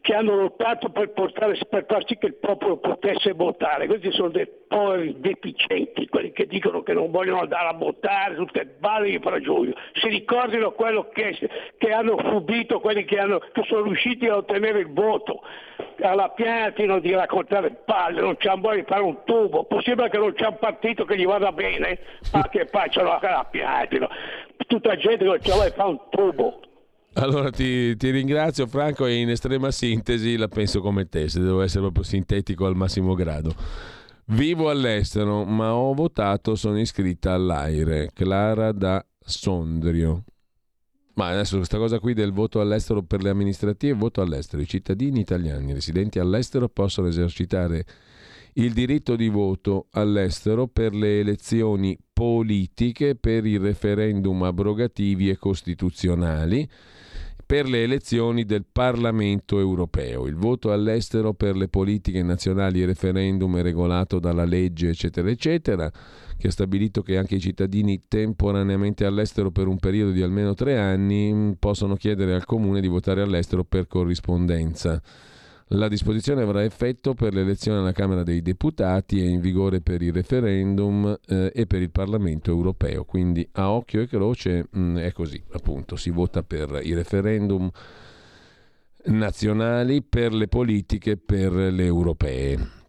che 0.05 0.13
hanno 0.13 0.35
lottato 0.35 0.89
per, 0.89 1.13
portare, 1.13 1.57
per 1.67 1.85
far 1.87 2.05
sì 2.05 2.15
che 2.19 2.27
il 2.27 2.35
popolo 2.35 2.77
potesse 2.77 3.33
votare. 3.33 3.87
Questi 3.87 4.11
sono 4.11 4.29
dei 4.29 4.47
poveri 4.67 5.15
deficienti, 5.19 6.07
quelli 6.07 6.31
che 6.31 6.45
dicono 6.45 6.83
che 6.83 6.93
non 6.93 7.09
vogliono 7.09 7.39
andare 7.39 7.69
a 7.69 7.73
votare, 7.73 8.35
tutte 8.35 8.65
balle 8.77 9.09
di 9.09 9.41
Giulio. 9.41 9.73
Si 9.93 10.07
ricordino 10.07 10.73
quello 10.73 11.09
che, 11.11 11.35
che 11.77 11.91
hanno 11.91 12.19
subito 12.29 12.79
quelli 12.79 13.03
che, 13.03 13.17
hanno, 13.17 13.39
che, 13.39 13.63
sono 13.63 13.81
riusciti 13.81 14.27
a 14.27 14.37
ottenere 14.37 14.79
il 14.79 14.93
voto. 14.93 15.41
Alla 16.01 16.29
piantino 16.29 16.99
di 16.99 17.11
raccontare 17.11 17.71
palle, 17.85 18.21
non 18.21 18.37
c'è 18.37 18.53
voglia 18.57 18.81
di 18.81 18.87
fare 18.87 19.01
un 19.01 19.23
tubo. 19.23 19.63
Possibile 19.63 20.09
che 20.09 20.17
non 20.19 20.33
c'è 20.33 20.45
un 20.45 20.57
partito 20.59 21.03
che 21.05 21.17
gli 21.17 21.25
vada 21.25 21.51
bene, 21.51 21.97
ma 22.31 22.47
che 22.47 22.67
facciano 22.67 23.17
la 23.19 23.47
piantino. 23.49 24.07
Tutta 24.67 24.95
gente 24.95 25.17
che 25.17 25.25
voglia 25.25 25.69
di 25.69 25.75
fare 25.75 25.89
un 25.89 25.99
tubo. 26.09 26.59
Allora 27.13 27.49
ti, 27.49 27.95
ti, 27.95 28.09
ringrazio 28.09 28.67
Franco 28.67 29.05
e 29.05 29.15
in 29.15 29.29
estrema 29.29 29.71
sintesi 29.71 30.35
la 30.35 30.49
penso 30.49 30.81
come 30.81 31.07
te, 31.07 31.29
se 31.29 31.39
devo 31.39 31.61
essere 31.61 31.81
proprio 31.81 32.03
sintetico 32.03 32.65
al 32.65 32.75
massimo 32.75 33.13
grado. 33.13 33.53
Vivo 34.25 34.69
all'estero, 34.69 35.45
ma 35.45 35.75
ho 35.75 35.93
votato, 35.93 36.55
sono 36.55 36.79
iscritta 36.79 37.33
all'AIRE, 37.33 38.09
Clara 38.13 38.73
da 38.73 39.05
Sondrio. 39.19 40.23
Ma 41.13 41.29
adesso 41.29 41.55
questa 41.55 41.77
cosa 41.77 41.99
qui 41.99 42.13
del 42.13 42.33
voto 42.33 42.59
all'estero 42.59 43.01
per 43.01 43.23
le 43.23 43.29
amministrative, 43.29 43.93
voto 43.93 44.21
all'estero, 44.21 44.61
i 44.61 44.67
cittadini 44.67 45.21
italiani 45.21 45.71
residenti 45.71 46.19
all'estero 46.19 46.67
possono 46.67 47.07
esercitare 47.07 47.85
il 48.57 48.73
diritto 48.73 49.15
di 49.15 49.27
voto 49.27 49.87
all'estero 49.91 50.67
per 50.67 50.93
le 50.93 51.19
elezioni 51.19 51.97
politiche, 52.13 53.15
per 53.15 53.45
i 53.45 53.57
referendum 53.57 54.43
abrogativi 54.43 55.29
e 55.29 55.37
costituzionali 55.37 56.69
per 57.45 57.67
le 57.67 57.83
elezioni 57.83 58.43
del 58.43 58.65
Parlamento 58.69 59.59
europeo. 59.59 60.25
Il 60.25 60.35
voto 60.35 60.71
all'estero 60.71 61.33
per 61.33 61.55
le 61.55 61.67
politiche 61.67 62.23
nazionali 62.23 62.81
e 62.81 62.87
referendum 62.87 63.57
è 63.57 63.61
regolato 63.61 64.19
dalla 64.19 64.45
legge, 64.45 64.89
eccetera, 64.89 65.29
eccetera, 65.29 65.91
che 66.37 66.47
ha 66.47 66.51
stabilito 66.51 67.03
che 67.03 67.17
anche 67.17 67.35
i 67.35 67.39
cittadini 67.39 68.03
temporaneamente 68.07 69.05
all'estero 69.05 69.51
per 69.51 69.67
un 69.67 69.77
periodo 69.77 70.11
di 70.11 70.23
almeno 70.23 70.55
tre 70.55 70.79
anni 70.79 71.31
mm, 71.31 71.51
possono 71.59 71.95
chiedere 71.95 72.33
al 72.33 72.45
comune 72.45 72.81
di 72.81 72.87
votare 72.87 73.21
all'estero 73.21 73.63
per 73.63 73.87
corrispondenza. 73.87 75.01
La 75.69 75.87
disposizione 75.87 76.43
avrà 76.43 76.63
effetto 76.63 77.15
per 77.15 77.33
le 77.33 77.41
elezioni 77.41 77.79
alla 77.79 77.91
Camera 77.91 78.21
dei 78.21 78.43
Deputati 78.43 79.19
e 79.19 79.27
in 79.27 79.39
vigore 79.41 79.81
per 79.81 80.03
il 80.03 80.13
referendum 80.13 81.17
eh, 81.27 81.51
e 81.55 81.65
per 81.65 81.81
il 81.81 81.89
Parlamento 81.89 82.51
europeo. 82.51 83.03
Quindi 83.03 83.47
a 83.53 83.71
occhio 83.71 84.01
e 84.01 84.07
croce 84.07 84.67
mh, 84.69 84.79
mm, 84.79 84.97
è 84.97 85.11
così, 85.11 85.41
appunto, 85.53 85.95
si 85.95 86.11
vota 86.11 86.43
per 86.43 86.81
i 86.83 86.93
referendum 86.93 87.67
nazionali, 89.05 90.03
per 90.03 90.33
le 90.33 90.47
politiche, 90.47 91.17
per 91.17 91.53
le 91.53 91.83
europee. 91.83 92.84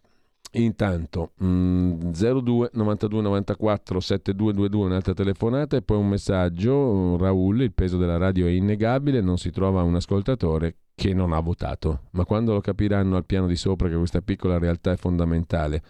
Intanto 0.61 1.31
mh, 1.37 2.11
02 2.11 2.69
92 2.73 3.21
94 3.21 3.99
7222 3.99 4.85
un'altra 4.85 5.13
telefonata 5.13 5.77
e 5.77 5.81
poi 5.81 5.97
un 5.97 6.07
messaggio 6.07 7.17
Raul 7.17 7.61
il 7.61 7.73
peso 7.73 7.97
della 7.97 8.17
radio 8.17 8.47
è 8.47 8.49
innegabile 8.49 9.21
non 9.21 9.37
si 9.37 9.51
trova 9.51 9.83
un 9.83 9.95
ascoltatore 9.95 10.77
che 10.95 11.13
non 11.13 11.31
ha 11.31 11.39
votato, 11.39 12.05
ma 12.11 12.25
quando 12.25 12.53
lo 12.53 12.59
capiranno 12.59 13.17
al 13.17 13.25
piano 13.25 13.45
di 13.45 13.55
sopra 13.55 13.87
che 13.87 13.95
questa 13.95 14.21
piccola 14.21 14.57
realtà 14.57 14.91
è 14.93 14.95
fondamentale. 14.95 15.83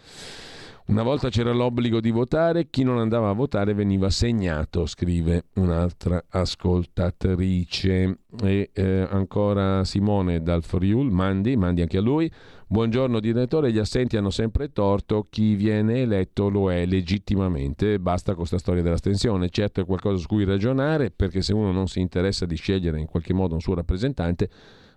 Una 0.87 1.03
volta 1.03 1.27
c'era 1.27 1.51
l'obbligo 1.51 1.99
di 1.99 2.11
votare, 2.11 2.69
chi 2.69 2.83
non 2.83 2.97
andava 2.97 3.27
a 3.27 3.33
votare 3.33 3.73
veniva 3.73 4.09
segnato, 4.09 4.85
scrive 4.85 5.47
un'altra 5.55 6.23
ascoltatrice. 6.29 8.19
E 8.41 8.69
eh, 8.71 9.05
ancora 9.09 9.83
Simone 9.83 10.41
dal 10.41 10.63
Friul, 10.63 11.11
mandi, 11.11 11.57
mandi 11.57 11.81
anche 11.81 11.97
a 11.97 12.01
lui. 12.01 12.31
Buongiorno 12.67 13.19
direttore, 13.19 13.73
gli 13.73 13.79
assenti 13.79 14.15
hanno 14.15 14.29
sempre 14.29 14.71
torto, 14.71 15.27
chi 15.29 15.55
viene 15.55 16.03
eletto 16.03 16.47
lo 16.47 16.71
è 16.71 16.85
legittimamente, 16.85 17.99
basta 17.99 18.29
con 18.29 18.39
questa 18.39 18.57
storia 18.57 18.81
dell'astensione. 18.81 19.49
Certo 19.49 19.81
è 19.81 19.85
qualcosa 19.85 20.15
su 20.15 20.27
cui 20.27 20.45
ragionare, 20.45 21.11
perché 21.11 21.41
se 21.41 21.51
uno 21.51 21.73
non 21.73 21.87
si 21.87 21.99
interessa 21.99 22.45
di 22.45 22.55
scegliere 22.55 22.97
in 22.97 23.07
qualche 23.07 23.33
modo 23.33 23.55
un 23.55 23.59
suo 23.59 23.75
rappresentante, 23.75 24.49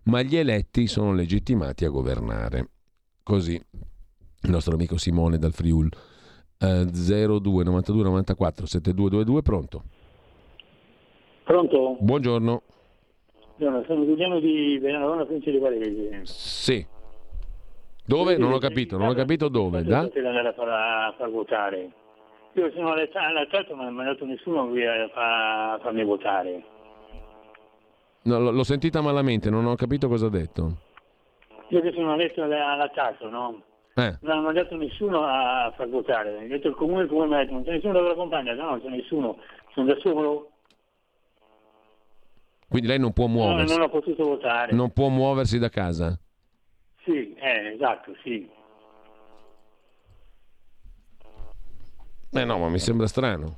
ma 0.04 0.22
gli 0.22 0.36
eletti 0.36 0.86
sono 0.86 1.12
legittimati 1.12 1.84
a 1.84 1.88
governare. 1.88 2.68
Così 3.24 3.60
il 4.42 4.50
nostro 4.50 4.74
amico 4.74 4.96
Simone 4.96 5.38
dal 5.38 5.52
Friul. 5.52 5.88
Uh, 6.58 6.84
02 6.84 7.64
92 7.64 8.02
94 8.02 8.66
7222, 8.66 9.42
pronto? 9.42 9.82
Pronto? 11.44 11.96
Buongiorno. 11.98 12.62
Buongiorno, 13.56 13.84
sono 13.86 14.04
Giuliano 14.04 14.40
di 14.40 14.78
Venalona, 14.78 15.24
provincia 15.24 15.50
di 15.50 15.58
Varese. 15.58 16.20
Sì. 16.24 16.86
Dove? 18.04 18.36
Non 18.36 18.52
ho 18.52 18.58
capito, 18.58 18.98
non 18.98 19.08
ho 19.08 19.14
capito 19.14 19.48
dove. 19.48 19.82
Da? 19.82 20.02
Potete 20.02 20.26
andare 20.26 20.48
a 20.48 20.52
far, 20.52 20.68
a 20.68 21.14
far 21.16 21.30
votare. 21.30 21.90
Io 22.54 22.70
sono 22.72 22.92
all'attratto, 22.92 23.74
ma 23.74 23.84
non 23.84 23.94
mi 23.94 24.00
ha 24.00 24.04
mandato 24.04 24.24
nessuno 24.26 24.62
a 24.62 25.78
farmi 25.80 26.04
votare. 26.04 26.64
No, 28.22 28.50
l'ho 28.50 28.64
sentita 28.64 29.00
malamente, 29.00 29.48
non 29.48 29.64
ho 29.66 29.74
capito 29.76 30.08
cosa 30.08 30.26
ha 30.26 30.30
detto. 30.30 30.76
Io 31.68 31.80
che 31.80 31.92
sono 31.92 32.14
eletto 32.14 32.42
alla 32.42 32.90
casa, 32.92 33.28
no? 33.28 33.62
Eh. 33.94 34.18
Non 34.20 34.32
hanno 34.32 34.42
mandato 34.42 34.76
nessuno 34.76 35.24
a 35.24 35.72
far 35.76 35.88
votare. 35.88 36.36
Ho 36.36 36.46
detto 36.46 36.68
il 36.68 36.74
comune, 36.74 37.02
il 37.02 37.08
comune 37.08 37.26
mi 37.26 37.34
ha 37.34 37.38
detto 37.38 37.52
non 37.52 37.64
c'è 37.64 37.72
nessuno 37.72 37.94
che 37.94 38.00
lo 38.00 38.10
accompagna, 38.12 38.54
no, 38.54 38.70
non 38.70 38.80
c'è 38.80 38.88
nessuno, 38.88 39.38
sono 39.72 39.86
da 39.86 39.98
solo. 40.00 40.50
Quindi 42.68 42.88
lei 42.88 42.98
non 43.00 43.12
può 43.12 43.26
muoversi? 43.26 43.72
No, 43.72 43.78
non 43.80 43.88
ho 43.88 43.90
potuto 43.90 44.24
votare. 44.24 44.72
Non 44.72 44.92
può 44.92 45.08
muoversi 45.08 45.58
da 45.58 45.68
casa? 45.68 46.16
Sì, 47.02 47.34
eh, 47.34 47.72
esatto, 47.74 48.14
sì. 48.22 48.48
Eh 52.32 52.44
no, 52.44 52.58
ma 52.58 52.68
mi 52.68 52.78
sembra 52.78 53.08
strano 53.08 53.56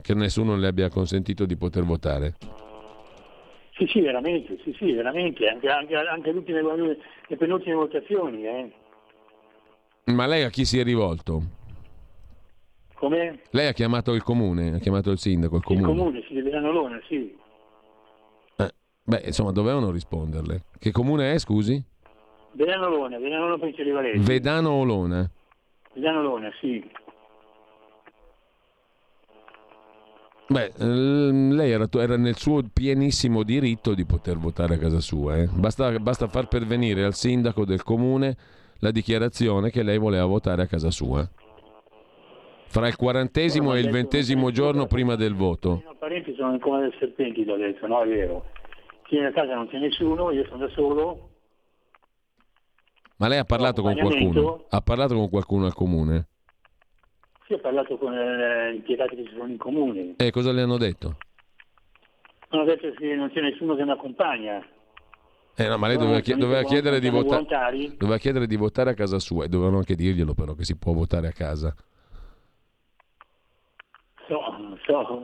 che 0.00 0.14
nessuno 0.14 0.56
le 0.56 0.68
abbia 0.68 0.88
consentito 0.88 1.44
di 1.44 1.56
poter 1.56 1.82
votare. 1.82 2.36
Sì, 3.72 3.86
sì, 3.88 4.00
veramente, 4.00 4.56
sì, 4.62 4.74
sì, 4.78 4.92
veramente, 4.92 5.46
anche, 5.48 5.68
anche, 5.68 5.94
anche 5.96 6.32
le, 6.32 6.98
le 7.26 7.36
penultime 7.36 7.74
votazioni. 7.74 8.46
Eh. 8.46 8.72
Ma 10.06 10.26
lei 10.26 10.44
a 10.44 10.50
chi 10.50 10.64
si 10.64 10.78
è 10.78 10.84
rivolto? 10.84 11.42
Come? 12.94 13.40
Lei 13.50 13.66
ha 13.66 13.72
chiamato 13.72 14.12
il 14.14 14.22
comune, 14.22 14.74
ha 14.74 14.78
chiamato 14.78 15.10
il 15.10 15.18
sindaco, 15.18 15.56
il 15.56 15.64
comune. 15.64 15.90
Il 15.90 15.98
comune, 15.98 16.24
sì, 16.28 16.34
di 16.34 16.42
Vedanolona, 16.42 17.00
sì. 17.08 17.36
Eh, 18.56 18.74
beh, 19.02 19.22
insomma, 19.24 19.50
dovevano 19.50 19.90
risponderle. 19.90 20.62
Che 20.78 20.92
comune 20.92 21.32
è, 21.32 21.38
scusi? 21.38 21.82
Vedanolona, 22.52 23.18
Vedanolona 23.18 23.56
Provincia 23.58 23.82
di 23.82 23.90
Varese. 23.90 24.24
Vedano 24.24 24.70
Olona? 24.70 25.28
Vedanolona, 25.92 26.50
sì. 26.60 26.88
Beh, 30.48 30.72
lei 30.78 31.72
era, 31.72 31.88
era, 31.90 32.16
nel 32.16 32.36
suo 32.36 32.62
pienissimo 32.72 33.42
diritto 33.42 33.92
di 33.94 34.04
poter 34.04 34.38
votare 34.38 34.76
a 34.76 34.78
casa 34.78 35.00
sua. 35.00 35.36
Eh? 35.38 35.48
Basta, 35.48 35.98
basta, 35.98 36.28
far 36.28 36.46
pervenire 36.46 37.02
al 37.02 37.14
sindaco 37.14 37.64
del 37.64 37.82
comune 37.82 38.36
la 38.80 38.90
dichiarazione 38.90 39.70
che 39.70 39.82
lei 39.82 39.98
voleva 39.98 40.24
votare 40.24 40.62
a 40.62 40.66
casa 40.66 40.90
sua. 40.90 41.28
Fra 42.68 42.88
il 42.88 42.96
quarantesimo 42.96 43.74
e 43.74 43.80
il 43.80 43.90
ventesimo 43.90 44.50
giorno 44.50 44.86
prima 44.86 45.14
del 45.14 45.34
voto. 45.34 45.82
I 45.90 45.96
parenti 45.98 46.34
sono 46.34 46.52
in 46.52 46.60
coma 46.60 46.80
del 46.80 46.94
serpenti, 46.98 47.44
l'ho 47.44 47.56
detto, 47.56 47.86
no? 47.86 48.02
È 48.02 48.06
vero. 48.06 48.46
Qui 49.06 49.18
in 49.18 49.30
casa 49.32 49.54
non 49.54 49.68
c'è 49.68 49.78
nessuno, 49.78 50.30
io 50.30 50.44
sono 50.46 50.66
da 50.66 50.68
solo. 50.70 51.30
Ma 53.18 53.28
lei 53.28 53.38
ha 53.38 53.44
parlato 53.44 53.80
con 53.82 53.96
qualcuno? 53.96 54.64
Ha 54.68 54.80
parlato 54.80 55.14
con 55.14 55.30
qualcuno 55.30 55.64
al 55.66 55.74
comune? 55.74 56.26
Sì, 57.46 57.54
ho 57.54 57.60
parlato 57.60 57.96
con 57.96 58.12
eh, 58.12 58.72
gli 58.72 58.76
impiegati 58.76 59.16
che 59.16 59.24
ci 59.24 59.34
sono 59.36 59.48
in 59.48 59.56
comune. 59.56 60.14
E 60.16 60.30
cosa 60.30 60.52
le 60.52 60.62
hanno 60.62 60.76
detto? 60.76 61.16
Hanno 62.48 62.64
detto 62.64 62.90
che 62.90 63.14
non 63.14 63.30
c'è 63.30 63.40
nessuno 63.40 63.74
che 63.74 63.84
mi 63.84 63.92
accompagna. 63.92 64.66
Eh 65.58 65.68
no, 65.68 65.78
ma 65.78 65.86
lei 65.86 65.96
doveva, 65.96 66.20
chied- 66.20 66.38
doveva, 66.38 66.62
chiedere 66.64 67.00
di 67.00 67.08
vota- 67.08 67.42
doveva, 67.96 68.18
chiedere 68.18 68.46
di 68.46 68.56
votare 68.56 68.90
a 68.90 68.94
casa 68.94 69.18
sua 69.18 69.44
e 69.44 69.48
dovevano 69.48 69.78
anche 69.78 69.94
dirglielo 69.94 70.34
però 70.34 70.52
che 70.52 70.64
si 70.64 70.76
può 70.76 70.92
votare 70.92 71.28
a 71.28 71.32
casa. 71.32 71.74
So, 74.28 74.38
so. 74.84 75.20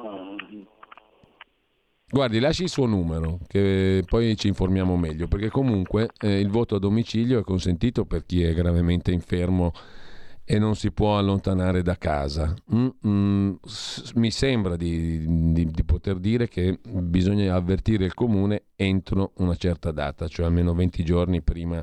Guardi, 2.08 2.40
lasci 2.40 2.62
il 2.62 2.68
suo 2.68 2.86
numero, 2.86 3.38
che 3.46 4.04
poi 4.06 4.36
ci 4.36 4.48
informiamo 4.48 4.96
meglio, 4.96 5.28
perché 5.28 5.48
comunque 5.48 6.10
eh, 6.20 6.40
il 6.40 6.50
voto 6.50 6.76
a 6.76 6.78
domicilio 6.78 7.38
è 7.38 7.42
consentito 7.42 8.04
per 8.04 8.24
chi 8.24 8.42
è 8.42 8.52
gravemente 8.52 9.12
infermo 9.12 9.72
e 10.52 10.58
non 10.58 10.76
si 10.76 10.92
può 10.92 11.16
allontanare 11.16 11.80
da 11.80 11.96
casa. 11.96 12.54
Mm-mm, 12.74 13.56
mi 14.16 14.30
sembra 14.30 14.76
di, 14.76 15.24
di, 15.54 15.64
di, 15.64 15.82
poter 15.82 16.18
dire 16.18 16.46
che 16.46 16.78
bisogna 16.82 17.54
avvertire 17.54 18.04
il 18.04 18.12
comune 18.12 18.64
entro 18.76 19.32
una 19.36 19.56
certa 19.56 19.92
data, 19.92 20.28
cioè 20.28 20.44
almeno 20.44 20.74
20 20.74 21.04
giorni 21.04 21.40
prima 21.40 21.82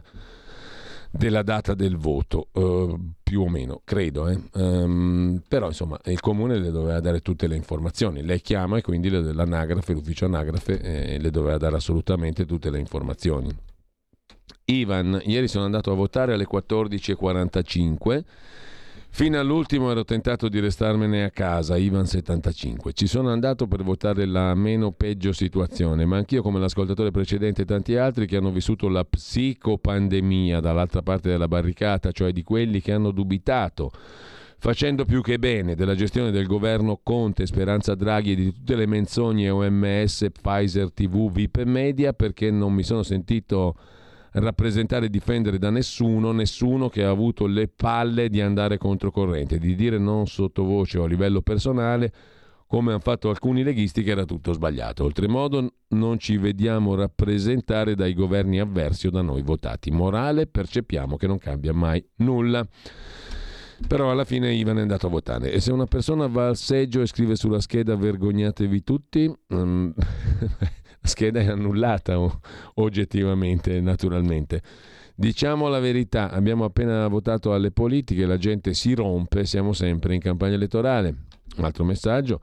della 1.10 1.42
data 1.42 1.74
del 1.74 1.98
voto, 1.98 2.50
eh, 2.54 2.96
più 3.24 3.42
o 3.42 3.50
meno, 3.50 3.82
credo. 3.84 4.28
Eh. 4.28 4.40
Um, 4.54 5.42
però 5.48 5.66
insomma 5.66 6.00
il 6.06 6.20
comune 6.20 6.60
le 6.60 6.70
doveva 6.70 7.00
dare 7.00 7.22
tutte 7.22 7.48
le 7.48 7.56
informazioni. 7.56 8.22
Lei 8.22 8.40
chiama 8.40 8.78
e 8.78 8.84
quindi 8.84 9.10
l'anagrafe, 9.10 9.94
l'ufficio 9.94 10.26
anagrafe 10.26 10.80
eh, 10.80 11.18
le 11.18 11.32
doveva 11.32 11.58
dare 11.58 11.78
assolutamente 11.78 12.46
tutte 12.46 12.70
le 12.70 12.78
informazioni. 12.78 13.50
Ivan, 14.66 15.22
ieri 15.26 15.48
sono 15.48 15.66
andato 15.66 15.92
a 15.92 15.96
votare 15.96 16.34
alle 16.34 16.48
14.45. 16.52 18.24
Fino 19.12 19.40
all'ultimo 19.40 19.90
ero 19.90 20.06
tentato 20.06 20.48
di 20.50 20.60
restarmene 20.60 21.24
a 21.24 21.32
casa, 21.32 21.76
Ivan 21.78 22.06
75. 22.06 22.94
Ci 22.94 23.08
sono 23.08 23.32
andato 23.32 23.68
per 23.68 23.84
votare 23.84 24.26
la 24.26 24.54
meno 24.54 24.92
peggio 24.92 25.34
situazione, 25.34 26.06
ma 26.06 26.18
anch'io 26.18 26.42
come 26.42 26.60
l'ascoltatore 26.60 27.10
precedente 27.12 27.64
e 27.64 27.66
tanti 27.66 27.96
altri 27.96 28.28
che 28.28 28.38
hanno 28.38 28.52
vissuto 28.52 28.88
la 28.88 29.04
psicopandemia 29.04 30.60
dall'altra 30.60 31.02
parte 31.02 31.30
della 31.30 31.48
barricata, 31.48 32.12
cioè 32.12 32.32
di 32.32 32.44
quelli 32.44 32.82
che 32.82 32.92
hanno 32.92 33.12
dubitato 33.12 33.92
facendo 34.62 35.06
più 35.06 35.22
che 35.22 35.40
bene 35.40 35.74
della 35.74 35.96
gestione 35.96 36.32
del 36.32 36.46
governo 36.46 37.00
Conte, 37.02 37.46
Speranza 37.46 37.96
Draghi 37.96 38.34
e 38.34 38.36
di 38.36 38.54
tutte 38.54 38.76
le 38.76 38.86
menzogne 38.86 39.50
OMS, 39.50 40.28
Pfizer 40.40 40.92
TV, 40.92 41.32
VIP 41.32 41.58
e 41.58 41.66
Media 41.66 42.14
perché 42.14 42.52
non 42.52 42.74
mi 42.74 42.84
sono 42.84 43.02
sentito 43.02 43.76
rappresentare 44.34 45.08
e 45.08 45.10
difendere 45.10 45.58
da 45.58 45.70
nessuno, 45.70 46.32
nessuno 46.32 46.90
che 46.90 47.04
ha 47.04 47.10
avuto 47.10 47.46
le 47.46 47.68
palle 47.68 48.30
di 48.30 48.42
andare 48.42 48.78
controcorrente, 48.78 49.58
di 49.58 49.76
dire 49.76 49.98
non 49.98 50.28
sottovoce 50.28 50.98
o 50.98 51.04
a 51.04 51.08
livello 51.08 51.42
personale 51.42 52.12
come 52.70 52.92
hanno 52.92 53.00
fatto 53.00 53.30
alcuni 53.30 53.64
leghisti 53.64 54.04
che 54.04 54.12
era 54.12 54.26
tutto 54.26 54.54
sbagliato. 54.54 55.04
Oltremodo 55.04 55.74
non 55.88 56.20
ci 56.20 56.38
vediamo 56.38 56.94
rappresentare 56.94 57.96
dai 57.96 58.14
governi 58.14 58.60
avversi 58.60 59.08
o 59.08 59.10
da 59.10 59.24
noi 59.24 59.42
votati. 59.42 59.90
Morale, 59.90 60.46
percepiamo 60.46 61.18
che 61.18 61.26
non 61.26 61.40
cambia 61.40 61.74
mai 61.74 62.06
nulla. 62.18 62.64
Però 63.88 64.12
alla 64.12 64.24
fine 64.24 64.54
Ivan 64.54 64.78
è 64.78 64.82
andato 64.82 65.08
a 65.08 65.10
votare 65.10 65.52
e 65.52 65.60
se 65.62 65.72
una 65.72 65.86
persona 65.86 66.28
va 66.28 66.50
al 66.50 66.58
seggio 66.58 67.02
e 67.02 67.08
scrive 67.08 67.36
sulla 67.36 67.62
scheda 67.62 67.96
vergognatevi 67.96 68.84
tutti, 68.84 69.34
um, 69.48 69.92
scheda 71.02 71.40
è 71.40 71.48
annullata 71.48 72.18
oggettivamente, 72.76 73.80
naturalmente. 73.82 74.62
Diciamo 75.16 75.68
la 75.68 75.80
verità, 75.80 76.32
abbiamo 76.32 76.64
appena 76.64 77.08
votato 77.08 77.54
alle 77.54 77.72
politiche, 77.72 78.26
la 78.26 78.38
gente 78.38 78.74
si 78.74 78.96
rompe, 78.96 79.46
siamo 79.46 79.74
sempre 79.74 80.14
in 80.14 80.22
campagna 80.22 80.54
elettorale. 80.54 81.16
Un 81.58 81.66
altro 81.66 81.84
messaggio, 81.84 82.40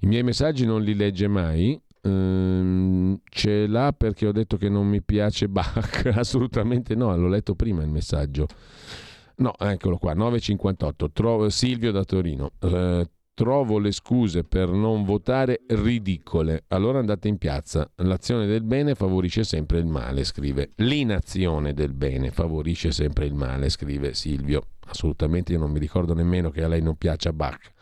i 0.00 0.06
miei 0.06 0.22
messaggi 0.22 0.64
non 0.64 0.82
li 0.82 0.94
legge 0.94 1.26
mai, 1.26 1.80
ehm, 2.02 3.20
ce 3.28 3.66
l'ha 3.66 3.92
perché 3.92 4.26
ho 4.26 4.32
detto 4.32 4.56
che 4.56 4.68
non 4.68 4.86
mi 4.86 5.02
piace 5.02 5.48
Bach, 5.48 6.06
assolutamente 6.14 6.94
no, 6.94 7.16
l'ho 7.16 7.28
letto 7.28 7.54
prima 7.54 7.82
il 7.82 7.90
messaggio. 7.90 8.46
No, 9.36 9.54
eccolo 9.58 9.96
qua, 9.96 10.14
9.58, 10.14 11.12
Tro- 11.12 11.48
Silvio 11.48 11.90
da 11.92 12.04
Torino. 12.04 12.52
Eh, 12.60 13.08
trovo 13.40 13.78
le 13.78 13.90
scuse 13.90 14.44
per 14.44 14.68
non 14.68 15.02
votare 15.02 15.62
ridicole. 15.68 16.64
Allora 16.68 16.98
andate 16.98 17.26
in 17.26 17.38
piazza. 17.38 17.90
L'azione 17.96 18.44
del 18.44 18.62
bene 18.62 18.94
favorisce 18.94 19.44
sempre 19.44 19.78
il 19.78 19.86
male, 19.86 20.24
scrive. 20.24 20.72
L'inazione 20.74 21.72
del 21.72 21.94
bene 21.94 22.32
favorisce 22.32 22.92
sempre 22.92 23.24
il 23.24 23.32
male, 23.32 23.70
scrive 23.70 24.12
Silvio. 24.12 24.64
Assolutamente 24.88 25.52
io 25.52 25.58
non 25.58 25.70
mi 25.70 25.78
ricordo 25.78 26.12
nemmeno 26.12 26.50
che 26.50 26.62
a 26.62 26.68
lei 26.68 26.82
non 26.82 26.96
piaccia 26.96 27.32
Bach. 27.32 27.72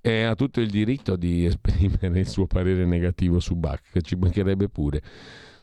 E 0.00 0.22
ha 0.22 0.36
tutto 0.36 0.60
il 0.60 0.70
diritto 0.70 1.16
di 1.16 1.42
esprimere 1.44 2.20
il 2.20 2.28
suo 2.28 2.46
parere 2.46 2.84
negativo 2.84 3.40
su 3.40 3.56
Bach, 3.56 3.90
che 3.90 4.00
ci 4.00 4.14
mancherebbe 4.14 4.68
pure. 4.68 5.02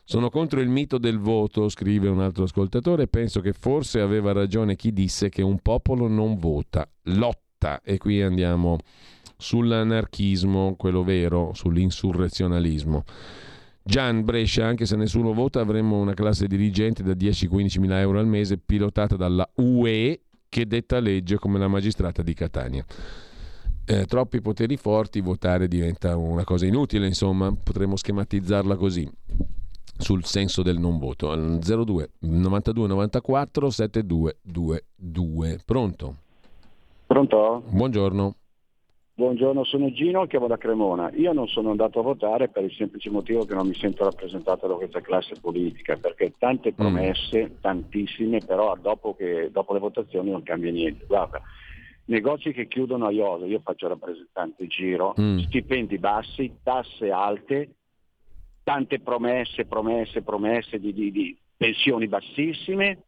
Sono 0.04 0.28
contro 0.28 0.60
il 0.60 0.68
mito 0.68 0.98
del 0.98 1.18
voto, 1.18 1.70
scrive 1.70 2.10
un 2.10 2.20
altro 2.20 2.44
ascoltatore, 2.44 3.08
penso 3.08 3.40
che 3.40 3.54
forse 3.54 4.00
aveva 4.00 4.32
ragione 4.32 4.76
chi 4.76 4.92
disse 4.92 5.30
che 5.30 5.40
un 5.40 5.58
popolo 5.60 6.06
non 6.06 6.36
vota, 6.36 6.86
lotta. 7.04 7.80
E 7.82 7.96
qui 7.96 8.20
andiamo 8.20 8.76
sull'anarchismo, 9.42 10.76
quello 10.76 11.02
vero, 11.02 11.50
sull'insurrezionalismo. 11.52 13.02
Gian 13.82 14.24
Brescia, 14.24 14.64
anche 14.64 14.86
se 14.86 14.94
nessuno 14.94 15.34
vota, 15.34 15.60
avremmo 15.60 15.98
una 15.98 16.14
classe 16.14 16.46
dirigente 16.46 17.02
da 17.02 17.12
10-15 17.12 17.80
mila 17.80 17.98
euro 17.98 18.20
al 18.20 18.26
mese 18.28 18.56
pilotata 18.56 19.16
dalla 19.16 19.48
UE 19.56 20.20
che 20.48 20.66
detta 20.66 21.00
legge 21.00 21.36
come 21.36 21.58
la 21.58 21.66
magistrata 21.66 22.22
di 22.22 22.34
Catania. 22.34 22.84
Eh, 23.84 24.04
troppi 24.06 24.40
poteri 24.40 24.76
forti, 24.76 25.20
votare 25.20 25.66
diventa 25.66 26.16
una 26.16 26.44
cosa 26.44 26.64
inutile, 26.64 27.08
insomma, 27.08 27.52
potremmo 27.52 27.96
schematizzarla 27.96 28.76
così 28.76 29.10
sul 29.98 30.24
senso 30.24 30.62
del 30.62 30.78
non 30.78 30.98
voto. 30.98 31.34
02 31.34 32.10
92 32.20 32.86
94 32.86 33.70
7222. 33.70 35.60
Pronto? 35.64 36.16
Pronto? 37.06 37.64
Buongiorno. 37.68 38.36
Buongiorno, 39.14 39.62
sono 39.64 39.92
Gino, 39.92 40.26
chiamo 40.26 40.46
da 40.46 40.56
Cremona. 40.56 41.10
Io 41.12 41.34
non 41.34 41.46
sono 41.46 41.68
andato 41.68 42.00
a 42.00 42.02
votare 42.02 42.48
per 42.48 42.64
il 42.64 42.72
semplice 42.72 43.10
motivo 43.10 43.44
che 43.44 43.52
non 43.52 43.66
mi 43.66 43.74
sento 43.74 44.04
rappresentato 44.04 44.66
da 44.66 44.74
questa 44.74 45.02
classe 45.02 45.34
politica, 45.38 45.96
perché 45.96 46.32
tante 46.38 46.72
promesse, 46.72 47.50
mm. 47.50 47.60
tantissime, 47.60 48.38
però 48.38 48.74
dopo, 48.80 49.14
che, 49.14 49.50
dopo, 49.52 49.74
le 49.74 49.80
votazioni 49.80 50.30
non 50.30 50.42
cambia 50.42 50.70
niente. 50.70 51.04
Guarda, 51.04 51.42
negozi 52.06 52.52
che 52.52 52.66
chiudono 52.66 53.04
a 53.04 53.10
Iosa, 53.10 53.44
io 53.44 53.60
faccio 53.62 53.86
rappresentante 53.86 54.66
giro, 54.66 55.14
mm. 55.20 55.40
stipendi 55.40 55.98
bassi, 55.98 56.50
tasse 56.62 57.10
alte, 57.10 57.68
tante 58.62 58.98
promesse, 59.00 59.66
promesse, 59.66 60.22
promesse 60.22 60.80
di, 60.80 60.94
di, 60.94 61.12
di 61.12 61.36
pensioni 61.54 62.08
bassissime, 62.08 63.02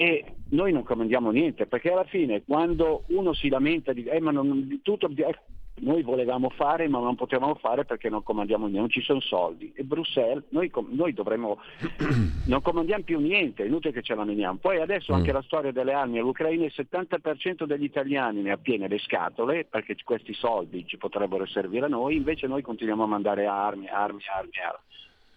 e 0.00 0.24
noi 0.52 0.72
non 0.72 0.82
comandiamo 0.82 1.30
niente, 1.30 1.66
perché 1.66 1.92
alla 1.92 2.04
fine 2.04 2.42
quando 2.42 3.02
uno 3.08 3.34
si 3.34 3.50
lamenta 3.50 3.92
di, 3.92 4.04
eh, 4.04 4.18
ma 4.18 4.30
non, 4.30 4.80
tutto, 4.82 5.10
eh, 5.14 5.38
noi 5.80 6.00
volevamo 6.02 6.48
fare 6.48 6.88
ma 6.88 7.00
non 7.00 7.16
potevamo 7.16 7.54
fare 7.56 7.84
perché 7.84 8.08
non 8.08 8.22
comandiamo 8.22 8.62
niente, 8.62 8.80
non 8.80 8.88
ci 8.88 9.02
sono 9.02 9.20
soldi 9.20 9.70
e 9.74 9.84
Bruxelles, 9.84 10.44
noi, 10.52 10.70
noi 10.88 11.12
dovremmo, 11.12 11.58
non 12.48 12.62
comandiamo 12.62 13.04
più 13.04 13.20
niente, 13.20 13.62
è 13.62 13.66
inutile 13.66 13.92
che 13.92 14.00
ce 14.00 14.14
la 14.14 14.24
meniamo. 14.24 14.56
Poi 14.56 14.80
adesso 14.80 15.12
anche 15.12 15.32
mm. 15.32 15.34
la 15.34 15.42
storia 15.42 15.70
delle 15.70 15.92
armi 15.92 16.18
all'Ucraina, 16.18 16.64
il 16.64 16.72
70% 16.74 17.64
degli 17.64 17.84
italiani 17.84 18.40
ne 18.40 18.52
ha 18.52 18.56
piene 18.56 18.88
le 18.88 19.00
scatole 19.00 19.66
perché 19.66 19.96
questi 20.02 20.32
soldi 20.32 20.86
ci 20.86 20.96
potrebbero 20.96 21.44
servire 21.44 21.84
a 21.84 21.88
noi, 21.88 22.16
invece 22.16 22.46
noi 22.46 22.62
continuiamo 22.62 23.02
a 23.02 23.06
mandare 23.06 23.44
armi, 23.44 23.86
armi, 23.86 24.22
armi, 24.34 24.52
armi. 24.66 24.88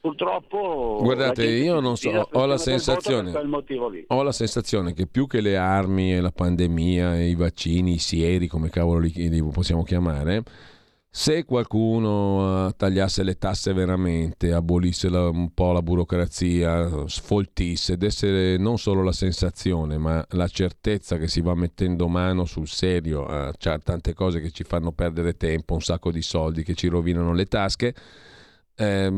Purtroppo... 0.03 0.99
Guardate, 1.01 1.45
io 1.45 1.79
non 1.79 1.95
so, 1.95 2.27
ho 2.29 2.45
la, 2.45 2.57
sensazione, 2.57 3.31
ho 4.07 4.21
la 4.21 4.33
sensazione 4.33 4.91
che 4.91 5.07
più 5.07 5.27
che 5.27 5.39
le 5.39 5.55
armi 5.55 6.13
e 6.13 6.19
la 6.19 6.33
pandemia 6.33 7.15
e 7.15 7.29
i 7.29 7.35
vaccini, 7.35 7.93
i 7.93 7.99
sieri, 7.99 8.47
come 8.47 8.69
cavolo 8.69 8.99
li, 8.99 9.29
li 9.29 9.41
possiamo 9.43 9.83
chiamare, 9.83 10.43
se 11.09 11.45
qualcuno 11.45 12.67
eh, 12.67 12.73
tagliasse 12.75 13.23
le 13.23 13.37
tasse 13.37 13.71
veramente, 13.71 14.51
abolisse 14.51 15.07
la, 15.07 15.29
un 15.29 15.53
po' 15.53 15.71
la 15.71 15.81
burocrazia, 15.81 17.07
sfoltisse, 17.07 17.95
desse 17.95 18.57
non 18.57 18.77
solo 18.77 19.03
la 19.03 19.13
sensazione, 19.13 19.97
ma 19.97 20.25
la 20.31 20.49
certezza 20.49 21.15
che 21.15 21.29
si 21.29 21.39
va 21.39 21.55
mettendo 21.55 22.09
mano 22.09 22.43
sul 22.43 22.67
serio 22.67 23.25
a 23.25 23.53
cioè, 23.57 23.79
tante 23.79 24.13
cose 24.13 24.41
che 24.41 24.51
ci 24.51 24.65
fanno 24.65 24.91
perdere 24.91 25.37
tempo, 25.37 25.75
un 25.75 25.81
sacco 25.81 26.11
di 26.11 26.21
soldi 26.21 26.61
che 26.61 26.73
ci 26.73 26.87
rovinano 26.87 27.31
le 27.31 27.45
tasche, 27.45 27.95
eh, 28.75 29.11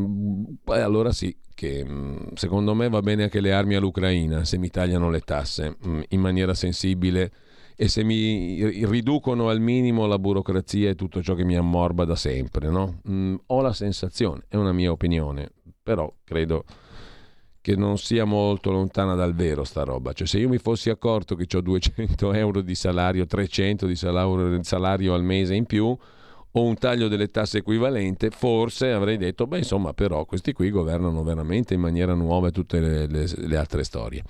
allora 0.66 1.12
sì, 1.12 1.36
che 1.54 1.84
mm, 1.84 2.16
secondo 2.34 2.74
me 2.74 2.88
va 2.88 3.00
bene 3.00 3.24
anche 3.24 3.40
le 3.40 3.52
armi 3.52 3.74
all'Ucraina 3.74 4.44
se 4.44 4.58
mi 4.58 4.68
tagliano 4.68 5.08
le 5.08 5.20
tasse 5.20 5.76
mm, 5.86 6.02
in 6.10 6.20
maniera 6.20 6.52
sensibile 6.54 7.32
e 7.76 7.88
se 7.88 8.02
mi 8.04 8.84
riducono 8.86 9.48
al 9.48 9.60
minimo 9.60 10.06
la 10.06 10.18
burocrazia 10.18 10.88
e 10.90 10.94
tutto 10.94 11.22
ciò 11.22 11.34
che 11.34 11.44
mi 11.44 11.56
ammorba 11.56 12.04
da 12.04 12.16
sempre. 12.16 12.70
No? 12.70 13.00
Mm, 13.08 13.36
ho 13.46 13.60
la 13.60 13.74
sensazione, 13.74 14.44
è 14.48 14.56
una 14.56 14.72
mia 14.72 14.90
opinione, 14.90 15.50
però 15.82 16.10
credo 16.24 16.64
che 17.60 17.76
non 17.76 17.98
sia 17.98 18.24
molto 18.24 18.70
lontana 18.70 19.14
dal 19.14 19.34
vero 19.34 19.64
sta 19.64 19.82
roba. 19.82 20.12
Cioè 20.12 20.26
se 20.26 20.38
io 20.38 20.48
mi 20.48 20.58
fossi 20.58 20.88
accorto 20.88 21.34
che 21.34 21.54
ho 21.54 21.60
200 21.60 22.32
euro 22.32 22.60
di 22.62 22.74
salario, 22.74 23.26
300 23.26 23.86
di 23.86 23.96
salario, 23.96 24.62
salario 24.62 25.12
al 25.14 25.24
mese 25.24 25.54
in 25.54 25.66
più, 25.66 25.96
o 26.58 26.62
un 26.62 26.76
taglio 26.76 27.08
delle 27.08 27.28
tasse 27.28 27.58
equivalente, 27.58 28.30
forse 28.30 28.90
avrei 28.90 29.18
detto, 29.18 29.46
beh 29.46 29.58
insomma 29.58 29.92
però 29.92 30.24
questi 30.24 30.54
qui 30.54 30.70
governano 30.70 31.22
veramente 31.22 31.74
in 31.74 31.80
maniera 31.80 32.14
nuova 32.14 32.50
tutte 32.50 32.80
le, 32.80 33.06
le, 33.06 33.26
le 33.26 33.56
altre 33.56 33.84
storie. 33.84 34.22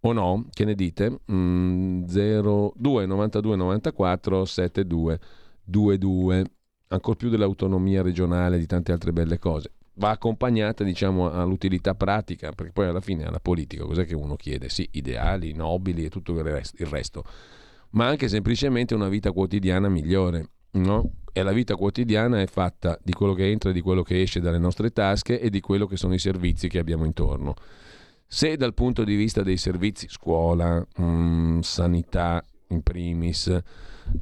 O 0.00 0.12
no? 0.12 0.46
Che 0.50 0.64
ne 0.64 0.74
dite? 0.74 1.20
Mm, 1.30 2.04
02 2.04 3.06
92 3.06 3.56
94 3.56 4.44
72 4.46 5.20
22. 5.64 6.44
Ancora 6.88 7.16
più 7.16 7.28
dell'autonomia 7.28 8.02
regionale 8.02 8.56
di 8.58 8.66
tante 8.66 8.92
altre 8.92 9.12
belle 9.12 9.38
cose. 9.38 9.72
Va 9.96 10.10
accompagnata, 10.10 10.84
diciamo, 10.84 11.30
all'utilità 11.30 11.94
pratica, 11.94 12.52
perché 12.52 12.72
poi 12.72 12.86
alla 12.86 13.00
fine 13.00 13.24
alla 13.24 13.40
politica 13.40 13.84
cos'è 13.84 14.06
che 14.06 14.14
uno 14.14 14.36
chiede? 14.36 14.68
Sì, 14.68 14.88
ideali, 14.92 15.52
nobili 15.52 16.04
e 16.04 16.08
tutto 16.08 16.32
il 16.32 16.42
resto, 16.88 17.24
ma 17.90 18.06
anche 18.06 18.28
semplicemente 18.28 18.94
una 18.94 19.08
vita 19.08 19.32
quotidiana 19.32 19.88
migliore 19.88 20.48
no? 20.74 21.12
E 21.32 21.42
la 21.42 21.52
vita 21.52 21.74
quotidiana 21.74 22.40
è 22.40 22.46
fatta 22.46 22.98
di 23.02 23.12
quello 23.12 23.34
che 23.34 23.50
entra 23.50 23.72
di 23.72 23.80
quello 23.80 24.02
che 24.02 24.22
esce 24.22 24.40
dalle 24.40 24.58
nostre 24.58 24.90
tasche 24.92 25.40
e 25.40 25.50
di 25.50 25.60
quello 25.60 25.86
che 25.86 25.96
sono 25.96 26.14
i 26.14 26.18
servizi 26.18 26.68
che 26.68 26.78
abbiamo 26.78 27.04
intorno. 27.04 27.54
Se 28.26 28.56
dal 28.56 28.74
punto 28.74 29.04
di 29.04 29.16
vista 29.16 29.42
dei 29.42 29.56
servizi, 29.56 30.08
scuola, 30.08 30.78
mh, 30.96 31.04
mm, 31.04 31.60
sanità 31.60 32.44
in 32.68 32.82
primis, 32.82 33.46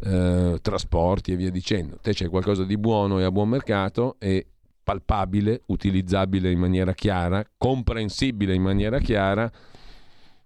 eh, 0.05 0.59
trasporti 0.61 1.33
e 1.33 1.37
via 1.37 1.51
dicendo, 1.51 1.99
te 2.01 2.13
c'è 2.13 2.29
qualcosa 2.29 2.65
di 2.65 2.77
buono 2.77 3.19
e 3.21 3.25
a 3.25 3.31
buon 3.31 3.49
mercato 3.49 4.17
e 4.19 4.47
palpabile, 4.83 5.63
utilizzabile 5.67 6.51
in 6.51 6.59
maniera 6.59 6.93
chiara, 6.93 7.45
comprensibile 7.57 8.55
in 8.55 8.63
maniera 8.63 8.99
chiara, 8.99 9.51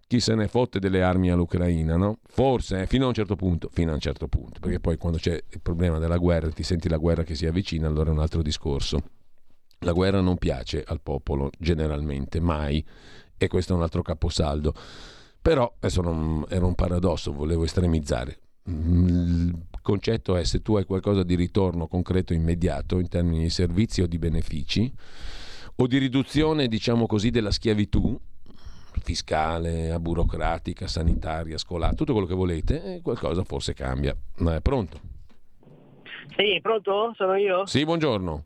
chi 0.09 0.21
se 0.21 0.35
ne 0.35 0.47
fotte 0.47 0.79
delle 0.79 1.03
armi 1.03 1.31
all'Ucraina, 1.31 1.97
no? 1.97 2.19
Forse, 2.23 2.83
eh, 2.83 2.87
fino 2.87 3.07
a 3.07 3.09
un 3.09 3.15
certo 3.15 3.35
punto, 3.35 3.69
fino 3.73 3.91
a 3.91 3.95
un 3.95 4.01
certo 4.01 4.29
punto, 4.29 4.61
perché 4.61 4.79
poi 4.79 4.97
quando 4.97 5.19
c'è 5.19 5.33
il 5.33 5.61
problema 5.61 5.99
della 5.99 6.17
guerra, 6.17 6.49
ti 6.51 6.63
senti 6.63 6.89
la 6.89 6.97
guerra 6.97 7.25
che 7.25 7.35
si 7.35 7.47
avvicina, 7.47 7.89
allora 7.89 8.11
è 8.11 8.13
un 8.13 8.21
altro 8.21 8.41
discorso. 8.41 9.03
La 9.81 9.93
guerra 9.93 10.21
non 10.21 10.37
piace 10.37 10.83
al 10.87 11.01
popolo 11.01 11.51
generalmente, 11.59 12.41
mai, 12.41 12.85
e 13.37 13.49
questo 13.49 13.73
è 13.73 13.77
un 13.77 13.83
altro 13.83 14.03
caposaldo. 14.03 14.75
Però, 15.43 15.75
adesso 15.79 16.01
non, 16.03 16.45
era 16.49 16.67
un 16.67 16.75
paradosso, 16.75 17.33
volevo 17.33 17.65
estremizzare. 17.65 18.39
Il 18.67 19.67
concetto 19.83 20.37
è 20.37 20.45
se 20.45 20.63
tu 20.63 20.77
hai 20.77 20.85
qualcosa 20.85 21.25
di 21.25 21.35
ritorno 21.35 21.89
concreto 21.89 22.33
immediato 22.33 22.99
in 22.99 23.09
termini 23.09 23.43
di 23.43 23.51
servizi 23.51 24.03
o 24.03 24.07
di 24.07 24.19
benefici, 24.19 24.93
o 25.77 25.87
di 25.87 25.99
riduzione, 25.99 26.69
diciamo 26.69 27.07
così, 27.07 27.31
della 27.31 27.51
schiavitù, 27.51 28.19
fiscale, 29.07 29.97
burocratica, 30.01 30.89
sanitaria, 30.89 31.57
scolastica, 31.59 31.97
tutto 31.97 32.13
quello 32.13 32.27
che 32.27 32.35
volete, 32.35 33.01
qualcosa 33.05 33.45
forse 33.45 33.73
cambia. 33.73 34.13
Ma 34.39 34.57
è 34.57 34.61
pronto? 34.61 34.99
Sì, 36.37 36.59
pronto? 36.61 37.13
Sono 37.15 37.37
io? 37.37 37.65
Sì, 37.67 37.85
buongiorno. 37.85 38.45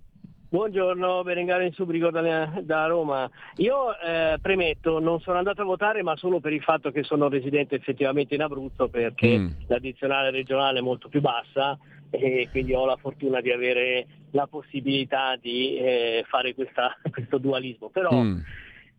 Buongiorno, 0.51 1.23
Berengano 1.23 1.63
in 1.63 1.73
Subrigo 1.73 2.11
da, 2.11 2.61
da 2.61 2.87
Roma. 2.87 3.31
Io 3.57 3.99
eh, 3.99 4.37
premetto, 4.43 4.99
non 4.99 5.21
sono 5.21 5.39
andato 5.39 5.63
a 5.63 5.65
votare 5.65 6.03
ma 6.03 6.15
solo 6.17 6.41
per 6.41 6.53
il 6.53 6.63
fatto 6.63 6.91
che 6.91 7.05
sono 7.05 7.29
residente 7.29 7.77
effettivamente 7.77 8.35
in 8.35 8.43
Abruzzo 8.43 8.89
perché 8.89 9.39
mm. 9.39 9.49
l'addizionale 9.69 10.31
regionale 10.31 10.81
è 10.81 10.83
molto 10.83 11.09
più 11.09 11.21
bassa 11.21 11.79
e 12.11 12.49
quindi 12.51 12.75
ho 12.75 12.85
la 12.85 12.97
fortuna 12.97 13.41
di 13.41 13.51
avere 13.51 14.07
la 14.33 14.47
possibilità 14.47 15.37
di 15.41 15.77
eh, 15.77 16.25
fare 16.29 16.53
questa, 16.55 16.99
questo 17.11 17.39
dualismo. 17.39 17.89
Però 17.89 18.13
mm. 18.13 18.39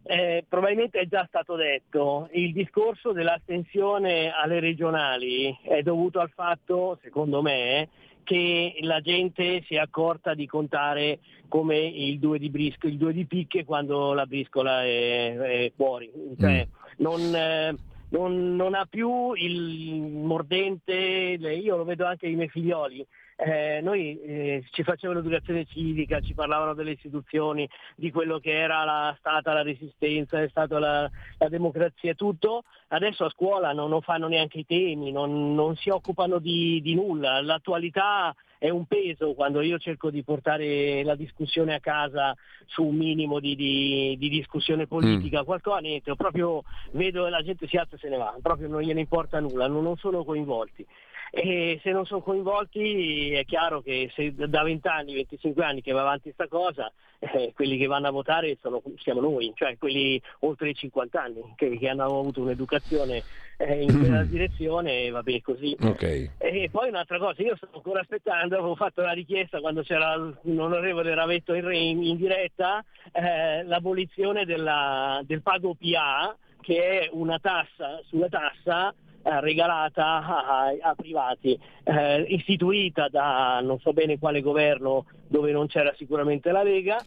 Eh, 0.04 0.46
probabilmente 0.48 1.00
è 1.00 1.08
già 1.08 1.26
stato 1.28 1.56
detto, 1.56 2.28
il 2.32 2.54
discorso 2.54 3.12
dell'astensione 3.12 4.32
alle 4.32 4.60
regionali 4.60 5.56
è 5.64 5.82
dovuto 5.82 6.20
al 6.20 6.32
fatto, 6.34 6.98
secondo 7.02 7.42
me, 7.42 7.90
che 8.24 8.76
la 8.82 9.00
gente 9.02 9.64
si 9.68 9.76
è 9.76 9.80
accorta 9.80 10.34
di 10.34 10.48
contare 10.48 11.20
come 11.48 11.78
il 11.78 12.18
2 12.20 12.40
di, 12.40 12.50
brisco, 12.50 12.88
il 12.88 12.98
2 12.98 13.14
di 13.14 13.26
picche 13.26 13.66
quando 13.66 14.14
la 14.14 14.26
briscola 14.26 14.84
è, 14.84 15.36
è 15.36 15.72
fuori. 15.76 16.10
Cioè, 16.40 16.66
mm. 16.66 16.94
non, 16.98 17.36
eh, 17.36 17.76
non, 18.10 18.56
non, 18.56 18.74
ha 18.74 18.86
più 18.90 19.34
il 19.34 20.02
mordente, 20.02 20.94
io 20.94 21.78
lo 21.78 21.84
vedo 21.84 22.06
anche 22.06 22.28
ai 22.28 22.36
miei 22.36 22.50
figlioli, 22.50 23.06
eh, 23.44 23.80
noi 23.82 24.22
eh, 24.22 24.64
ci 24.70 24.84
facevano 24.84 25.20
educazione 25.20 25.66
civica, 25.66 26.22
ci 26.22 26.36
parlavano 26.36 26.76
delle 26.76 26.92
istituzioni, 26.92 27.68
di 27.96 28.12
quello 28.12 28.38
che 28.38 28.52
era 28.52 28.84
la, 28.84 29.16
stata 29.18 29.54
la 29.54 29.64
resistenza, 29.64 30.42
è 30.42 30.48
stata 30.48 30.78
la, 30.78 31.10
la 31.40 31.50
democrazia 31.50 32.12
e 32.12 32.16
tutto, 32.16 32.64
adesso 32.90 33.26
a 33.26 33.32
scuola 33.32 33.74
non, 33.74 33.90
non, 33.90 34.02
fanno 34.02 34.28
neanche 34.28 34.60
i 34.60 34.66
temi, 34.66 35.12
non, 35.12 35.56
non 35.56 35.76
si 35.76 35.90
occupano 35.90 36.38
di, 36.38 36.82
di 36.84 36.94
nulla, 36.94 37.42
l'attualità 37.42 38.36
è 38.60 38.70
un 38.70 38.86
peso 38.86 39.34
quando 39.34 39.62
io 39.62 39.80
cerco 39.80 40.12
di 40.12 40.22
portare 40.22 41.04
la 41.04 41.16
discussione 41.16 41.74
a 41.74 41.80
casa 41.80 42.36
su 42.68 42.84
un 42.84 42.96
minimo 42.96 43.40
di, 43.40 43.56
di, 43.56 44.16
di 44.20 44.30
discussione 44.30 44.86
politica, 44.86 45.42
mm. 45.42 45.46
qualcosa 45.46 45.80
niente, 45.80 46.16
proprio 46.16 46.62
vedo 46.92 47.28
la 47.28 47.42
gente 47.42 47.66
si 47.66 47.76
alza 47.76 47.96
e 47.96 48.00
se 48.00 48.08
ne 48.08 48.18
va, 48.18 48.38
proprio 48.40 48.68
non 48.68 48.82
gliene 48.82 49.00
importa 49.00 49.40
nulla, 49.40 49.66
non, 49.66 49.82
non 49.82 49.98
sono 49.98 50.24
coinvolti 50.24 50.86
e 51.34 51.80
se 51.82 51.92
non 51.92 52.06
sono 52.06 52.22
coinvolti 52.22 53.32
è 53.32 53.46
chiaro 53.46 53.82
che 53.82 54.12
se 54.14 54.34
da 54.36 54.64
20 54.64 54.88
anni, 54.90 55.14
25 55.14 55.64
anni 55.64 55.82
che 55.82 55.94
va 55.94 56.02
avanti 56.02 56.34
questa 56.34 56.50
cosa, 56.50 56.92
eh, 57.20 57.54
quelli 57.56 57.78
che 57.78 57.88
vanno 57.88 58.08
a 58.08 58.12
votare 58.12 58.58
sono, 58.60 58.82
siamo 58.98 59.22
noi, 59.22 59.54
cioè 59.56 59.78
quelli 59.78 60.22
oltre 60.40 60.70
i 60.70 60.76
50 60.76 61.22
anni 61.22 61.42
che, 61.56 61.78
che 61.78 61.88
hanno 61.88 62.04
avuto 62.04 62.42
un'educazione 62.42 63.24
eh, 63.56 63.82
in 63.82 63.98
quella 63.98 64.24
direzione 64.24 65.10
va 65.10 65.24
bene 65.24 65.42
così. 65.42 65.74
Okay. 65.80 66.32
E 66.38 66.68
poi 66.70 66.90
un'altra 66.90 67.18
cosa, 67.18 67.42
io 67.42 67.56
sto 67.56 67.70
ancora 67.74 68.02
aspettando, 68.02 68.58
avevo 68.58 68.76
fatto 68.76 69.02
la 69.02 69.14
richiesta 69.14 69.62
quando 69.62 69.84
c'era 69.84 70.16
l'onorevole 70.16 71.16
Ravetto 71.16 71.54
in, 71.54 71.72
in, 71.72 72.04
in 72.04 72.18
diretta, 72.18 72.84
eh, 73.14 73.64
l'abolizione 73.64 74.44
della, 74.44 75.22
del 75.24 75.42
pago 75.42 75.76
PA 75.76 76.36
che 76.60 77.00
è 77.00 77.10
una 77.14 77.40
tassa 77.40 78.02
sulla 78.06 78.28
tassa 78.28 78.94
eh, 79.24 79.40
regalata 79.42 80.26
a, 80.26 80.74
a 80.82 80.96
privati, 80.96 81.60
eh, 81.84 82.22
istituita 82.28 83.08
da 83.08 83.60
non 83.62 83.80
so 83.80 83.94
bene 83.94 84.20
quale 84.20 84.42
governo 84.42 85.06
dove 85.28 85.52
non 85.52 85.68
c'era 85.68 85.94
sicuramente 85.98 86.52
la 86.52 86.64
Lega, 86.64 86.98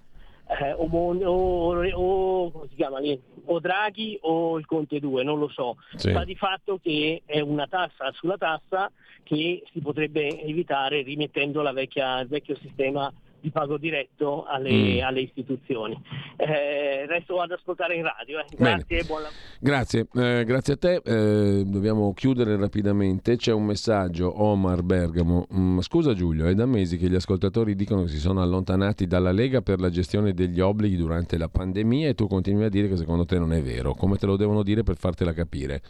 eh, 0.61 0.73
o, 0.73 0.87
o, 0.87 1.87
o, 1.93 2.51
come 2.51 2.69
si 2.69 2.75
chiama 2.75 2.99
lì? 2.99 3.21
o 3.47 3.61
Draghi 3.61 4.19
o 4.23 4.59
il 4.59 4.67
Conte 4.67 5.01
2, 5.01 5.23
non 5.23 5.39
lo 5.39 5.49
so. 5.49 5.77
Sì. 5.97 6.11
Sta 6.11 6.25
di 6.25 6.35
fatto 6.35 6.79
che 6.83 7.23
è 7.25 7.41
una 7.41 7.67
tassa 7.67 8.11
sulla 8.13 8.37
tassa 8.37 8.91
che 9.23 9.63
si 9.73 9.81
potrebbe 9.81 10.41
evitare 10.43 11.03
rimettendo 11.03 11.63
vecchia, 11.73 12.21
il 12.21 12.29
vecchio 12.29 12.57
sistema 12.57 13.13
di 13.45 13.51
pago 13.51 13.77
diretto 13.77 14.45
alle, 14.47 14.73
mm. 14.73 15.05
alle 15.05 15.21
istituzioni. 15.21 16.01
Eh, 16.37 17.05
resto 17.07 17.43
ad 17.43 17.51
ascoltare 17.51 17.95
in 17.95 18.03
radio. 18.03 18.39
Eh. 18.39 18.45
Grazie 18.57 19.01
e 19.01 19.05
buon 19.05 19.21
lavoro. 19.21 19.39
Grazie, 19.61 20.07
eh, 20.15 20.45
grazie 20.47 20.73
a 20.73 20.77
te. 20.79 21.03
Eh, 21.05 21.65
dobbiamo 21.67 22.15
chiudere 22.15 22.57
rapidamente. 22.57 23.37
C'è 23.37 23.53
un 23.53 23.67
messaggio, 23.67 24.43
Omar 24.43 24.83
Bergamo. 24.83 25.47
Mm, 25.55 25.81
scusa 25.81 26.15
Giulio, 26.15 26.47
è 26.47 26.55
da 26.55 26.65
mesi 26.65 26.97
che 26.97 27.11
gli 27.11 27.15
ascoltatori 27.15 27.75
dicono 27.75 28.05
che 28.05 28.09
si 28.09 28.19
sono 28.19 28.41
allontanati 28.41 29.07
dalla 29.07 29.31
Lega 29.31 29.61
per 29.61 29.79
la 29.79 29.91
gestione 29.91 30.33
degli 30.33 30.61
obblighi 30.61 30.97
durante 30.97 31.37
la 31.37 31.49
pandemia 31.49 32.09
e 32.09 32.15
tu 32.15 32.27
continui 32.27 32.65
a 32.65 32.71
dire 32.71 32.89
che 32.89 32.97
secondo 32.97 33.27
te 33.27 33.39
non 33.39 33.53
è 33.53 33.61
vero. 33.61 33.93
Come 33.93 34.17
te 34.17 34.25
lo 34.25 34.37
devono 34.37 34.63
dire 34.63 34.83
per 34.85 34.97
fartela 34.97 35.35
capire? 35.35 35.83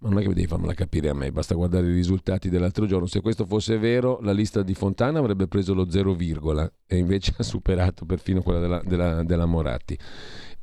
Ma 0.00 0.10
non 0.10 0.18
è 0.18 0.22
che 0.22 0.28
devi 0.28 0.46
farmela 0.46 0.74
capire 0.74 1.08
a 1.08 1.14
me, 1.14 1.32
basta 1.32 1.54
guardare 1.54 1.88
i 1.88 1.92
risultati 1.92 2.48
dell'altro 2.48 2.86
giorno. 2.86 3.06
Se 3.06 3.20
questo 3.20 3.44
fosse 3.46 3.78
vero, 3.78 4.20
la 4.22 4.32
lista 4.32 4.62
di 4.62 4.74
Fontana 4.74 5.18
avrebbe 5.18 5.48
preso 5.48 5.74
lo 5.74 5.90
0, 5.90 6.16
e 6.86 6.96
invece 6.96 7.34
ha 7.38 7.42
superato 7.42 8.04
perfino 8.04 8.40
quella 8.42 8.60
della, 8.60 8.80
della, 8.84 9.24
della 9.24 9.46
Moratti. 9.46 9.98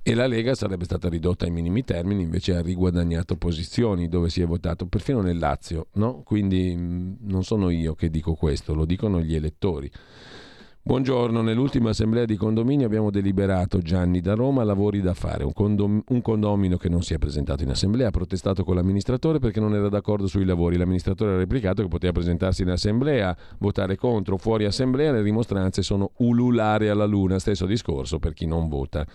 E 0.08 0.14
la 0.14 0.28
Lega 0.28 0.54
sarebbe 0.54 0.84
stata 0.86 1.10
ridotta 1.10 1.46
ai 1.46 1.52
minimi 1.52 1.84
termini, 1.84 2.22
invece 2.22 2.56
ha 2.56 2.62
riguadagnato 2.62 3.38
posizioni 3.38 4.08
dove 4.08 4.30
si 4.30 4.40
è 4.40 4.46
votato, 4.46 4.86
perfino 4.86 5.20
nel 5.20 5.40
Lazio. 5.40 5.88
No? 5.94 6.22
Quindi 6.24 6.76
mh, 6.76 7.18
non 7.22 7.44
sono 7.44 7.72
io 7.72 7.96
che 7.96 8.10
dico 8.10 8.36
questo, 8.36 8.74
lo 8.74 8.86
dicono 8.86 9.20
gli 9.20 9.34
elettori. 9.34 9.92
Buongiorno, 10.88 11.42
nell'ultima 11.42 11.90
assemblea 11.90 12.26
di 12.26 12.36
condominio 12.36 12.86
abbiamo 12.86 13.10
deliberato 13.10 13.80
Gianni 13.80 14.22
da 14.22 14.36
Roma 14.36 14.64
lavori 14.64 15.02
da 15.02 15.16
fare. 15.16 15.44
Un, 15.44 15.52
condom- 15.52 16.04
un, 16.10 16.22
condomino 16.22 16.78
che 16.78 16.90
non 16.90 17.02
si 17.02 17.16
è 17.16 17.18
presentato 17.18 17.64
in 17.64 17.72
assemblea 17.72 18.10
ha 18.10 18.12
protestato 18.12 18.64
con 18.64 18.76
l'amministratore 18.76 19.40
perché 19.40 19.60
non 19.60 19.74
era 19.74 19.90
d'accordo 19.90 20.28
sui 20.28 20.46
lavori. 20.46 20.78
L'amministratore 20.78 21.34
ha 21.34 21.38
replicato 21.38 21.82
che 21.82 21.88
poteva 21.88 22.14
presentarsi 22.14 22.62
in 22.62 22.70
assemblea, 22.70 23.36
votare 23.58 23.96
contro, 23.96 24.38
fuori 24.38 24.66
assemblea, 24.66 25.12
le 25.12 25.24
dimostranze 25.24 25.82
sono 25.82 26.12
ululare 26.18 26.92
alla 26.92 27.06
luna. 27.06 27.40
Stesso 27.40 27.66
discorso 27.66 28.20
per 28.20 28.34
chi 28.34 28.46
non 28.46 28.70
vota 28.70 29.08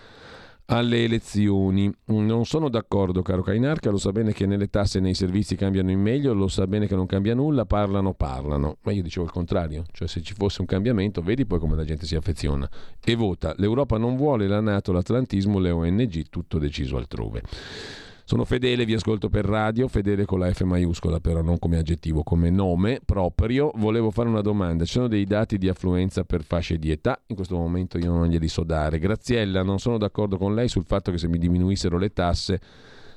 alle 0.71 1.05
elezioni. 1.05 1.93
Non 2.07 2.47
sono 2.47 2.69
d'accordo, 2.69 3.23
caro 3.23 3.43
Cainarca, 3.43 3.91
lo 3.91 3.99
sa 3.99 4.13
bene 4.13 4.33
che 4.33 4.47
nelle 4.47 4.69
tasse 4.69 4.99
e 4.99 5.01
nei 5.01 5.15
servizi 5.15 5.57
cambiano 5.57 5.91
in 5.91 6.01
meglio, 6.01 6.33
lo 6.33 6.49
sa 6.49 6.67
bene 6.67 6.87
che 6.87 6.95
non 6.95 7.07
cambia 7.07 7.35
nulla, 7.35 7.67
parlano, 7.67 8.15
parlano. 8.15 8.79
Ma 8.83 8.93
io 8.93 9.03
dicevo 9.03 9.27
il 9.27 9.33
contrario, 9.33 9.85
cioè 9.93 10.09
se 10.09 10.23
ci 10.23 10.35
fosse 10.35 10.61
un 10.61 10.67
cambiamento, 10.67 11.23
vedi 11.23 11.45
poi 11.45 11.59
come 11.59 11.77
la 11.77 11.85
gente 11.85 12.07
si 12.07 12.15
affeziona 12.15 12.69
e 13.05 13.15
vota. 13.15 13.53
L'Europa 13.57 13.99
non 13.99 14.17
vuole 14.17 14.47
la 14.47 14.61
Nato, 14.61 14.93
l'Atlantismo, 14.93 15.59
le 15.59 15.71
ONG, 15.71 16.29
tutto 16.31 16.59
deciso 16.59 16.97
altrove. 16.97 17.43
Sono 18.31 18.45
fedele, 18.45 18.85
vi 18.85 18.95
ascolto 18.95 19.29
per 19.29 19.45
radio, 19.45 19.89
fedele 19.89 20.25
con 20.25 20.39
la 20.39 20.53
F 20.53 20.61
maiuscola 20.61 21.19
però 21.19 21.43
non 21.43 21.59
come 21.59 21.79
aggettivo, 21.79 22.23
come 22.23 22.49
nome 22.49 23.01
proprio. 23.05 23.73
Volevo 23.75 24.13
fare 24.13 24.29
una 24.29 24.41
domanda, 24.41 24.85
ci 24.85 24.93
sono 24.93 25.09
dei 25.09 25.25
dati 25.25 25.59
di 25.59 25.69
affluenza 25.69 26.23
per 26.23 26.45
fasce 26.45 26.79
di 26.79 26.93
età? 26.93 27.21
In 27.27 27.35
questo 27.35 27.57
momento 27.57 27.99
io 27.99 28.13
non 28.13 28.29
glieli 28.29 28.47
so 28.47 28.63
dare. 28.63 29.01
Graziella, 29.01 29.65
non 29.65 29.81
sono 29.81 29.99
d'accordo 29.99 30.39
con 30.39 30.55
lei 30.55 30.69
sul 30.69 30.85
fatto 30.85 31.11
che 31.11 31.19
se 31.19 31.27
mi 31.27 31.39
diminuissero 31.39 31.99
le 31.99 32.13
tasse 32.13 32.61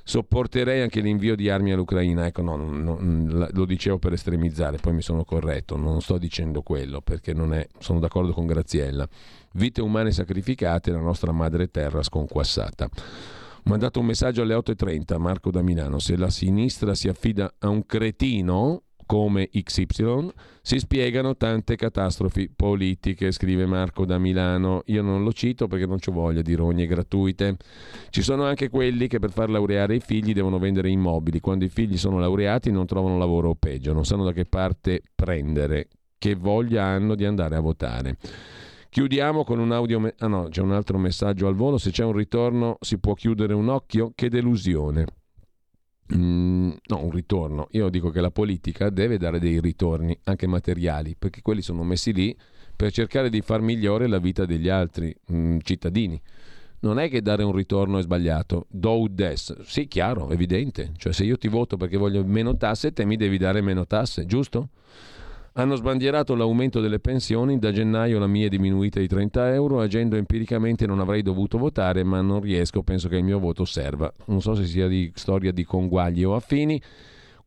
sopporterei 0.02 0.80
anche 0.80 1.00
l'invio 1.00 1.36
di 1.36 1.48
armi 1.48 1.70
all'Ucraina. 1.70 2.26
Ecco, 2.26 2.42
no, 2.42 2.56
no, 2.56 3.48
lo 3.52 3.64
dicevo 3.66 4.00
per 4.00 4.14
estremizzare, 4.14 4.78
poi 4.78 4.94
mi 4.94 5.02
sono 5.02 5.22
corretto, 5.22 5.76
non 5.76 6.00
sto 6.00 6.18
dicendo 6.18 6.62
quello 6.62 7.00
perché 7.00 7.32
non 7.32 7.54
è, 7.54 7.64
sono 7.78 8.00
d'accordo 8.00 8.32
con 8.32 8.46
Graziella. 8.46 9.08
Vite 9.52 9.80
umane 9.80 10.10
sacrificate, 10.10 10.90
la 10.90 10.98
nostra 10.98 11.30
madre 11.30 11.70
terra 11.70 12.02
sconquassata 12.02 12.90
mandato 13.64 14.00
un 14.00 14.06
messaggio 14.06 14.42
alle 14.42 14.54
8.30, 14.54 15.18
Marco 15.18 15.50
da 15.50 15.62
Milano, 15.62 15.98
se 15.98 16.16
la 16.16 16.30
sinistra 16.30 16.94
si 16.94 17.08
affida 17.08 17.54
a 17.58 17.68
un 17.68 17.84
cretino 17.86 18.82
come 19.06 19.50
XY, 19.50 20.30
si 20.62 20.78
spiegano 20.78 21.36
tante 21.36 21.76
catastrofi 21.76 22.50
politiche, 22.54 23.32
scrive 23.32 23.66
Marco 23.66 24.04
da 24.06 24.18
Milano. 24.18 24.82
Io 24.86 25.02
non 25.02 25.22
lo 25.22 25.32
cito 25.32 25.66
perché 25.66 25.86
non 25.86 26.00
ci 26.00 26.10
voglia 26.10 26.42
di 26.42 26.54
rogne 26.54 26.86
gratuite. 26.86 27.56
Ci 28.08 28.22
sono 28.22 28.44
anche 28.44 28.70
quelli 28.70 29.06
che 29.06 29.18
per 29.18 29.30
far 29.30 29.50
laureare 29.50 29.96
i 29.96 30.00
figli 30.00 30.32
devono 30.32 30.58
vendere 30.58 30.88
immobili. 30.88 31.40
Quando 31.40 31.64
i 31.64 31.68
figli 31.68 31.98
sono 31.98 32.18
laureati 32.18 32.70
non 32.70 32.86
trovano 32.86 33.18
lavoro 33.18 33.50
o 33.50 33.54
peggio, 33.54 33.92
non 33.92 34.04
sanno 34.04 34.24
da 34.24 34.32
che 34.32 34.46
parte 34.46 35.02
prendere, 35.14 35.88
che 36.18 36.34
voglia 36.34 36.84
hanno 36.84 37.14
di 37.14 37.24
andare 37.24 37.56
a 37.56 37.60
votare. 37.60 38.16
Chiudiamo 38.94 39.42
con 39.42 39.58
un 39.58 39.72
audio. 39.72 40.14
Ah 40.18 40.28
no, 40.28 40.46
c'è 40.50 40.60
un 40.60 40.70
altro 40.70 40.98
messaggio 40.98 41.48
al 41.48 41.56
volo. 41.56 41.78
Se 41.78 41.90
c'è 41.90 42.04
un 42.04 42.12
ritorno 42.12 42.76
si 42.80 42.98
può 42.98 43.14
chiudere 43.14 43.52
un 43.52 43.68
occhio. 43.68 44.12
Che 44.14 44.28
delusione. 44.28 45.04
Mm, 46.14 46.70
no, 46.86 47.02
un 47.02 47.10
ritorno. 47.10 47.66
Io 47.72 47.88
dico 47.88 48.10
che 48.10 48.20
la 48.20 48.30
politica 48.30 48.90
deve 48.90 49.18
dare 49.18 49.40
dei 49.40 49.60
ritorni, 49.60 50.16
anche 50.22 50.46
materiali, 50.46 51.16
perché 51.18 51.42
quelli 51.42 51.60
sono 51.60 51.82
messi 51.82 52.12
lì 52.12 52.38
per 52.76 52.92
cercare 52.92 53.30
di 53.30 53.40
far 53.40 53.62
migliore 53.62 54.06
la 54.06 54.18
vita 54.18 54.44
degli 54.44 54.68
altri 54.68 55.12
mm, 55.32 55.58
cittadini. 55.64 56.22
Non 56.82 57.00
è 57.00 57.08
che 57.08 57.20
dare 57.20 57.42
un 57.42 57.52
ritorno 57.52 57.98
è 57.98 58.02
sbagliato. 58.02 58.66
Do 58.70 59.08
des. 59.10 59.60
Sì, 59.62 59.88
chiaro, 59.88 60.30
evidente. 60.30 60.92
Cioè 60.96 61.12
se 61.12 61.24
io 61.24 61.36
ti 61.36 61.48
voto 61.48 61.76
perché 61.76 61.96
voglio 61.96 62.24
meno 62.24 62.56
tasse, 62.56 62.92
te 62.92 63.04
mi 63.04 63.16
devi 63.16 63.38
dare 63.38 63.60
meno 63.60 63.88
tasse, 63.88 64.24
giusto? 64.24 64.68
Hanno 65.56 65.76
sbandierato 65.76 66.34
l'aumento 66.34 66.80
delle 66.80 66.98
pensioni, 66.98 67.60
da 67.60 67.70
gennaio 67.70 68.18
la 68.18 68.26
mia 68.26 68.46
è 68.46 68.48
diminuita 68.48 68.98
di 68.98 69.06
30 69.06 69.54
euro, 69.54 69.78
agendo 69.78 70.16
empiricamente 70.16 70.84
non 70.84 70.98
avrei 70.98 71.22
dovuto 71.22 71.58
votare, 71.58 72.02
ma 72.02 72.20
non 72.20 72.40
riesco, 72.40 72.82
penso 72.82 73.06
che 73.06 73.18
il 73.18 73.22
mio 73.22 73.38
voto 73.38 73.64
serva. 73.64 74.12
Non 74.24 74.42
so 74.42 74.56
se 74.56 74.64
sia 74.64 74.88
di 74.88 75.12
storia 75.14 75.52
di 75.52 75.62
conguagli 75.62 76.24
o 76.24 76.34
affini. 76.34 76.82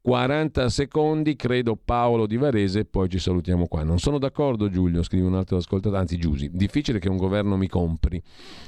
40 0.08 0.70
secondi, 0.70 1.36
credo 1.36 1.76
Paolo 1.76 2.28
di 2.28 2.38
Varese, 2.38 2.86
poi 2.86 3.10
ci 3.10 3.20
salutiamo 3.20 3.68
qua. 3.68 3.84
Non 3.84 4.00
sono 4.00 4.20
d'accordo 4.20 4.70
Giulio, 4.70 5.04
scrive 5.04 5.28
un 5.28 5.36
altro 5.36 5.58
ascoltatore, 5.58 6.00
anzi 6.00 6.18
Giusi, 6.18 6.50
difficile 6.54 6.98
che 6.98 7.10
un 7.10 7.18
governo 7.18 7.58
mi 7.58 7.68
compri. 7.68 8.24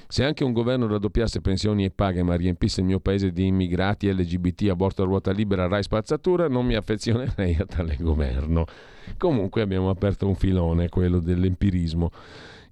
Se 0.09 0.25
anche 0.25 0.43
un 0.43 0.51
governo 0.51 0.85
raddoppiasse 0.87 1.39
pensioni 1.39 1.85
e 1.85 1.91
paghe 1.91 2.23
ma 2.23 2.35
riempisse 2.35 2.81
il 2.81 2.87
mio 2.87 2.99
paese 2.99 3.31
di 3.31 3.45
immigrati, 3.45 4.11
LGBT, 4.11 4.67
aborto 4.69 5.03
a 5.03 5.05
ruota 5.05 5.31
libera, 5.31 5.65
rai 5.67 5.81
spazzatura, 5.81 6.49
non 6.49 6.65
mi 6.65 6.75
affezionerei 6.75 7.55
a 7.55 7.65
tale 7.65 7.95
governo. 7.97 8.65
Comunque 9.17 9.61
abbiamo 9.61 9.89
aperto 9.89 10.27
un 10.27 10.35
filone, 10.35 10.89
quello 10.89 11.21
dell'empirismo. 11.21 12.09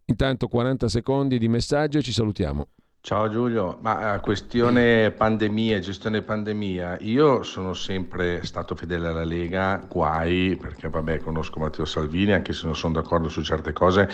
Intanto 0.07 0.49
40 0.49 0.89
secondi 0.89 1.37
di 1.37 1.47
messaggio 1.47 1.99
e 1.99 2.01
ci 2.01 2.11
salutiamo. 2.11 2.67
Ciao 2.99 3.29
Giulio, 3.29 3.77
ma 3.79 4.11
a 4.11 4.19
questione 4.19 5.11
pandemia, 5.11 5.79
gestione 5.79 6.23
pandemia, 6.23 6.97
io 6.99 7.41
sono 7.41 7.73
sempre 7.73 8.43
stato 8.43 8.75
fedele 8.75 9.07
alla 9.07 9.23
Lega, 9.23 9.81
guai, 9.87 10.57
perché 10.59 10.89
vabbè 10.89 11.19
conosco 11.19 11.57
Matteo 11.57 11.85
Salvini, 11.85 12.33
anche 12.33 12.51
se 12.51 12.65
non 12.65 12.75
sono 12.75 12.95
d'accordo 12.95 13.29
su 13.29 13.41
certe 13.43 13.71
cose, 13.71 14.09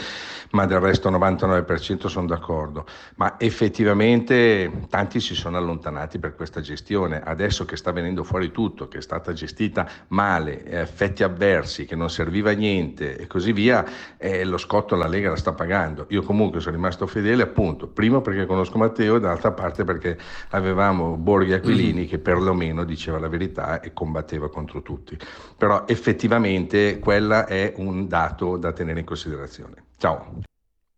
ma 0.52 0.68
del 0.68 0.80
resto 0.80 1.10
99% 1.10 2.06
sono 2.06 2.28
d'accordo. 2.28 2.86
Ma 3.16 3.40
effettivamente 3.40 4.72
tanti 4.90 5.20
si 5.20 5.34
sono 5.34 5.58
allontanati 5.58 6.20
per 6.20 6.36
questa 6.36 6.62
gestione, 6.62 7.20
adesso 7.20 7.66
che 7.66 7.78
sta 7.78 7.92
venendo 7.92 8.24
fuori 8.24 8.52
tutto, 8.52 8.88
che 8.88 9.00
è 9.00 9.02
stata 9.02 9.34
gestita 9.34 9.90
male, 10.10 10.64
effetti 10.66 11.24
avversi, 11.24 11.86
che 11.86 11.96
non 11.96 12.12
serviva 12.12 12.52
a 12.52 12.54
niente 12.54 13.18
e 13.18 13.26
così 13.26 13.54
via, 13.54 13.84
eh, 14.18 14.44
lo 14.44 14.58
scotto 14.60 14.96
la 14.96 15.08
Lega 15.08 15.32
la 15.32 15.36
sta 15.36 15.54
pagando. 15.54 16.06
Io 16.10 16.22
comunque 16.22 16.60
sono 16.60 16.76
rimasto 16.76 17.08
fedele 17.08 17.42
appunto, 17.42 17.88
primo 17.88 18.22
perché 18.22 18.46
conosco 18.46 18.73
Matteo 18.78 19.16
e 19.16 19.20
dall'altra 19.20 19.52
parte 19.52 19.84
perché 19.84 20.18
avevamo 20.50 21.16
Borghi 21.16 21.54
Aquilini 21.54 22.06
che 22.06 22.20
perlomeno 22.20 22.84
diceva 22.84 23.20
la 23.20 23.28
verità 23.28 23.82
e 23.82 23.94
combatteva 23.94 24.50
contro 24.50 24.82
tutti. 24.82 25.18
Però 25.58 25.86
effettivamente 25.88 27.00
quella 27.00 27.46
è 27.46 27.74
un 27.78 28.08
dato 28.08 28.58
da 28.58 28.72
tenere 28.72 29.00
in 29.00 29.06
considerazione. 29.06 29.86
Ciao. 29.98 30.42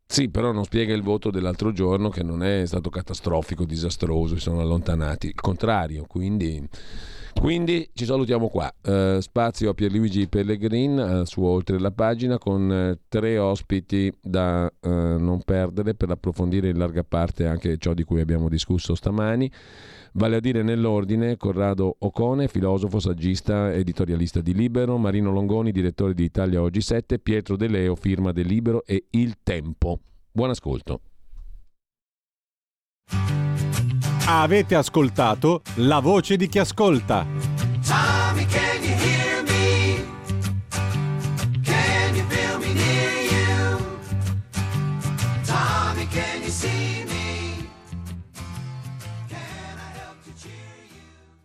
Sì, 0.08 0.30
però 0.30 0.52
non 0.52 0.64
spiega 0.64 0.94
il 0.94 1.02
voto 1.02 1.32
dell'altro 1.32 1.72
giorno 1.72 2.10
che 2.10 2.24
non 2.24 2.44
è 2.44 2.66
stato 2.66 2.90
catastrofico, 2.90 3.66
disastroso, 3.66 4.36
si 4.36 4.42
sono 4.42 4.62
allontanati. 4.62 5.28
Il 5.28 5.42
contrario, 5.42 6.06
quindi... 6.08 6.68
Quindi 7.40 7.88
ci 7.94 8.06
salutiamo 8.06 8.48
qua. 8.48 8.74
Uh, 8.82 9.20
spazio 9.20 9.70
a 9.70 9.74
Pierluigi 9.74 10.28
Pellegrin 10.28 10.98
uh, 10.98 11.26
su 11.26 11.44
Oltre 11.44 11.80
la 11.80 11.92
pagina 11.92 12.40
con 12.40 12.70
uh, 12.70 13.00
tre 13.08 13.38
ospiti 13.38 14.12
da 14.22 14.72
non 14.82 15.42
perdere 15.44 15.94
per 15.96 16.10
approfondire 16.10 16.70
in 16.70 16.78
larga 16.78 17.04
parte 17.04 17.46
anche 17.46 17.78
ciò 17.78 17.94
di 17.94 18.04
cui 18.04 18.20
abbiamo 18.22 18.50
discusso 18.50 18.96
stamani. 18.96 19.52
Vale 20.14 20.38
a 20.38 20.40
dire 20.40 20.64
nell'ordine 20.64 21.36
Corrado 21.38 21.96
Ocone, 22.00 22.48
filosofo, 22.48 23.00
saggista, 23.00 23.74
editorialista 23.74 24.40
di 24.40 24.54
Libero, 24.54 24.98
Marino 24.98 25.32
Longoni, 25.32 25.72
direttore 25.72 26.14
di 26.14 26.24
Italia 26.24 26.62
Oggi 26.62 26.82
7, 26.82 27.20
Pietro 27.20 27.58
De 27.58 27.68
Leo, 27.68 27.96
firma 27.96 28.32
del 28.32 28.48
Libero 28.48 28.86
e 28.86 29.08
Il 29.12 29.36
Tempo. 29.44 30.00
Buon 30.32 30.52
ascolto. 30.52 31.02
Avete 34.28 34.74
ascoltato 34.74 35.62
la 35.76 36.00
voce 36.00 36.36
di 36.36 36.48
chi 36.48 36.58
ascolta. 36.58 37.28